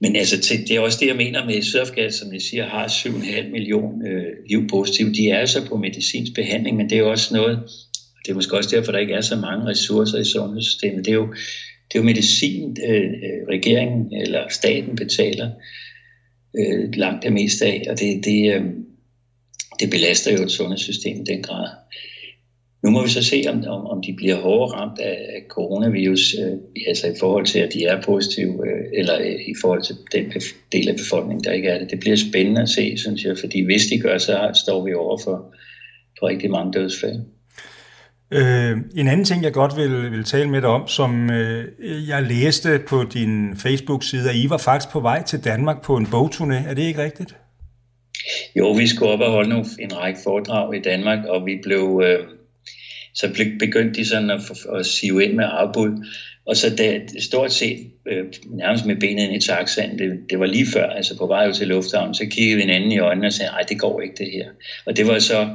Men 0.00 0.16
altså, 0.16 0.56
det 0.68 0.70
er 0.70 0.80
også 0.80 0.98
det, 1.00 1.06
jeg 1.06 1.16
mener 1.16 1.44
med 1.44 1.62
Sydafrika, 1.62 2.10
som 2.10 2.32
jeg 2.32 2.42
siger, 2.42 2.66
har 2.66 2.86
7,5 2.86 3.50
millioner 3.50 4.08
øh, 4.10 4.24
HIV-positive. 4.48 5.12
De 5.12 5.28
er 5.28 5.38
altså 5.38 5.66
på 5.66 5.76
medicinsk 5.76 6.34
behandling, 6.34 6.76
men 6.76 6.90
det 6.90 6.96
er 6.96 7.00
jo 7.00 7.10
også 7.10 7.34
noget, 7.34 7.58
det 8.24 8.30
er 8.30 8.34
måske 8.34 8.56
også 8.56 8.76
derfor, 8.76 8.92
der 8.92 8.98
ikke 8.98 9.14
er 9.14 9.20
så 9.20 9.36
mange 9.36 9.66
ressourcer 9.66 10.18
i 10.18 10.24
sundhedssystemet. 10.24 11.04
Det 11.04 11.10
er 11.10 11.14
jo 11.14 11.34
det 11.92 11.98
er 11.98 12.02
jo 12.02 12.04
medicin, 12.04 12.76
øh, 12.88 13.02
øh 13.02 13.48
regeringen 13.48 14.14
eller 14.22 14.48
staten 14.48 14.96
betaler 14.96 15.50
øh, 16.58 16.94
langt 16.94 17.22
det 17.22 17.32
meste 17.32 17.64
af, 17.64 17.82
og 17.90 18.00
det, 18.00 18.24
det, 18.24 18.54
øh, 18.54 18.62
det 19.80 19.90
belaster 19.90 20.32
jo 20.32 20.42
et 20.42 20.50
sundhedssystem 20.50 21.20
i 21.20 21.24
den 21.24 21.42
grad. 21.42 21.68
Nu 22.82 22.90
må 22.90 23.02
vi 23.02 23.08
så 23.08 23.22
se, 23.22 23.44
om, 23.48 23.64
om, 23.66 23.86
om 23.86 24.02
de 24.02 24.12
bliver 24.16 24.40
hårdere 24.40 24.80
ramt 24.80 24.98
af, 24.98 25.42
coronavirus, 25.48 26.34
øh, 26.34 26.58
altså 26.88 27.06
i 27.06 27.14
forhold 27.20 27.46
til, 27.46 27.58
at 27.58 27.72
de 27.72 27.84
er 27.84 28.02
positive, 28.02 28.52
øh, 28.66 28.84
eller 28.98 29.20
øh, 29.20 29.26
i 29.26 29.54
forhold 29.60 29.82
til 29.82 29.96
den 30.12 30.32
del 30.72 30.88
af 30.88 30.96
befolkningen, 30.96 31.44
der 31.44 31.52
ikke 31.52 31.68
er 31.68 31.78
det. 31.78 31.90
Det 31.90 32.00
bliver 32.00 32.16
spændende 32.16 32.62
at 32.62 32.68
se, 32.68 32.96
synes 32.96 33.24
jeg, 33.24 33.36
fordi 33.40 33.64
hvis 33.64 33.86
de 33.86 33.98
gør, 33.98 34.18
så 34.18 34.50
står 34.54 34.84
vi 34.84 34.94
over 34.94 35.18
for, 35.24 35.54
for 36.18 36.28
rigtig 36.28 36.50
mange 36.50 36.72
dødsfald. 36.72 37.20
Øh, 38.30 38.76
en 38.96 39.08
anden 39.08 39.24
ting, 39.24 39.42
jeg 39.42 39.52
godt 39.52 39.76
vil, 39.76 40.12
vil 40.12 40.24
tale 40.24 40.50
med 40.50 40.60
dig 40.60 40.68
om, 40.68 40.88
som 40.88 41.30
øh, 41.30 41.64
jeg 42.08 42.22
læste 42.22 42.80
på 42.88 43.04
din 43.14 43.56
Facebook-side, 43.56 44.30
at 44.30 44.36
I 44.36 44.50
var 44.50 44.58
faktisk 44.58 44.92
på 44.92 45.00
vej 45.00 45.22
til 45.22 45.44
Danmark 45.44 45.82
på 45.82 45.96
en 45.96 46.06
bogturné. 46.06 46.68
Er 46.68 46.74
det 46.74 46.82
ikke 46.82 47.02
rigtigt? 47.02 47.36
Jo, 48.56 48.72
vi 48.72 48.86
skulle 48.86 49.12
op 49.12 49.20
og 49.20 49.30
holde 49.30 49.48
nogle, 49.48 49.64
en 49.80 49.96
række 49.96 50.20
foredrag 50.24 50.76
i 50.76 50.80
Danmark, 50.80 51.24
og 51.24 51.46
vi 51.46 51.58
blev... 51.62 52.02
Øh, 52.04 52.26
så 53.14 53.28
begyndte 53.60 54.00
de 54.00 54.06
sådan 54.06 54.30
at, 54.30 54.40
at 54.74 54.86
sive 54.86 55.24
ind 55.24 55.32
med 55.32 55.44
afbud. 55.48 56.06
Og 56.46 56.56
så 56.56 56.76
da, 56.76 57.00
stort 57.18 57.52
set 57.52 57.90
øh, 58.06 58.24
nærmest 58.46 58.86
med 58.86 58.96
benet 58.96 59.22
ind 59.22 59.42
i 59.42 59.46
taxaen, 59.46 59.98
det, 59.98 60.20
det 60.30 60.40
var 60.40 60.46
lige 60.46 60.66
før, 60.66 60.86
altså 60.86 61.18
på 61.18 61.26
vej 61.26 61.48
ud 61.48 61.52
til 61.52 61.68
lufthavnen, 61.68 62.14
så 62.14 62.26
kiggede 62.26 62.56
vi 62.56 62.62
hinanden 62.62 62.92
i 62.92 62.98
øjnene 62.98 63.26
og 63.26 63.32
sagde, 63.32 63.50
nej, 63.50 63.62
det 63.68 63.78
går 63.78 64.00
ikke 64.00 64.14
det 64.18 64.32
her. 64.32 64.50
Og 64.86 64.96
det 64.96 65.06
var 65.06 65.18
så 65.18 65.48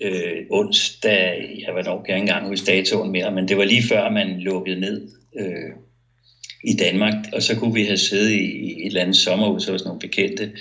øh, 0.00 0.36
onsdag, 0.50 1.62
jeg 1.66 1.74
var 1.74 1.82
nok 1.82 2.06
ikke 2.08 2.20
engang 2.20 2.48
hos 2.48 2.62
datoen 2.62 3.12
mere, 3.12 3.30
men 3.30 3.48
det 3.48 3.56
var 3.56 3.64
lige 3.64 3.88
før, 3.88 4.10
man 4.10 4.40
lukkede 4.40 4.80
ned 4.80 5.08
øh, 5.40 5.70
i 6.64 6.76
Danmark, 6.76 7.14
og 7.32 7.42
så 7.42 7.56
kunne 7.56 7.74
vi 7.74 7.84
have 7.84 7.96
siddet 7.96 8.30
i, 8.30 8.44
i 8.44 8.70
et 8.70 8.86
eller 8.86 9.00
andet 9.00 9.16
sommerhus 9.16 9.66
hos 9.66 9.84
nogle 9.84 10.00
bekendte 10.00 10.52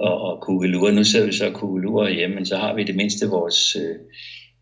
og, 0.00 0.20
og 0.20 0.42
kugelure. 0.42 0.92
Nu 0.92 1.04
ser 1.04 1.26
vi 1.26 1.32
så 1.32 1.50
kugelure 1.50 2.12
hjemme, 2.12 2.34
men 2.34 2.46
så 2.46 2.56
har 2.56 2.74
vi 2.74 2.84
det 2.84 2.96
mindste 2.96 3.26
vores 3.26 3.76
øh, 3.76 3.96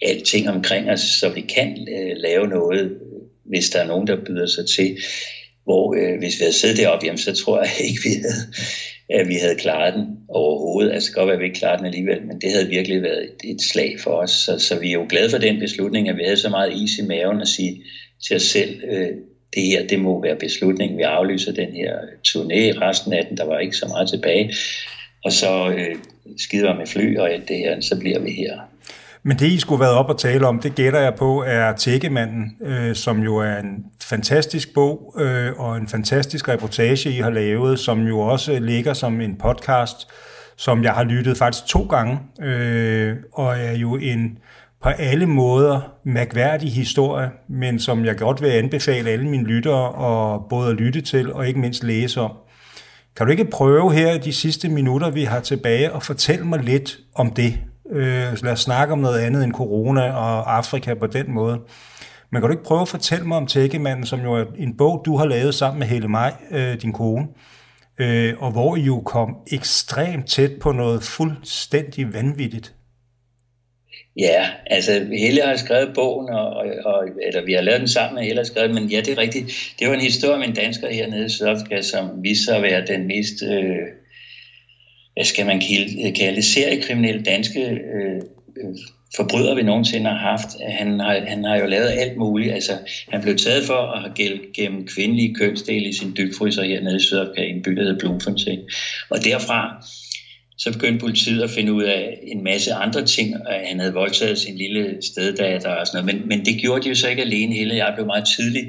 alting 0.03 0.49
omkring 0.49 0.91
os, 0.91 1.01
så 1.01 1.29
vi 1.29 1.41
kan 1.41 1.89
øh, 1.97 2.17
lave 2.17 2.47
noget, 2.47 2.99
hvis 3.45 3.71
der 3.71 3.81
er 3.81 3.87
nogen, 3.87 4.07
der 4.07 4.25
byder 4.25 4.47
sig 4.47 4.65
til. 4.77 4.97
Hvor 5.65 5.95
øh, 5.95 6.19
hvis 6.19 6.39
vi 6.39 6.43
havde 6.43 6.53
siddet 6.53 6.77
deroppe, 6.77 7.07
jamen, 7.07 7.19
så 7.19 7.35
tror 7.35 7.59
jeg 7.59 7.71
ikke, 7.89 8.01
vi 8.05 8.15
havde, 8.15 8.43
at 9.21 9.29
vi 9.29 9.35
havde 9.35 9.55
klaret 9.55 9.95
den 9.95 10.07
overhovedet. 10.29 10.93
Altså 10.93 11.13
godt 11.13 11.27
være, 11.27 11.35
at 11.35 11.41
vi 11.41 11.45
ikke 11.45 11.59
klarede 11.59 11.79
den 11.79 11.87
alligevel, 11.87 12.27
men 12.27 12.41
det 12.41 12.53
havde 12.53 12.69
virkelig 12.69 13.03
været 13.03 13.23
et, 13.25 13.51
et 13.51 13.63
slag 13.63 14.01
for 14.01 14.11
os. 14.11 14.31
Så, 14.31 14.59
så 14.59 14.79
vi 14.79 14.89
er 14.89 14.93
jo 14.93 15.07
glade 15.09 15.31
for 15.31 15.39
den 15.39 15.61
beslutning, 15.61 16.09
at 16.09 16.17
vi 16.17 16.23
havde 16.25 16.37
så 16.37 16.49
meget 16.49 16.83
is 16.83 16.99
i 16.99 17.03
maven 17.03 17.41
at 17.41 17.49
sige 17.49 17.83
til 18.27 18.37
os 18.37 18.43
selv, 18.43 18.81
øh, 18.91 19.09
det 19.55 19.63
her, 19.63 19.87
det 19.87 19.99
må 19.99 20.23
være 20.23 20.37
beslutningen. 20.37 20.99
Vi 20.99 21.03
aflyser 21.03 21.53
den 21.53 21.73
her 21.73 21.97
turné 22.29 22.81
resten 22.81 23.13
af 23.13 23.27
den, 23.27 23.37
der 23.37 23.45
var 23.45 23.59
ikke 23.59 23.77
så 23.77 23.87
meget 23.89 24.09
tilbage. 24.09 24.53
Og 25.25 25.33
så 25.33 25.71
øh, 25.71 25.97
skider 26.39 26.77
med 26.77 26.87
fly 26.87 27.19
og 27.19 27.33
alt 27.33 27.49
det 27.49 27.57
her, 27.57 27.81
så 27.81 27.99
bliver 27.99 28.21
vi 28.21 28.31
her. 28.31 28.61
Men 29.25 29.39
det, 29.39 29.47
I 29.47 29.59
skulle 29.59 29.81
været 29.81 29.95
op 29.95 30.09
og 30.09 30.19
tale 30.19 30.47
om, 30.47 30.61
det 30.61 30.75
gætter 30.75 31.01
jeg 31.01 31.15
på, 31.15 31.43
er 31.47 31.73
Tækkemanden, 31.73 32.57
øh, 32.61 32.95
som 32.95 33.21
jo 33.21 33.37
er 33.37 33.57
en 33.57 33.85
fantastisk 34.03 34.75
bog 34.75 35.15
øh, 35.21 35.53
og 35.61 35.77
en 35.77 35.89
fantastisk 35.89 36.49
reportage, 36.49 37.11
I 37.11 37.21
har 37.21 37.31
lavet, 37.31 37.79
som 37.79 38.07
jo 38.07 38.21
også 38.21 38.59
ligger 38.59 38.95
som 38.95 39.21
en 39.21 39.37
podcast, 39.37 40.09
som 40.57 40.85
jeg 40.85 40.93
har 40.93 41.05
lyttet 41.05 41.37
faktisk 41.37 41.67
to 41.67 41.83
gange, 41.83 42.19
øh, 42.43 43.17
og 43.33 43.59
er 43.59 43.77
jo 43.77 43.97
en 43.97 44.39
på 44.83 44.89
alle 44.89 45.27
måder 45.27 45.81
mærkværdig 46.05 46.73
historie, 46.73 47.31
men 47.49 47.79
som 47.79 48.05
jeg 48.05 48.17
godt 48.17 48.43
vil 48.43 48.49
anbefale 48.49 49.11
alle 49.11 49.29
mine 49.29 49.45
lyttere 49.45 49.87
at 49.87 50.41
både 50.49 50.71
at 50.71 50.77
lytte 50.77 51.01
til 51.01 51.33
og 51.33 51.49
ikke 51.49 51.61
mindst 51.61 51.85
læse 51.85 52.21
om. 52.21 52.33
Kan 53.17 53.27
du 53.27 53.31
ikke 53.31 53.45
prøve 53.45 53.93
her 53.93 54.19
de 54.19 54.33
sidste 54.33 54.69
minutter, 54.69 55.11
vi 55.11 55.25
har 55.25 55.41
tilbage, 55.41 55.95
at 55.95 56.03
fortælle 56.03 56.45
mig 56.45 56.63
lidt 56.63 56.99
om 57.15 57.31
det? 57.31 57.59
Øh, 57.91 58.43
lad 58.43 58.53
os 58.53 58.61
snakke 58.61 58.93
om 58.93 58.99
noget 58.99 59.19
andet 59.19 59.45
end 59.45 59.53
corona 59.53 60.13
og 60.13 60.57
Afrika 60.57 60.95
på 60.95 61.07
den 61.07 61.33
måde. 61.33 61.61
Men 62.31 62.41
kan 62.41 62.49
du 62.49 62.53
ikke 62.53 62.65
prøve 62.65 62.81
at 62.81 62.89
fortælle 62.89 63.27
mig 63.27 63.37
om 63.37 63.47
Tækkemanden, 63.47 64.07
som 64.07 64.21
jo 64.21 64.33
er 64.33 64.45
en 64.57 64.77
bog, 64.77 65.03
du 65.05 65.17
har 65.17 65.25
lavet 65.25 65.55
sammen 65.55 65.79
med 65.79 65.87
Helle 65.87 66.09
Maj, 66.09 66.35
øh, 66.51 66.83
din 66.83 66.93
kone, 66.93 67.27
øh, 67.99 68.35
og 68.39 68.51
hvor 68.51 68.77
I 68.77 68.81
jo 68.81 69.01
kom 69.01 69.37
ekstremt 69.53 70.27
tæt 70.27 70.51
på 70.61 70.73
noget 70.73 71.03
fuldstændig 71.03 72.15
vanvittigt. 72.15 72.75
Ja, 74.19 74.47
altså 74.67 74.93
Helle 75.13 75.43
har 75.43 75.57
skrevet 75.57 75.95
bogen, 75.95 76.29
og, 76.31 76.51
og, 76.85 77.05
eller 77.27 77.45
vi 77.45 77.53
har 77.53 77.61
lavet 77.61 77.81
den 77.81 77.89
sammen 77.89 78.15
med 78.15 78.23
Helle 78.23 78.39
har 78.39 78.45
skrevet 78.45 78.75
men 78.75 78.91
ja, 78.91 79.01
det 79.01 79.09
er 79.09 79.19
rigtigt. 79.19 79.75
Det 79.79 79.89
var 79.89 79.95
en 79.95 80.01
historie 80.01 80.35
om 80.35 80.43
en 80.43 80.55
dansker 80.55 80.91
hernede 80.91 81.27
i 81.27 81.29
Sydafrika, 81.29 81.83
som 81.83 82.23
viste 82.23 82.45
sig 82.45 82.57
at 82.57 82.63
være 82.63 82.87
den 82.87 83.07
mest 83.07 83.43
øh, 83.43 83.87
hvad 85.15 85.25
skal 85.25 85.47
man 85.47 85.61
kalde 85.61 86.37
det, 86.37 86.45
seriekriminelle 86.45 87.23
danske 87.23 87.61
øh, 87.71 88.17
øh, 88.57 88.77
forbryder, 89.17 89.55
vi 89.55 89.63
nogensinde 89.63 90.11
har 90.11 90.19
haft. 90.19 90.49
Han 90.69 91.01
har, 91.01 91.21
han 91.27 91.45
har 91.45 91.57
jo 91.57 91.67
lavet 91.67 91.91
alt 91.91 92.17
muligt. 92.17 92.53
Altså, 92.53 92.73
han 93.09 93.23
blev 93.23 93.37
taget 93.37 93.65
for 93.65 93.93
at 93.93 94.01
have 94.01 94.41
gennem 94.55 94.87
kvindelige 94.87 95.35
kønsdele 95.35 95.89
i 95.89 95.93
sin 95.93 96.17
dybfryser 96.17 96.63
hernede 96.63 96.97
i 96.97 97.01
Sydafrika, 97.01 97.43
i 97.43 97.51
en 97.51 97.63
by, 97.63 97.71
der 97.71 97.83
hedder 97.83 97.99
Bloemfontein. 97.99 98.61
Og 99.11 99.25
derfra 99.25 99.87
så 100.63 100.73
begyndte 100.73 101.01
politiet 101.01 101.43
at 101.43 101.51
finde 101.51 101.73
ud 101.73 101.83
af 101.83 102.19
en 102.23 102.45
masse 102.45 102.73
andre 102.73 103.07
ting. 103.07 103.37
Han 103.69 103.79
havde 103.79 103.93
voldtaget 103.93 104.39
sin 104.39 104.57
lille 104.57 104.99
steddatter 105.03 105.71
og 105.71 105.87
sådan 105.87 106.05
noget. 106.05 106.21
Men, 106.21 106.29
men 106.29 106.45
det 106.45 106.61
gjorde 106.61 106.85
de 106.85 106.89
jo 106.89 106.95
så 106.95 107.09
ikke 107.09 107.23
alene. 107.23 107.55
Helle 107.55 107.77
jeg 107.77 107.93
blev 107.95 108.07
meget 108.07 108.25
tidligt 108.37 108.67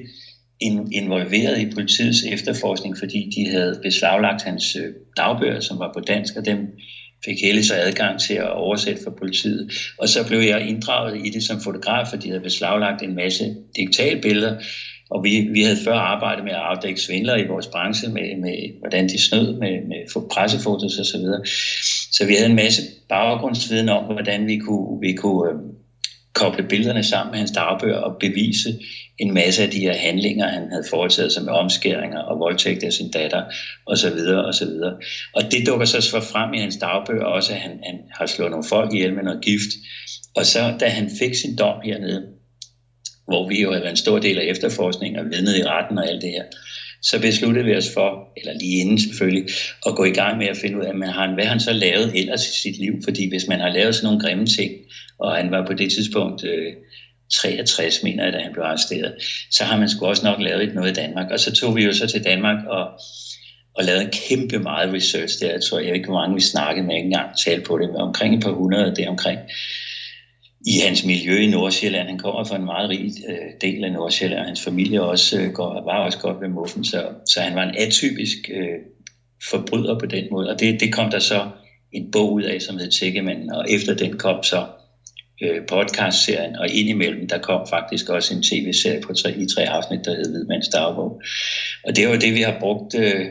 involveret 0.92 1.60
i 1.60 1.70
politiets 1.74 2.24
efterforskning, 2.24 2.98
fordi 2.98 3.30
de 3.36 3.50
havde 3.50 3.80
beslaglagt 3.84 4.42
hans 4.44 4.76
øh, 4.76 4.94
dagbøger, 5.18 5.60
som 5.60 5.80
var 5.80 5.92
på 5.94 6.00
dansk, 6.00 6.36
og 6.36 6.46
dem 6.46 6.58
fik 7.26 7.42
Helle 7.42 7.64
så 7.64 7.74
adgang 7.76 8.20
til 8.20 8.34
at 8.34 8.54
oversætte 8.54 9.04
for 9.04 9.12
politiet. 9.20 9.72
Og 10.00 10.10
så 10.10 10.28
blev 10.28 10.40
jeg 10.40 10.68
inddraget 10.68 11.26
i 11.26 11.30
det 11.30 11.44
som 11.44 11.62
fotograf, 11.62 12.08
fordi 12.10 12.24
de 12.24 12.30
havde 12.30 12.44
beslaglagt 12.44 13.02
en 13.02 13.16
masse 13.16 13.56
digitalbilleder, 13.76 14.56
og 15.14 15.24
vi, 15.24 15.50
vi 15.52 15.62
havde 15.62 15.84
før 15.84 15.96
arbejdet 15.96 16.44
med 16.44 16.52
at 16.52 16.66
afdække 16.72 17.02
svindler 17.02 17.36
i 17.36 17.48
vores 17.48 17.68
branche, 17.68 18.10
med, 18.10 18.42
med 18.42 18.80
hvordan 18.80 19.10
de 19.10 19.22
snød 19.28 19.60
med, 19.60 19.74
med 19.88 20.30
pressefotos 20.32 21.00
osv. 21.00 21.04
Så, 21.04 21.18
videre. 21.18 21.42
så 22.12 22.26
vi 22.26 22.34
havde 22.34 22.50
en 22.50 22.56
masse 22.56 22.82
baggrundsviden 23.10 23.90
om, 23.90 24.04
hvordan 24.04 24.48
vi 24.48 24.58
kunne, 24.58 25.00
vi 25.02 25.14
kunne 25.14 25.50
øh, 25.50 25.56
koble 26.34 26.68
billederne 26.68 27.04
sammen 27.04 27.32
med 27.32 27.40
hans 27.40 27.52
dagbøger 27.52 27.98
og 27.98 28.18
bevise 28.20 28.70
en 29.20 29.34
masse 29.34 29.64
af 29.64 29.70
de 29.70 29.80
her 29.80 29.94
handlinger, 29.94 30.48
han 30.48 30.70
havde 30.72 30.84
foretaget 30.90 31.32
sig 31.32 31.44
med 31.44 31.54
omskæringer 31.54 32.20
og 32.20 32.40
voldtægt 32.40 32.84
af 32.84 32.94
sin 32.94 33.12
datter 33.12 33.44
osv. 33.86 34.20
osv. 34.50 34.74
Og 35.34 35.42
det 35.52 35.68
dukker 35.68 35.86
så 35.86 36.22
frem 36.32 36.54
i 36.54 36.60
hans 36.60 36.78
dagbøger 36.78 37.26
også, 37.26 37.54
at 37.54 37.60
han, 37.60 37.72
han 37.84 38.00
har 38.12 38.26
slået 38.26 38.52
nogle 38.52 38.66
folk 38.70 38.94
ihjel 38.94 39.14
med 39.14 39.24
noget 39.24 39.44
gift. 39.44 39.72
Og 40.36 40.46
så 40.46 40.74
da 40.80 40.88
han 40.88 41.10
fik 41.20 41.36
sin 41.36 41.56
dom 41.56 41.82
hernede, 41.84 42.24
hvor 43.34 43.48
vi 43.50 43.62
jo 43.62 43.70
havde 43.72 43.84
været 43.84 43.98
en 43.98 44.06
stor 44.06 44.20
del 44.20 44.38
af 44.40 44.46
efterforskningen 44.46 45.20
og 45.20 45.26
vidnet 45.32 45.58
i 45.58 45.64
retten 45.64 45.98
og 45.98 46.10
alt 46.10 46.22
det 46.22 46.30
her, 46.30 46.44
så 47.02 47.22
besluttede 47.22 47.66
vi 47.66 47.76
os 47.76 47.90
for, 47.94 48.10
eller 48.38 48.54
lige 48.54 48.78
inden 48.82 49.00
selvfølgelig, 49.00 49.44
at 49.88 49.96
gå 49.96 50.04
i 50.04 50.18
gang 50.22 50.38
med 50.38 50.48
at 50.48 50.58
finde 50.58 50.78
ud 50.80 50.84
af, 50.84 50.96
hvad 50.98 51.08
han, 51.08 51.34
hvad 51.34 51.46
han 51.46 51.60
så 51.60 51.74
lavet 51.74 52.12
ellers 52.20 52.48
i 52.50 52.62
sit 52.62 52.78
liv. 52.80 52.94
Fordi 53.04 53.30
hvis 53.30 53.48
man 53.48 53.60
har 53.60 53.70
lavet 53.70 53.96
sådan 53.96 54.06
nogle 54.08 54.22
grimme 54.24 54.46
ting, 54.46 54.72
og 55.20 55.36
han 55.36 55.52
var 55.52 55.66
på 55.66 55.74
det 55.74 55.92
tidspunkt 55.92 56.44
øh, 56.44 56.74
63, 57.34 58.04
mener 58.04 58.24
jeg, 58.24 58.34
da 58.34 58.40
han 58.40 58.54
blev 58.54 58.64
arresteret, 58.64 59.14
så 59.52 59.64
har 59.64 59.78
man 59.80 59.90
sgu 59.90 60.06
også 60.06 60.26
nok 60.26 60.40
lavet 60.42 60.76
noget 60.76 60.92
i 60.92 60.94
Danmark. 61.02 61.32
Og 61.32 61.40
så 61.40 61.54
tog 61.54 61.76
vi 61.76 61.84
jo 61.84 61.94
så 61.94 62.08
til 62.08 62.24
Danmark 62.24 62.58
og, 62.68 62.84
og 63.76 63.84
lavede 63.84 64.04
en 64.04 64.14
kæmpe 64.30 64.60
meget 64.60 64.94
research 64.94 65.40
der. 65.42 65.52
Jeg 65.52 65.62
tror, 65.62 65.80
jeg 65.80 65.96
ikke, 65.96 66.10
hvor 66.10 66.20
mange 66.20 66.36
vi 66.36 66.42
snakkede 66.42 66.88
med, 66.88 66.96
ikke 66.96 67.06
engang 67.06 67.38
talte 67.46 67.66
på 67.66 67.78
det, 67.78 67.88
men 67.90 68.02
omkring 68.02 68.36
et 68.36 68.44
par 68.44 68.52
hundrede 68.52 68.96
deromkring. 68.96 69.10
omkring 69.10 69.40
i 70.68 70.80
hans 70.80 71.06
miljø 71.06 71.38
i 71.38 71.48
Nordsjælland. 71.48 72.08
Han 72.08 72.18
kommer 72.18 72.44
fra 72.44 72.56
en 72.56 72.66
meget 72.66 72.90
rig 72.90 73.12
øh, 73.30 73.52
del 73.62 73.84
af 73.84 73.92
Nordsjælland, 73.92 74.40
og 74.40 74.46
hans 74.46 74.64
familie 74.64 75.02
også, 75.02 75.42
øh, 75.42 75.52
går, 75.52 75.84
var 75.86 76.06
også 76.06 76.20
godt 76.20 76.42
ved 76.42 76.48
muffen, 76.48 76.84
så, 76.84 77.10
så 77.26 77.42
han 77.42 77.56
var 77.56 77.64
en 77.64 77.76
atypisk 77.78 78.38
øh, 78.54 78.80
forbryder 79.50 80.00
på 80.00 80.06
den 80.06 80.28
måde. 80.32 80.50
Og 80.50 80.60
det, 80.60 80.80
det 80.80 80.94
kom 80.94 81.12
der 81.12 81.20
så 81.20 81.50
en 81.92 82.12
bog 82.12 82.34
ud 82.34 82.42
af, 82.44 82.62
som 82.62 82.78
hed 82.78 82.92
Tækkemanden, 82.92 83.52
og 83.52 83.66
efter 83.70 83.96
den 83.96 84.18
kom 84.18 84.44
så 84.44 84.66
øh, 85.44 85.66
podcastserien, 85.68 86.56
og 86.56 86.70
indimellem 86.70 87.28
der 87.28 87.38
kom 87.38 87.68
faktisk 87.70 88.10
også 88.10 88.36
en 88.36 88.44
tv-serie 88.44 89.02
på 89.02 89.14
tre, 89.14 89.38
i 89.38 89.46
tre 89.56 89.70
afsnit, 89.70 90.06
der 90.06 90.16
hed 90.16 90.32
Hvidmands 90.32 90.68
Dagbog. 90.68 91.22
Og 91.84 91.96
det 91.96 92.08
var 92.08 92.18
det, 92.18 92.34
vi 92.34 92.42
har 92.42 92.58
brugt 92.60 92.96
øh, 92.96 93.26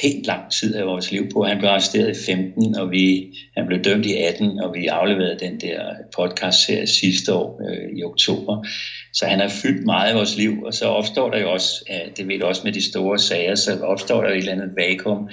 pænt 0.00 0.26
lang 0.26 0.52
tid 0.52 0.74
af 0.74 0.86
vores 0.86 1.12
liv 1.12 1.28
på. 1.32 1.44
Han 1.44 1.58
blev 1.58 1.70
arresteret 1.70 2.16
i 2.16 2.24
15, 2.26 2.76
og 2.76 2.90
vi, 2.90 3.34
han 3.56 3.66
blev 3.66 3.82
dømt 3.82 4.06
i 4.06 4.16
18, 4.16 4.60
og 4.60 4.74
vi 4.74 4.86
afleverede 4.86 5.38
den 5.38 5.60
der 5.60 5.80
podcast-serie 6.16 6.86
sidste 6.86 7.34
år 7.34 7.60
øh, 7.68 7.98
i 7.98 8.02
oktober. 8.04 8.66
Så 9.12 9.26
han 9.26 9.40
har 9.40 9.48
fyldt 9.48 9.86
meget 9.86 10.10
af 10.10 10.16
vores 10.16 10.36
liv, 10.36 10.62
og 10.62 10.74
så 10.74 10.84
opstår 10.84 11.30
der 11.30 11.38
jo 11.38 11.52
også, 11.52 11.84
øh, 11.90 12.16
det 12.16 12.28
ved 12.28 12.38
du 12.38 12.46
også 12.46 12.62
med 12.64 12.72
de 12.72 12.90
store 12.90 13.18
sager, 13.18 13.54
så 13.54 13.80
opstår 13.82 14.22
der 14.22 14.30
et 14.30 14.36
eller 14.36 14.52
andet 14.52 14.70
vakuum, 14.76 15.28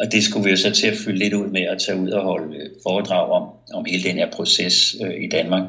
og 0.00 0.12
det 0.12 0.24
skulle 0.24 0.44
vi 0.44 0.50
jo 0.50 0.56
så 0.56 0.70
til 0.70 0.86
at 0.86 0.96
fylde 1.04 1.18
lidt 1.18 1.34
ud 1.34 1.50
med 1.50 1.62
at 1.62 1.78
tage 1.78 1.98
ud 1.98 2.08
og 2.08 2.22
holde 2.22 2.56
øh, 2.56 2.70
foredrag 2.82 3.30
om, 3.30 3.42
om 3.74 3.84
hele 3.84 4.02
den 4.02 4.16
her 4.16 4.30
proces 4.30 4.96
øh, 5.04 5.24
i 5.24 5.28
Danmark. 5.28 5.64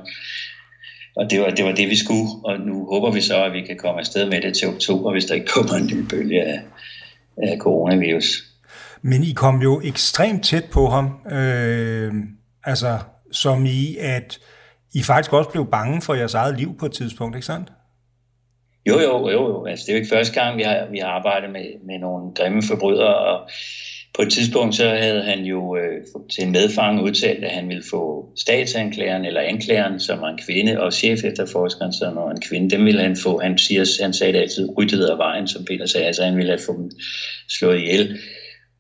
og 1.16 1.32
det 1.32 1.40
var, 1.40 1.50
det 1.50 1.66
var 1.66 1.72
det, 1.72 1.90
vi 1.90 1.96
skulle, 1.96 2.30
og 2.44 2.60
nu 2.60 2.86
håber 2.86 3.12
vi 3.12 3.22
så, 3.22 3.44
at 3.44 3.54
vi 3.54 3.62
kan 3.62 3.78
komme 3.78 4.00
afsted 4.00 4.30
med 4.30 4.42
det 4.42 4.56
til 4.56 4.68
oktober, 4.68 5.12
hvis 5.12 5.26
der 5.26 5.36
ikke 5.36 5.48
kommer 5.48 5.74
en 5.74 5.88
ny 5.88 6.06
bølge 6.10 6.44
af, 6.44 6.60
af 7.44 7.58
coronavirus. 7.60 8.44
Men 9.02 9.24
I 9.24 9.34
kom 9.34 9.62
jo 9.62 9.82
ekstremt 9.84 10.44
tæt 10.44 10.66
på 10.72 10.88
ham, 10.88 11.06
øh, 11.32 12.14
altså 12.64 13.00
som 13.32 13.66
i, 13.66 13.98
at 14.00 14.40
I 14.94 15.04
faktisk 15.04 15.34
også 15.34 15.50
blev 15.50 15.72
bange 15.72 16.02
for 16.02 16.14
jeres 16.14 16.34
eget 16.34 16.58
liv 16.58 16.78
på 16.78 16.86
et 16.86 16.92
tidspunkt, 16.92 17.36
ikke 17.36 17.46
sandt? 17.46 17.72
Jo, 18.88 19.00
jo, 19.00 19.30
jo. 19.30 19.48
jo. 19.48 19.66
Altså, 19.66 19.84
det 19.86 19.92
er 19.92 19.96
jo 19.96 20.02
ikke 20.02 20.16
første 20.16 20.42
gang, 20.42 20.58
vi 20.58 20.64
har, 20.64 20.88
vi 20.92 20.98
har 20.98 21.08
arbejdet 21.08 21.50
med, 21.50 21.66
med 21.86 22.00
nogle 22.00 22.34
grimme 22.36 22.64
forbrydere, 22.68 23.16
og 23.16 23.50
på 24.16 24.22
et 24.22 24.32
tidspunkt 24.32 24.76
så 24.76 24.90
havde 24.90 25.22
han 25.22 25.40
jo 25.46 25.78
øh, 25.78 26.06
til 26.36 26.44
en 26.44 26.52
medfang 26.52 27.02
udtalt, 27.04 27.44
at 27.44 27.52
han 27.52 27.70
ville 27.70 27.84
få 27.90 28.30
statsanklageren 28.38 29.26
eller 29.26 29.42
anklageren, 29.42 30.00
som 30.00 30.22
var 30.22 30.30
en 30.30 30.40
kvinde, 30.48 30.82
og 30.82 30.94
chef 30.94 31.24
efterforskeren, 31.24 31.94
som 31.94 32.16
var 32.16 32.32
en 32.32 32.42
kvinde, 32.42 32.70
dem 32.70 32.86
ville 32.86 33.02
han 33.02 33.16
få. 33.16 33.40
Han, 33.40 33.58
siger, 33.58 34.02
han 34.02 34.14
sagde 34.14 34.34
det 34.34 34.40
altid, 34.40 34.70
ryddet 34.78 35.06
af 35.06 35.18
vejen, 35.18 35.48
som 35.48 35.66
Peter 35.66 35.86
sagde, 35.86 36.08
altså 36.08 36.24
han 36.24 36.38
ville 36.38 36.52
have 36.52 36.62
få 36.66 36.78
dem 36.78 36.92
slået 37.50 37.80
ihjel. 37.80 38.18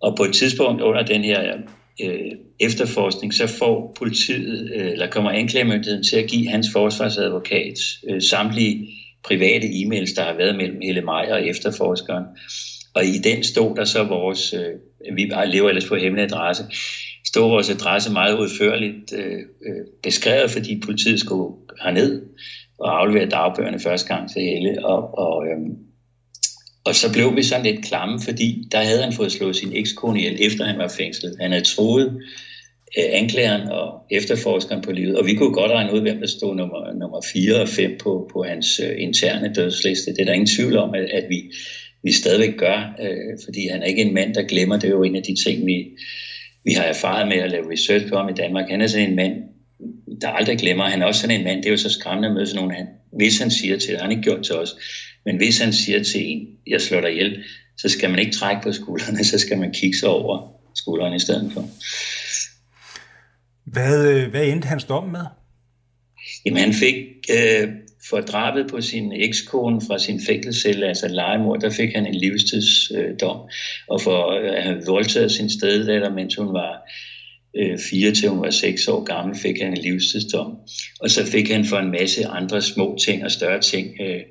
Og 0.01 0.17
på 0.17 0.23
et 0.23 0.33
tidspunkt 0.33 0.81
under 0.81 1.03
den 1.03 1.23
her 1.23 1.57
øh, 2.03 2.31
efterforskning, 2.59 3.33
så 3.33 3.47
får 3.47 3.95
politiet, 3.99 4.71
øh, 4.75 4.91
eller 4.91 5.09
kommer 5.09 5.31
anklagemyndigheden 5.31 6.03
til 6.03 6.17
at 6.17 6.29
give 6.29 6.49
hans 6.49 6.67
forsvarsadvokat 6.73 7.79
øh, 8.09 8.21
samtlige 8.21 8.87
private 9.23 9.67
e-mails, 9.67 10.15
der 10.15 10.23
har 10.23 10.37
været 10.37 10.55
mellem 10.55 10.79
Helle 10.83 11.01
Meier 11.01 11.33
og 11.33 11.47
efterforskeren. 11.47 12.23
Og 12.99 13.05
i 13.05 13.17
den 13.17 13.43
stod 13.43 13.75
der 13.75 13.85
så 13.85 14.03
vores, 14.03 14.53
øh, 14.53 15.15
vi 15.15 15.31
lever 15.45 15.69
ellers 15.69 15.87
på 15.87 15.95
hemmelig 15.95 16.25
adresse, 16.25 16.63
stod 17.27 17.49
vores 17.49 17.69
adresse 17.69 18.11
meget 18.11 18.39
udførligt 18.39 19.13
øh, 19.13 19.39
øh, 19.67 19.85
beskrevet, 20.03 20.51
fordi 20.51 20.81
politiet 20.85 21.19
skulle 21.19 21.55
herned 21.83 22.21
og 22.79 22.99
aflevere 22.99 23.29
dagbøgerne 23.29 23.79
første 23.79 24.13
gang 24.13 24.31
til 24.31 24.41
Helle. 24.41 24.85
Og, 24.85 25.17
og, 25.17 25.47
øh, 25.47 25.57
og 26.85 26.95
så 26.95 27.13
blev 27.13 27.35
vi 27.35 27.43
sådan 27.43 27.65
lidt 27.65 27.85
klamme, 27.85 28.19
fordi 28.21 28.67
der 28.71 28.77
havde 28.77 29.03
han 29.03 29.13
fået 29.13 29.31
slået 29.31 29.55
sin 29.55 29.75
ekskone 29.75 30.19
ihjel, 30.19 30.37
efter 30.41 30.65
han 30.65 30.77
var 30.77 30.93
fængslet. 30.97 31.35
Han 31.39 31.51
havde 31.51 31.65
troet 31.65 32.07
øh, 32.97 33.09
anklageren 33.11 33.67
og 33.67 33.87
efterforskeren 34.11 34.81
på 34.81 34.91
livet, 34.91 35.17
og 35.17 35.25
vi 35.25 35.33
kunne 35.33 35.53
godt 35.53 35.71
regne 35.71 35.93
ud, 35.93 36.01
hvem 36.01 36.19
der 36.19 36.27
stod 36.27 36.55
nummer, 36.55 36.93
nummer 36.93 37.21
4 37.33 37.61
og 37.61 37.69
5 37.69 37.97
på, 38.03 38.29
på 38.33 38.43
hans 38.43 38.79
øh, 38.79 38.95
interne 38.97 39.53
dødsliste. 39.53 40.11
Det 40.11 40.21
er 40.21 40.25
der 40.25 40.33
ingen 40.33 40.55
tvivl 40.57 40.77
om, 40.77 40.93
at, 40.95 41.03
at 41.03 41.25
vi, 41.29 41.51
vi 42.03 42.11
stadigvæk 42.11 42.57
gør, 42.57 42.95
øh, 43.01 43.37
fordi 43.45 43.67
han 43.67 43.81
er 43.81 43.85
ikke 43.85 44.01
en 44.01 44.13
mand, 44.13 44.33
der 44.33 44.43
glemmer. 44.43 44.75
Det 44.75 44.87
er 44.87 44.91
jo 44.91 45.03
en 45.03 45.15
af 45.15 45.23
de 45.23 45.35
ting, 45.45 45.65
vi, 45.65 45.87
vi 46.63 46.71
har 46.71 46.83
erfaret 46.83 47.27
med 47.27 47.37
at 47.37 47.51
lave 47.51 47.71
research 47.71 48.09
på 48.09 48.15
ham 48.15 48.29
i 48.29 48.33
Danmark. 48.33 48.69
Han 48.69 48.81
er 48.81 48.87
sådan 48.87 49.09
en 49.09 49.15
mand, 49.15 49.33
der 50.21 50.29
aldrig 50.29 50.57
glemmer. 50.57 50.83
Han 50.83 51.01
er 51.01 51.05
også 51.05 51.21
sådan 51.21 51.37
en 51.37 51.43
mand, 51.43 51.57
det 51.57 51.65
er 51.65 51.71
jo 51.71 51.77
så 51.77 51.89
skræmmende 51.89 52.29
at 52.29 52.33
møde 52.33 52.47
sådan 52.47 52.57
nogen, 52.57 52.75
han, 52.75 52.87
hvis 53.13 53.39
han 53.39 53.51
siger 53.51 53.77
til, 53.77 53.93
det 53.93 54.01
han 54.01 54.11
ikke 54.11 54.23
gjort 54.23 54.43
til 54.43 54.55
os, 54.55 54.75
men 55.25 55.37
hvis 55.37 55.59
han 55.59 55.73
siger 55.73 56.03
til 56.03 56.21
en, 56.25 56.47
jeg 56.67 56.81
slår 56.81 57.01
dig 57.01 57.11
ihjel, 57.11 57.43
så 57.77 57.89
skal 57.89 58.09
man 58.09 58.19
ikke 58.19 58.31
trække 58.31 58.61
på 58.63 58.71
skuldrene, 58.71 59.23
så 59.23 59.39
skal 59.39 59.57
man 59.57 59.71
kigge 59.73 59.97
sig 59.97 60.09
over 60.09 60.59
skuldrene 60.75 61.15
i 61.15 61.19
stedet 61.19 61.51
for. 61.53 61.65
Hvad, 63.65 64.13
øh, 64.13 64.29
hvad 64.29 64.45
endte 64.45 64.67
hans 64.67 64.83
dom 64.83 65.07
med? 65.07 65.25
Jamen 66.45 66.59
han 66.59 66.73
fik 66.73 66.95
øh, 67.31 67.67
for 68.09 68.21
drabet 68.21 68.67
på 68.67 68.81
sin 68.81 69.11
ekskone 69.11 69.81
fra 69.87 69.99
sin 69.99 70.21
fængselscelle, 70.27 70.87
altså 70.87 71.07
legemor, 71.07 71.55
der 71.55 71.69
fik 71.69 71.93
han 71.95 72.05
en 72.05 72.15
livstidsdom. 72.15 73.37
Øh, 73.37 73.51
og 73.89 74.01
for 74.01 74.27
øh, 74.27 74.57
at 74.57 74.63
have 74.63 74.81
voldtaget 74.85 75.31
sin 75.31 75.49
steddatter, 75.49 76.09
mens 76.09 76.35
hun 76.35 76.53
var 76.53 76.81
øh, 77.57 77.79
4 77.89 78.11
til 78.11 78.29
hun 78.29 78.41
var 78.41 78.49
6 78.49 78.87
år 78.87 79.03
gammel, 79.03 79.37
fik 79.37 79.61
han 79.61 79.71
en 79.71 79.77
livstidsdom. 79.77 80.57
Og 80.99 81.09
så 81.09 81.25
fik 81.25 81.51
han 81.51 81.65
for 81.65 81.77
en 81.77 81.91
masse 81.91 82.27
andre 82.27 82.61
små 82.61 82.97
ting 83.05 83.23
og 83.23 83.31
større 83.31 83.61
ting, 83.61 83.87
øh, 84.01 84.21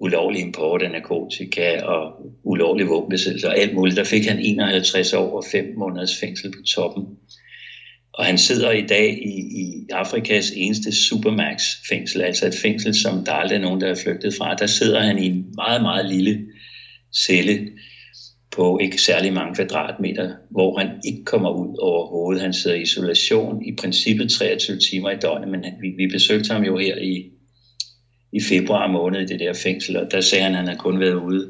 ulovlig 0.00 0.40
import 0.40 0.82
af 0.82 0.90
narkotika 0.90 1.82
og 1.82 2.12
ulovlig 2.44 2.88
våbenbesiddelse 2.88 3.48
og 3.48 3.58
alt 3.58 3.74
muligt. 3.74 3.96
Der 3.96 4.04
fik 4.04 4.26
han 4.26 4.38
51 4.38 5.12
år 5.12 5.36
og 5.36 5.44
5 5.52 5.64
måneders 5.78 6.20
fængsel 6.20 6.50
på 6.50 6.62
toppen. 6.74 7.04
Og 8.12 8.24
han 8.24 8.38
sidder 8.38 8.70
i 8.70 8.86
dag 8.86 9.18
i, 9.22 9.60
i 9.60 9.86
Afrikas 9.92 10.52
eneste 10.56 10.92
supermax-fængsel, 10.92 12.22
altså 12.22 12.46
et 12.46 12.54
fængsel, 12.62 12.94
som 12.94 13.24
der 13.24 13.32
aldrig 13.32 13.56
er 13.56 13.60
nogen, 13.60 13.80
der 13.80 13.88
er 13.88 13.94
flygtet 13.94 14.34
fra. 14.34 14.54
Der 14.54 14.66
sidder 14.66 15.00
han 15.00 15.18
i 15.18 15.26
en 15.26 15.44
meget, 15.54 15.82
meget 15.82 16.06
lille 16.06 16.46
celle 17.26 17.68
på 18.50 18.78
ikke 18.78 19.02
særlig 19.02 19.32
mange 19.32 19.54
kvadratmeter, 19.54 20.34
hvor 20.50 20.78
han 20.78 20.88
ikke 21.06 21.24
kommer 21.24 21.50
ud 21.50 21.76
overhovedet. 21.78 22.42
Han 22.42 22.52
sidder 22.52 22.76
i 22.76 22.82
isolation 22.82 23.64
i 23.64 23.76
princippet 23.80 24.30
23 24.30 24.78
timer 24.78 25.10
i 25.10 25.16
døgnet, 25.16 25.48
men 25.48 25.64
vi, 25.80 25.88
vi 25.96 26.06
besøgte 26.06 26.52
ham 26.52 26.62
jo 26.62 26.78
her 26.78 26.96
i, 26.96 27.30
i 28.32 28.40
februar 28.40 28.86
måned 28.86 29.20
i 29.20 29.26
det 29.26 29.40
der 29.40 29.52
fængsel, 29.52 29.96
og 29.96 30.06
der 30.10 30.20
sagde 30.20 30.44
han, 30.44 30.52
at 30.52 30.58
han 30.58 30.68
har 30.68 30.76
kun 30.76 31.00
været 31.00 31.14
ude 31.14 31.48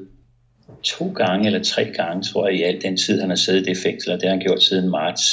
to 0.83 1.13
gange 1.13 1.47
eller 1.47 1.63
tre 1.63 1.85
gange, 1.85 2.23
tror 2.23 2.49
jeg, 2.49 2.59
i 2.59 2.63
al 2.63 2.83
den 2.83 2.97
tid, 2.97 3.21
han 3.21 3.29
har 3.29 3.37
siddet 3.37 3.61
i 3.61 3.65
det 3.65 3.77
fængsel, 3.79 4.13
og 4.13 4.21
det 4.21 4.29
har 4.29 4.37
han 4.37 4.47
gjort 4.47 4.63
siden 4.63 4.91
marts 4.91 5.27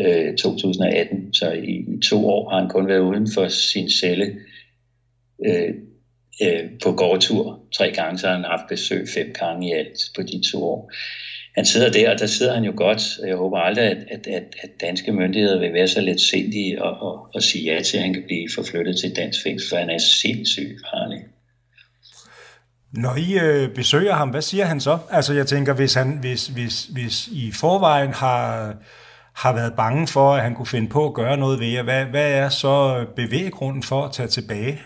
Øh, 0.00 0.36
2018. 0.36 1.34
Så 1.34 1.52
i, 1.52 1.70
i 1.70 2.00
to 2.04 2.28
år 2.28 2.50
har 2.50 2.60
han 2.60 2.68
kun 2.68 2.88
været 2.88 3.00
uden 3.00 3.28
for 3.34 3.48
sin 3.48 3.90
celle 3.90 4.36
øh, 5.46 5.74
øh, 6.42 6.64
på 6.82 6.92
gårdtur 6.92 7.60
tre 7.76 7.92
gange, 7.92 8.18
så 8.18 8.26
har 8.26 8.34
han 8.34 8.44
haft 8.44 8.68
besøg 8.68 9.08
fem 9.14 9.34
gange 9.38 9.68
i 9.68 9.72
alt 9.72 9.98
på 10.16 10.22
de 10.22 10.42
to 10.52 10.64
år. 10.64 10.92
Han 11.54 11.64
sidder 11.64 11.90
der, 11.90 12.12
og 12.12 12.18
der 12.18 12.26
sidder 12.26 12.54
han 12.54 12.64
jo 12.64 12.72
godt. 12.76 13.02
Jeg 13.26 13.36
håber 13.36 13.58
aldrig, 13.58 13.84
at, 13.84 13.96
at, 14.10 14.26
at, 14.26 14.54
at 14.62 14.70
danske 14.80 15.12
myndigheder 15.12 15.58
vil 15.58 15.72
være 15.72 15.88
så 15.88 16.00
let 16.00 16.20
sindige 16.20 16.82
og, 16.82 17.08
og, 17.08 17.28
og 17.34 17.42
sige 17.42 17.74
ja 17.74 17.82
til, 17.82 17.96
at 17.96 18.02
han 18.02 18.14
kan 18.14 18.22
blive 18.26 18.48
forflyttet 18.54 18.98
til 18.98 19.16
dansk 19.16 19.42
fængsel, 19.42 19.68
for 19.68 19.76
han 19.76 19.90
er 19.90 19.98
sindssygt 19.98 20.80
farlig. 20.80 21.24
Når 22.92 23.16
I 23.16 23.38
øh, 23.38 23.74
besøger 23.74 24.14
ham, 24.14 24.28
hvad 24.28 24.42
siger 24.42 24.64
han 24.64 24.80
så? 24.80 24.98
Altså 25.10 25.34
jeg 25.34 25.46
tænker, 25.46 25.74
hvis, 25.74 25.94
han, 25.94 26.18
hvis, 26.20 26.46
hvis, 26.46 26.84
hvis 26.84 27.28
I 27.28 27.52
forvejen 27.60 28.12
har 28.12 28.74
har 29.42 29.52
været 29.54 29.72
bange 29.76 30.06
for, 30.06 30.34
at 30.34 30.42
han 30.42 30.54
kunne 30.54 30.66
finde 30.66 30.88
på 30.88 31.06
at 31.06 31.14
gøre 31.14 31.36
noget 31.36 31.60
ved 31.60 31.66
jer. 31.66 31.82
Hvad, 31.82 32.04
hvad 32.04 32.30
er 32.32 32.48
så 32.48 32.98
øh, 32.98 33.06
bevæggrunden 33.16 33.82
for 33.82 34.04
at 34.04 34.12
tage 34.12 34.28
tilbage? 34.28 34.78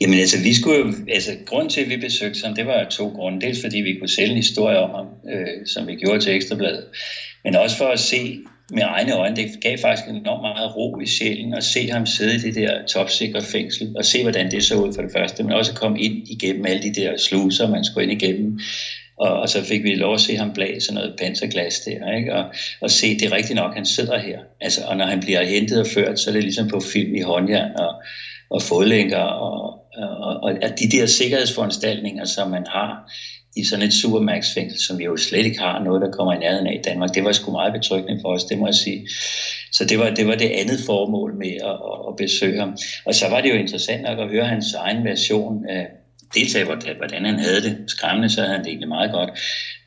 Jamen 0.00 0.18
altså, 0.18 0.42
vi 0.42 0.54
skulle 0.54 0.78
jo, 0.78 0.92
altså, 1.08 1.30
grund 1.46 1.70
til, 1.70 1.80
at 1.80 1.88
vi 1.88 1.96
besøgte 1.96 2.40
ham, 2.44 2.54
det 2.54 2.66
var 2.66 2.84
to 2.84 3.08
grunde. 3.08 3.46
Dels 3.46 3.60
fordi 3.62 3.78
vi 3.78 3.98
kunne 3.98 4.08
sælge 4.08 4.30
en 4.30 4.36
historie 4.36 4.78
om 4.78 4.90
ham, 4.90 5.06
øh, 5.32 5.66
som 5.66 5.86
vi 5.86 5.94
gjorde 5.94 6.20
til 6.20 6.34
Ekstrabladet, 6.34 6.84
men 7.44 7.56
også 7.56 7.76
for 7.76 7.88
at 7.88 8.00
se 8.00 8.38
med 8.72 8.82
egne 8.86 9.12
øjne, 9.12 9.36
det 9.36 9.48
gav 9.60 9.78
faktisk 9.78 10.08
enormt 10.08 10.42
meget 10.42 10.76
ro 10.76 11.00
i 11.00 11.06
sjælen 11.06 11.54
at 11.54 11.64
se 11.64 11.90
ham 11.90 12.06
sidde 12.06 12.34
i 12.34 12.38
det 12.38 12.54
der 12.54 12.86
topsikre 12.86 13.42
fængsel, 13.42 13.94
og 13.96 14.04
se, 14.04 14.22
hvordan 14.22 14.50
det 14.50 14.64
så 14.64 14.74
ud 14.74 14.94
for 14.94 15.02
det 15.02 15.12
første, 15.12 15.42
men 15.42 15.52
også 15.52 15.74
komme 15.74 16.00
ind 16.00 16.28
igennem 16.28 16.66
alle 16.66 16.82
de 16.82 16.94
der 17.00 17.16
sluser, 17.16 17.70
man 17.70 17.84
skulle 17.84 18.12
ind 18.12 18.22
igennem, 18.22 18.60
og, 19.20 19.40
og 19.40 19.48
så 19.48 19.64
fik 19.64 19.82
vi 19.82 19.94
lov 19.94 20.14
at 20.14 20.20
se 20.20 20.36
ham 20.36 20.52
blæse 20.52 20.94
noget 20.94 21.14
panserglas 21.18 21.80
der, 21.80 22.16
ikke? 22.16 22.34
Og, 22.34 22.44
og 22.80 22.90
se, 22.90 23.18
det 23.18 23.22
er 23.22 23.32
rigtigt 23.32 23.56
nok, 23.56 23.74
han 23.74 23.86
sidder 23.86 24.18
her. 24.18 24.38
Altså, 24.60 24.80
og 24.86 24.96
når 24.96 25.04
han 25.04 25.20
bliver 25.20 25.44
hentet 25.44 25.80
og 25.80 25.86
ført, 25.86 26.20
så 26.20 26.30
er 26.30 26.34
det 26.34 26.42
ligesom 26.42 26.68
på 26.68 26.80
film 26.80 27.14
i 27.14 27.20
håndjern 27.20 27.76
og, 27.76 27.94
og 28.50 28.62
fodlænker, 28.62 29.18
og, 29.18 29.80
og, 29.96 30.36
og, 30.42 30.52
og 30.62 30.70
de 30.78 30.88
der 30.90 31.06
sikkerhedsforanstaltninger, 31.06 32.24
som 32.24 32.50
man 32.50 32.66
har 32.66 33.10
i 33.56 33.64
sådan 33.64 33.84
et 33.84 33.92
supermax-fængsel, 33.92 34.80
som 34.86 34.98
vi 34.98 35.04
jo 35.04 35.16
slet 35.16 35.46
ikke 35.46 35.58
har 35.58 35.82
noget, 35.82 36.02
der 36.02 36.10
kommer 36.10 36.32
i 36.32 36.38
nærheden 36.38 36.66
af 36.66 36.74
i 36.74 36.82
Danmark, 36.84 37.14
det 37.14 37.24
var 37.24 37.32
sgu 37.32 37.52
meget 37.52 37.72
betryggende 37.72 38.20
for 38.22 38.28
os, 38.28 38.44
det 38.44 38.58
må 38.58 38.66
jeg 38.66 38.74
sige. 38.74 39.08
Så 39.72 39.84
det 39.84 39.98
var 39.98 40.10
det, 40.10 40.26
var 40.26 40.34
det 40.34 40.50
andet 40.50 40.80
formål 40.86 41.34
med 41.38 41.52
at, 41.70 41.76
at, 41.90 41.98
at 42.08 42.16
besøge 42.16 42.60
ham. 42.60 42.76
Og 43.06 43.14
så 43.14 43.28
var 43.28 43.40
det 43.40 43.50
jo 43.50 43.54
interessant 43.54 44.02
nok 44.02 44.18
at 44.18 44.28
høre 44.28 44.44
hans 44.44 44.74
egen 44.74 45.04
version 45.04 45.66
af, 45.68 45.86
dels 46.34 46.54
af, 46.54 46.64
hvordan 46.64 47.24
han 47.24 47.38
havde 47.38 47.62
det. 47.62 47.84
Skræmmende, 47.86 48.30
så 48.30 48.40
havde 48.40 48.52
han 48.52 48.60
det 48.60 48.68
egentlig 48.68 48.88
meget 48.88 49.12
godt. 49.12 49.30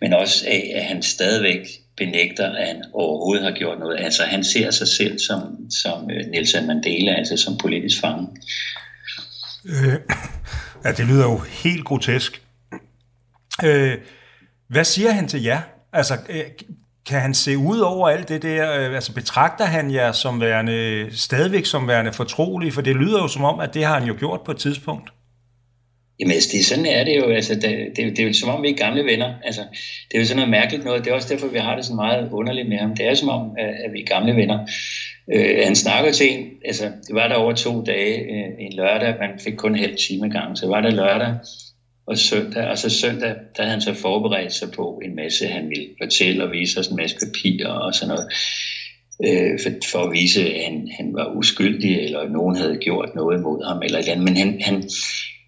Men 0.02 0.14
også 0.14 0.46
af, 0.48 0.72
at 0.76 0.84
han 0.84 1.02
stadigvæk 1.02 1.68
benægter, 1.98 2.52
at 2.52 2.68
han 2.68 2.84
overhovedet 2.94 3.44
har 3.44 3.52
gjort 3.52 3.80
noget. 3.80 4.00
Altså 4.00 4.24
han 4.24 4.44
ser 4.44 4.72
sig 4.72 4.88
selv 4.88 5.20
som, 5.20 5.72
som 5.72 6.12
øh, 6.12 6.26
Nelson 6.26 6.68
Mandela, 6.68 7.14
altså 7.14 7.38
som 7.38 7.58
politisk 7.58 8.02
fange. 8.02 8.28
Øh, 9.66 10.00
ja, 10.86 10.92
det 10.92 11.06
lyder 11.06 11.24
jo 11.24 11.38
helt 11.38 11.86
grotesk. 11.86 12.42
Øh, 13.64 13.98
hvad 14.68 14.84
siger 14.84 15.12
han 15.12 15.28
til 15.28 15.44
jer? 15.44 15.62
Altså, 15.94 16.18
øh, 16.30 16.44
kan 17.06 17.22
han 17.22 17.34
se 17.34 17.58
ud 17.58 17.80
over 17.80 18.10
alt 18.10 18.30
det 18.30 18.42
der? 18.42 18.80
Øh, 18.80 18.96
altså, 18.96 19.14
betragter 19.14 19.66
han 19.66 19.92
jer 19.92 20.12
som 20.12 20.42
værende, 20.42 21.08
stadigvæk 21.12 21.66
som 21.66 21.88
værende 21.88 22.14
fortrolig? 22.14 22.74
For 22.74 22.82
det 22.82 22.96
lyder 22.96 23.22
jo 23.22 23.28
som 23.28 23.44
om, 23.44 23.60
at 23.60 23.74
det 23.74 23.86
har 23.86 24.00
han 24.00 24.08
jo 24.08 24.16
gjort 24.20 24.42
på 24.46 24.52
et 24.52 24.58
tidspunkt. 24.58 25.14
Jamen, 26.22 26.34
altså, 26.34 26.50
det, 26.54 26.66
sådan 26.66 26.86
er 26.86 27.04
det 27.04 27.18
jo. 27.18 27.30
Altså, 27.30 27.56
det, 27.56 27.98
det, 27.98 28.18
det 28.18 28.20
er 28.20 28.28
jo 28.28 28.34
som 28.34 28.50
om, 28.50 28.64
vi 28.64 28.70
er 28.70 28.74
gamle 28.76 29.06
venner. 29.06 29.34
Altså, 29.44 29.62
det 30.12 30.18
er 30.18 30.20
jo 30.20 30.26
sådan 30.26 30.36
noget 30.36 30.52
mærkeligt 30.52 30.86
noget. 30.86 31.06
Det 31.06 31.12
er 31.12 31.16
også 31.16 31.34
derfor, 31.34 31.48
vi 31.48 31.60
har 31.60 31.76
det 31.76 31.86
sådan 31.86 31.96
meget 31.96 32.30
underligt 32.32 32.70
med 32.70 32.78
ham. 32.78 32.96
Det 32.96 33.08
er 33.08 33.14
som 33.14 33.30
om, 33.30 33.52
at 33.58 33.94
vi 33.94 34.02
er 34.02 34.06
gamle 34.06 34.36
venner. 34.36 34.60
Øh, 35.34 35.58
han 35.64 35.76
snakker 35.76 36.12
til 36.12 36.34
en, 36.34 36.50
altså, 36.66 36.86
det 36.86 37.16
var 37.16 37.28
der 37.28 37.36
over 37.36 37.54
to 37.54 37.84
dage, 37.84 38.20
øh, 38.20 38.50
en 38.60 38.74
lørdag, 38.74 39.16
man 39.20 39.40
fik 39.40 39.54
kun 39.54 39.72
en 39.72 39.80
halv 39.80 39.98
time 39.98 40.30
gang, 40.30 40.58
så 40.58 40.68
var 40.68 40.82
der 40.82 40.92
lørdag 40.92 41.36
og 42.08 42.18
søndag, 42.18 42.68
og 42.68 42.78
så 42.78 42.90
søndag, 42.90 43.30
der 43.30 43.64
havde 43.64 43.72
han 43.72 43.82
så 43.82 43.94
forberedt 43.94 44.54
sig 44.54 44.72
på 44.72 45.02
en 45.06 45.16
masse, 45.16 45.48
han 45.48 45.70
ville 45.70 45.88
fortælle 46.04 46.44
og 46.44 46.52
vise 46.52 46.80
os 46.80 46.88
en 46.88 46.96
masse 46.96 47.16
papirer 47.26 47.70
og 47.70 47.94
sådan 47.94 48.08
noget. 48.08 48.28
øh, 49.26 49.60
for, 49.64 49.70
for 49.92 50.00
at 50.00 50.12
vise, 50.12 50.42
at 50.42 50.64
han, 50.66 50.90
han 50.98 51.14
var 51.14 51.34
uskyldig, 51.36 52.00
eller 52.00 52.30
nogen 52.30 52.56
havde 52.56 52.78
gjort 52.78 53.10
noget 53.16 53.42
mod 53.42 53.68
ham, 53.68 53.82
eller 53.84 54.00
andet. 54.00 54.24
Men 54.24 54.38
han, 54.38 54.62
han, 54.62 54.84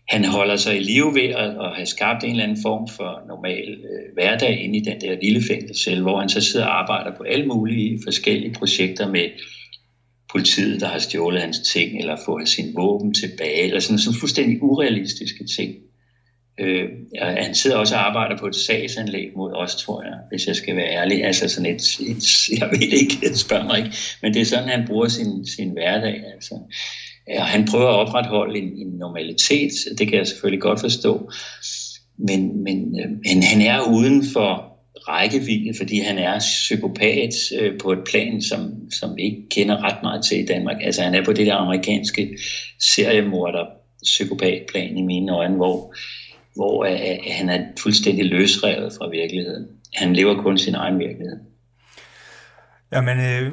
han 0.09 0.25
holder 0.25 0.55
sig 0.55 0.75
i 0.77 0.83
live 0.83 1.15
ved 1.15 1.29
at, 1.29 1.49
at 1.65 1.75
have 1.75 1.85
skabt 1.85 2.23
en 2.23 2.29
eller 2.29 2.43
anden 2.43 2.61
form 2.61 2.87
for 2.87 3.27
normal 3.27 3.69
øh, 3.69 4.13
hverdag 4.13 4.63
inde 4.63 4.77
i 4.77 4.83
den 4.83 5.01
der 5.01 5.17
lille 5.21 5.41
fængsel, 5.47 6.01
hvor 6.01 6.19
han 6.19 6.29
så 6.29 6.41
sidder 6.41 6.65
og 6.65 6.79
arbejder 6.79 7.17
på 7.17 7.23
alle 7.23 7.45
mulige 7.45 7.99
forskellige 8.03 8.53
projekter 8.53 9.07
med 9.11 9.29
politiet, 10.31 10.81
der 10.81 10.87
har 10.87 10.99
stjålet 10.99 11.41
hans 11.41 11.59
ting, 11.59 11.99
eller 11.99 12.15
fået 12.25 12.49
sin 12.49 12.75
våben 12.75 13.13
tilbage, 13.13 13.61
eller 13.61 13.79
sådan, 13.79 13.99
nogle 14.05 14.19
fuldstændig 14.19 14.63
urealistiske 14.63 15.45
ting. 15.57 15.75
Øh, 16.59 16.89
han 17.21 17.55
sidder 17.55 17.77
også 17.77 17.95
og 17.95 18.07
arbejder 18.07 18.37
på 18.37 18.47
et 18.47 18.55
sagsanlæg 18.55 19.27
mod 19.35 19.53
os, 19.53 19.75
tror 19.75 20.03
jeg, 20.03 20.17
hvis 20.29 20.47
jeg 20.47 20.55
skal 20.55 20.75
være 20.75 20.89
ærlig. 20.89 21.25
Altså 21.25 21.49
sådan 21.49 21.75
et, 21.75 21.81
et 21.99 22.49
jeg 22.59 22.69
ved 22.71 22.99
ikke, 23.01 23.37
spørg 23.37 23.65
mig 23.65 23.77
ikke, 23.77 23.91
men 24.21 24.33
det 24.33 24.41
er 24.41 24.45
sådan, 24.45 24.69
han 24.69 24.87
bruger 24.87 25.07
sin, 25.07 25.45
sin 25.45 25.69
hverdag. 25.69 26.23
Altså. 26.33 26.55
Øh, 27.29 27.35
ja, 27.35 27.43
han 27.43 27.67
prøver 27.71 27.89
at 27.89 28.07
opretholde 28.07 28.59
en, 28.59 28.87
en 28.87 28.97
normalitet, 28.99 29.71
det 29.97 30.07
kan 30.07 30.17
jeg 30.17 30.27
selvfølgelig 30.27 30.61
godt 30.61 30.79
forstå, 30.79 31.31
men, 32.17 32.63
men, 32.63 32.99
øh, 32.99 33.09
men 33.09 33.43
han 33.43 33.61
er 33.61 33.81
uden 33.89 34.23
for 34.33 34.73
rækkevidde, 35.07 35.77
fordi 35.77 35.99
han 35.99 36.17
er 36.17 36.39
psykopat 36.39 37.33
øh, 37.59 37.79
på 37.79 37.91
et 37.91 37.99
plan, 38.09 38.41
som, 38.41 38.91
som 38.91 39.15
vi 39.15 39.21
ikke 39.21 39.49
kender 39.51 39.83
ret 39.83 40.03
meget 40.03 40.25
til 40.25 40.39
i 40.39 40.45
Danmark. 40.45 40.77
Altså 40.81 41.01
han 41.01 41.15
er 41.15 41.25
på 41.25 41.33
det 41.33 41.47
der 41.47 41.55
amerikanske 41.55 42.37
seriemorder 42.79 43.65
psykopatplan 44.03 44.97
i 44.97 45.01
mine 45.01 45.35
øjne, 45.35 45.55
hvor, 45.55 45.95
hvor 46.55 46.85
øh, 46.85 46.91
øh 46.91 47.17
han 47.31 47.49
er 47.49 47.65
fuldstændig 47.79 48.25
løsrevet 48.25 48.93
fra 48.97 49.09
virkeligheden. 49.09 49.67
Han 49.95 50.13
lever 50.13 50.41
kun 50.43 50.57
sin 50.57 50.75
egen 50.75 50.99
virkelighed. 50.99 51.37
Jamen, 52.93 53.17
øh, 53.19 53.51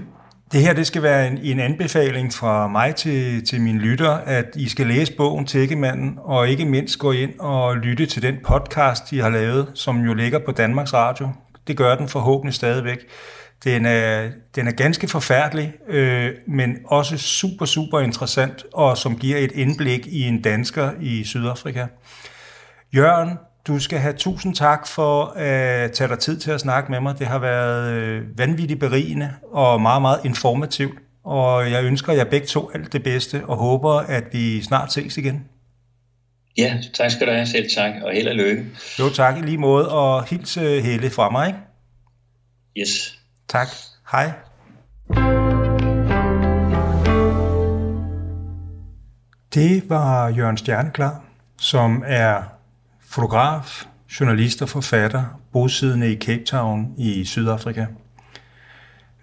det 0.52 0.60
her 0.60 0.72
det 0.72 0.86
skal 0.86 1.02
være 1.02 1.26
en, 1.26 1.38
en 1.38 1.60
anbefaling 1.60 2.32
fra 2.32 2.68
mig 2.68 2.94
til, 2.94 3.46
til 3.46 3.60
mine 3.60 3.78
lytter, 3.78 4.10
at 4.10 4.46
I 4.56 4.68
skal 4.68 4.86
læse 4.86 5.12
bogen 5.16 5.46
Tækkemanden, 5.46 6.18
og 6.18 6.48
ikke 6.48 6.64
mindst 6.64 6.98
gå 6.98 7.12
ind 7.12 7.38
og 7.38 7.76
lytte 7.76 8.06
til 8.06 8.22
den 8.22 8.36
podcast, 8.46 9.10
de 9.10 9.20
har 9.20 9.28
lavet, 9.28 9.70
som 9.74 10.00
jo 10.00 10.14
ligger 10.14 10.38
på 10.38 10.52
Danmarks 10.52 10.94
Radio. 10.94 11.28
Det 11.66 11.76
gør 11.76 11.94
den 11.94 12.08
forhåbentlig 12.08 12.54
stadigvæk. 12.54 12.98
Den 13.64 13.86
er, 13.86 14.30
den 14.54 14.66
er 14.66 14.72
ganske 14.72 15.08
forfærdelig, 15.08 15.72
øh, 15.88 16.30
men 16.46 16.76
også 16.86 17.18
super, 17.18 17.66
super 17.66 18.00
interessant, 18.00 18.64
og 18.72 18.98
som 18.98 19.18
giver 19.18 19.38
et 19.38 19.52
indblik 19.52 20.06
i 20.06 20.22
en 20.22 20.42
dansker 20.42 20.90
i 21.00 21.24
Sydafrika. 21.24 21.86
Jørgen, 22.96 23.38
du 23.66 23.78
skal 23.78 23.98
have 23.98 24.14
tusind 24.14 24.54
tak 24.54 24.86
for 24.86 25.24
at 25.24 25.92
tage 25.92 26.08
dig 26.08 26.18
tid 26.18 26.38
til 26.38 26.50
at 26.50 26.60
snakke 26.60 26.92
med 26.92 27.00
mig. 27.00 27.18
Det 27.18 27.26
har 27.26 27.38
været 27.38 27.92
øh, 27.92 28.38
vanvittigt 28.38 28.80
berigende 28.80 29.30
og 29.52 29.80
meget, 29.80 30.02
meget 30.02 30.20
informativt. 30.24 30.98
Og 31.24 31.70
jeg 31.70 31.84
ønsker 31.84 32.12
jer 32.12 32.24
begge 32.24 32.46
to 32.46 32.70
alt 32.74 32.92
det 32.92 33.02
bedste 33.02 33.42
og 33.46 33.56
håber, 33.56 33.92
at 33.92 34.24
vi 34.32 34.62
snart 34.62 34.92
ses 34.92 35.16
igen. 35.16 35.44
Ja, 36.58 36.78
tak 36.94 37.10
skal 37.10 37.26
du 37.26 37.32
have 37.32 37.46
selv, 37.46 37.70
tak, 37.76 37.92
og 38.02 38.12
held 38.12 38.28
og 38.28 38.34
lykke. 38.34 38.66
Jo, 38.98 39.08
tak 39.08 39.38
i 39.38 39.40
lige 39.40 39.58
måde, 39.58 39.88
og 39.88 40.24
hils 40.24 40.54
Helle 40.54 41.10
fra 41.10 41.30
mig. 41.30 41.46
Ikke? 41.46 41.58
Yes. 42.78 43.18
Tak. 43.48 43.68
Hej. 44.10 44.32
Det 49.54 49.90
var 49.90 50.28
Jørgen 50.28 50.56
Stjerneklar, 50.56 51.24
som 51.58 52.04
er 52.06 52.59
fotograf, 53.10 53.84
journalist 54.20 54.62
og 54.62 54.68
forfatter, 54.68 55.24
bosiddende 55.52 56.12
i 56.12 56.18
Cape 56.18 56.44
Town 56.44 56.94
i 56.98 57.24
Sydafrika. 57.24 57.86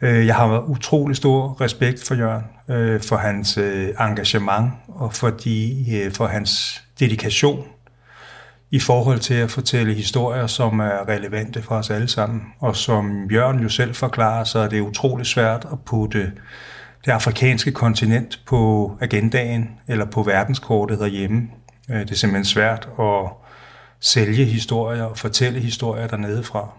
Øh, 0.01 0.27
jeg 0.27 0.35
har 0.35 0.59
utrolig 0.59 1.15
stor 1.15 1.61
respekt 1.61 2.07
for 2.07 2.15
Jørgen, 2.15 2.43
øh, 2.69 3.01
for 3.01 3.15
hans 3.15 3.57
øh, 3.57 3.89
engagement 3.99 4.71
og 4.87 5.13
for, 5.13 5.29
de, 5.29 6.11
for 6.13 6.27
hans 6.27 6.83
dedikation 6.99 7.65
i 8.71 8.79
forhold 8.79 9.19
til 9.19 9.33
at 9.33 9.51
fortælle 9.51 9.93
historier, 9.93 10.47
som 10.47 10.79
er 10.79 11.09
relevante 11.09 11.61
for 11.61 11.75
os 11.75 11.89
alle 11.89 12.07
sammen. 12.07 12.41
Og 12.59 12.75
som 12.75 13.31
Jørgen 13.31 13.59
jo 13.59 13.69
selv 13.69 13.95
forklarer, 13.95 14.43
så 14.43 14.59
er 14.59 14.67
det 14.67 14.81
utrolig 14.81 15.25
svært 15.25 15.67
at 15.71 15.79
putte 15.85 16.31
det 17.05 17.11
afrikanske 17.11 17.71
kontinent 17.71 18.41
på 18.47 18.91
agendaen 19.01 19.69
eller 19.87 20.05
på 20.05 20.23
verdenskortet 20.23 20.99
derhjemme. 20.99 21.47
Det 21.87 22.11
er 22.11 22.15
simpelthen 22.15 22.45
svært 22.45 22.89
at 22.99 23.46
sælge 23.99 24.45
historier 24.45 25.03
og 25.03 25.17
fortælle 25.17 25.59
historier 25.59 26.07
dernede 26.07 26.43
fra. 26.43 26.69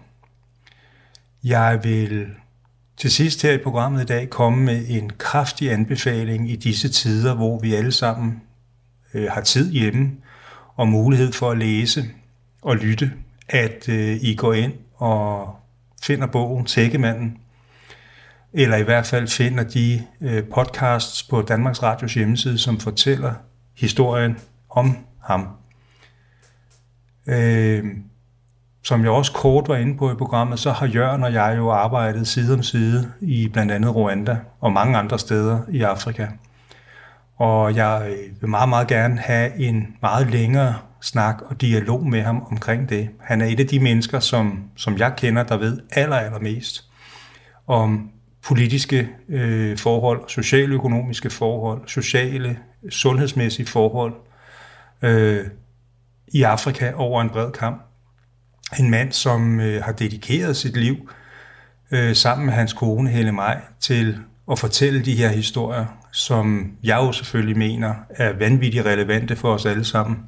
Jeg 1.45 1.81
vil 1.83 2.27
til 2.97 3.11
sidst 3.11 3.43
her 3.43 3.53
i 3.53 3.59
programmet 3.59 4.03
i 4.03 4.07
dag 4.07 4.31
komme 4.31 4.65
med 4.65 4.85
en 4.89 5.11
kraftig 5.19 5.73
anbefaling 5.73 6.51
i 6.51 6.57
disse 6.57 6.89
tider, 6.89 7.35
hvor 7.35 7.59
vi 7.59 7.75
alle 7.75 7.93
sammen 7.93 8.43
øh, 9.15 9.31
har 9.31 9.41
tid 9.41 9.73
hjemme 9.73 10.13
og 10.77 10.89
mulighed 10.89 11.33
for 11.33 11.51
at 11.51 11.59
læse 11.59 12.05
og 12.63 12.77
lytte, 12.77 13.13
at 13.49 13.89
øh, 13.89 14.17
I 14.21 14.35
går 14.35 14.53
ind 14.53 14.73
og 14.95 15.57
finder 16.03 16.27
bogen 16.27 16.65
Tækkemanden, 16.65 17.39
eller 18.53 18.77
i 18.77 18.83
hvert 18.83 19.07
fald 19.07 19.29
finder 19.29 19.65
de 19.65 20.05
øh, 20.21 20.45
podcasts 20.45 21.23
på 21.23 21.43
Danmarks 21.43 21.83
Radios 21.83 22.15
hjemmeside, 22.15 22.59
som 22.59 22.81
fortæller 22.81 23.35
historien 23.77 24.39
om 24.71 24.97
ham. 25.23 25.49
Øh, 27.29 27.85
som 28.83 29.03
jeg 29.03 29.11
også 29.11 29.33
kort 29.33 29.69
var 29.69 29.77
inde 29.77 29.99
på 29.99 30.13
i 30.13 30.15
programmet, 30.15 30.59
så 30.59 30.71
har 30.71 30.87
Jørgen 30.87 31.23
og 31.23 31.33
jeg 31.33 31.55
jo 31.57 31.71
arbejdet 31.71 32.29
side 32.29 32.55
om 32.55 32.63
side 32.63 33.13
i 33.21 33.49
blandt 33.49 33.73
andet 33.73 33.97
Rwanda 33.97 34.37
og 34.61 34.73
mange 34.73 34.99
andre 34.99 35.19
steder 35.19 35.61
i 35.71 35.83
Afrika. 35.83 36.27
Og 37.37 37.77
jeg 37.77 38.07
øh, 38.11 38.41
vil 38.41 38.51
meget, 38.51 38.69
meget 38.69 38.89
gerne 38.89 39.19
have 39.19 39.57
en 39.57 39.97
meget 40.03 40.31
længere 40.31 40.75
snak 41.01 41.43
og 41.47 41.61
dialog 41.61 42.07
med 42.07 42.23
ham 42.23 42.43
omkring 42.51 42.89
det. 42.89 43.09
Han 43.21 43.41
er 43.41 43.47
et 43.47 43.61
af 43.61 43.67
de 43.67 43.81
mennesker, 43.81 44.21
som, 44.21 44.65
som 44.77 44.99
jeg 44.99 45.13
kender, 45.17 45.43
der 45.43 45.57
ved 45.57 45.81
aller, 45.93 46.17
allermest 46.17 46.85
om 47.67 48.11
politiske 48.47 49.09
øh, 49.29 49.79
forhold, 49.79 50.29
socialøkonomiske 50.29 51.31
forhold, 51.31 51.83
sociale, 51.87 52.59
sundhedsmæssige 52.91 53.67
forhold, 53.67 54.15
øh, 55.03 55.47
i 56.33 56.43
Afrika 56.43 56.93
over 56.95 57.23
en 57.23 57.31
bred 57.31 57.53
kamp. 57.53 57.83
En 58.79 58.91
mand, 58.91 59.13
som 59.13 59.61
øh, 59.61 59.83
har 59.85 59.93
dedikeret 59.93 60.57
sit 60.57 60.77
liv 60.77 61.11
øh, 61.91 62.17
sammen 62.17 62.47
med 62.47 62.55
hans 62.55 62.73
kone 62.73 63.11
Helle 63.11 63.33
Maj 63.33 63.61
til 63.81 64.19
at 64.51 64.59
fortælle 64.59 65.05
de 65.05 65.15
her 65.15 65.29
historier, 65.29 65.87
som 66.13 66.73
jeg 66.83 66.97
jo 66.97 67.13
selvfølgelig 67.13 67.59
mener 67.59 67.95
er 68.11 68.33
vanvittigt 68.33 68.87
relevante 68.87 69.37
for 69.37 69.55
os 69.55 69.67
alle 69.67 69.85
sammen. 69.85 70.19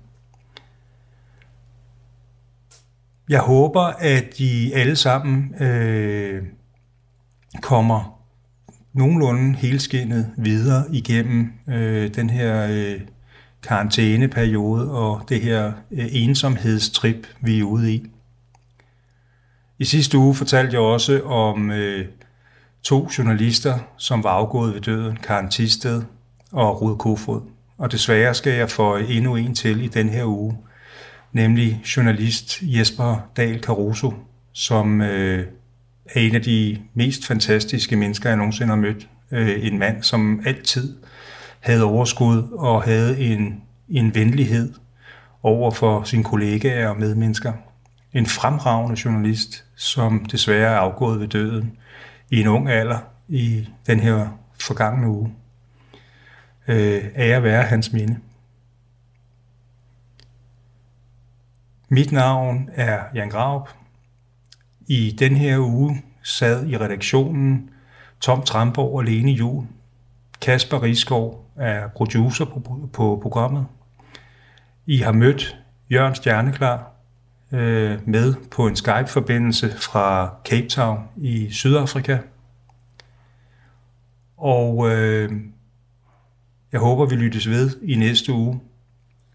Jeg 3.28 3.40
håber, 3.40 3.80
at 3.82 4.40
I 4.40 4.72
alle 4.72 4.96
sammen 4.96 5.62
øh, 5.62 6.42
kommer 7.62 8.20
nogenlunde 8.92 9.58
helskindet 9.58 10.30
videre 10.36 10.84
igennem 10.92 11.52
øh, 11.68 12.14
den 12.14 12.30
her 12.30 12.66
øh, 12.70 13.00
karantæneperiode 13.62 14.90
og 14.90 15.22
det 15.28 15.40
her 15.40 15.72
øh, 15.90 16.06
ensomhedstrip, 16.10 17.26
vi 17.40 17.58
er 17.58 17.64
ude 17.64 17.94
i. 17.94 18.10
I 19.78 19.84
sidste 19.84 20.18
uge 20.18 20.34
fortalte 20.34 20.72
jeg 20.72 20.80
også 20.80 21.22
om 21.22 21.70
øh, 21.70 22.06
to 22.82 23.08
journalister, 23.18 23.78
som 23.96 24.24
var 24.24 24.30
afgået 24.30 24.74
ved 24.74 24.80
døden, 24.80 25.16
Karen 25.16 25.50
Tisted 25.50 26.02
og 26.52 26.82
Rud 26.82 26.96
Kofod. 26.96 27.40
Og 27.78 27.92
desværre 27.92 28.34
skal 28.34 28.52
jeg 28.52 28.70
få 28.70 28.96
endnu 28.96 29.36
en 29.36 29.54
til 29.54 29.84
i 29.84 29.88
den 29.88 30.08
her 30.08 30.24
uge, 30.24 30.58
nemlig 31.32 31.82
journalist 31.96 32.58
Jesper 32.62 33.28
Dahl 33.36 33.60
Caruso, 33.60 34.14
som 34.52 35.00
øh, 35.00 35.46
er 36.06 36.20
en 36.20 36.34
af 36.34 36.42
de 36.42 36.78
mest 36.94 37.26
fantastiske 37.26 37.96
mennesker, 37.96 38.28
jeg 38.28 38.36
nogensinde 38.36 38.68
har 38.68 38.76
mødt. 38.76 39.08
Øh, 39.30 39.66
en 39.66 39.78
mand, 39.78 40.02
som 40.02 40.42
altid 40.46 40.96
havde 41.60 41.84
overskud 41.84 42.42
og 42.52 42.82
havde 42.82 43.20
en, 43.20 43.62
en 43.88 44.14
venlighed 44.14 44.74
over 45.42 45.70
for 45.70 46.02
sine 46.02 46.24
kollegaer 46.24 46.88
og 46.88 46.98
medmennesker. 46.98 47.52
En 48.12 48.26
fremragende 48.26 49.00
journalist, 49.04 49.64
som 49.76 50.24
desværre 50.24 50.72
er 50.72 50.78
afgået 50.78 51.20
ved 51.20 51.28
døden 51.28 51.76
i 52.30 52.40
en 52.40 52.46
ung 52.46 52.68
alder 52.68 52.98
i 53.28 53.68
den 53.86 54.00
her 54.00 54.28
forgangne 54.60 55.08
uge. 55.08 55.34
Øh, 56.68 57.04
ære 57.16 57.42
være 57.42 57.62
hans 57.62 57.92
minde. 57.92 58.18
Mit 61.88 62.12
navn 62.12 62.70
er 62.74 63.02
Jan 63.14 63.30
Graup. 63.30 63.68
I 64.86 65.16
den 65.18 65.36
her 65.36 65.58
uge 65.58 66.02
sad 66.22 66.66
i 66.66 66.76
redaktionen 66.76 67.70
Tom 68.20 68.42
Tramborg 68.42 68.96
og 68.96 69.04
Lene 69.04 69.30
Jul, 69.30 69.64
Kasper 70.40 70.82
Riskov 70.82 71.49
er 71.60 71.88
producer 71.88 72.44
på, 72.44 72.88
på 72.92 73.18
programmet. 73.22 73.66
I 74.86 74.96
har 74.96 75.12
mødt 75.12 75.56
Jørgen 75.90 76.14
Stjerneklar 76.14 76.92
øh, 77.52 78.08
med 78.08 78.34
på 78.50 78.66
en 78.66 78.76
Skype-forbindelse 78.76 79.70
fra 79.78 80.34
Cape 80.44 80.68
Town 80.68 80.98
i 81.16 81.50
Sydafrika. 81.50 82.18
Og 84.36 84.90
øh, 84.90 85.32
jeg 86.72 86.80
håber, 86.80 87.06
vi 87.06 87.16
lyttes 87.16 87.48
ved 87.48 87.70
i 87.82 87.94
næste 87.94 88.32
uge, 88.32 88.60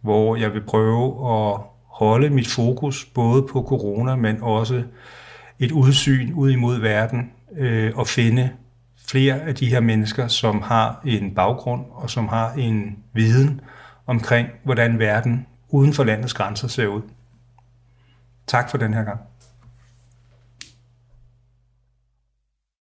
hvor 0.02 0.36
jeg 0.36 0.54
vil 0.54 0.64
prøve 0.64 1.32
at 1.32 1.62
holde 1.86 2.30
mit 2.30 2.48
fokus 2.48 3.06
både 3.06 3.42
på 3.42 3.66
corona, 3.70 4.16
men 4.16 4.42
også 4.42 4.84
et 5.60 5.72
udsyn 5.72 6.34
ud 6.34 6.52
imod 6.52 6.80
verden 6.80 7.32
øh, 7.58 7.92
og 7.96 8.08
finde 8.08 8.50
flere 9.08 9.42
af 9.42 9.56
de 9.56 9.70
her 9.70 9.80
mennesker, 9.80 10.28
som 10.28 10.62
har 10.62 11.02
en 11.06 11.36
baggrund 11.36 11.86
og 11.92 12.10
som 12.10 12.28
har 12.28 12.52
en 12.54 12.98
viden 13.14 13.62
omkring, 14.06 14.50
hvordan 14.64 15.00
verden 15.00 15.48
uden 15.70 15.94
for 15.94 16.04
landets 16.04 16.34
grænser 16.34 16.68
ser 16.68 16.88
ud. 16.88 17.02
Tak 18.48 18.70
for 18.70 18.78
den 18.78 18.94
her 18.94 19.04
gang. 19.04 19.20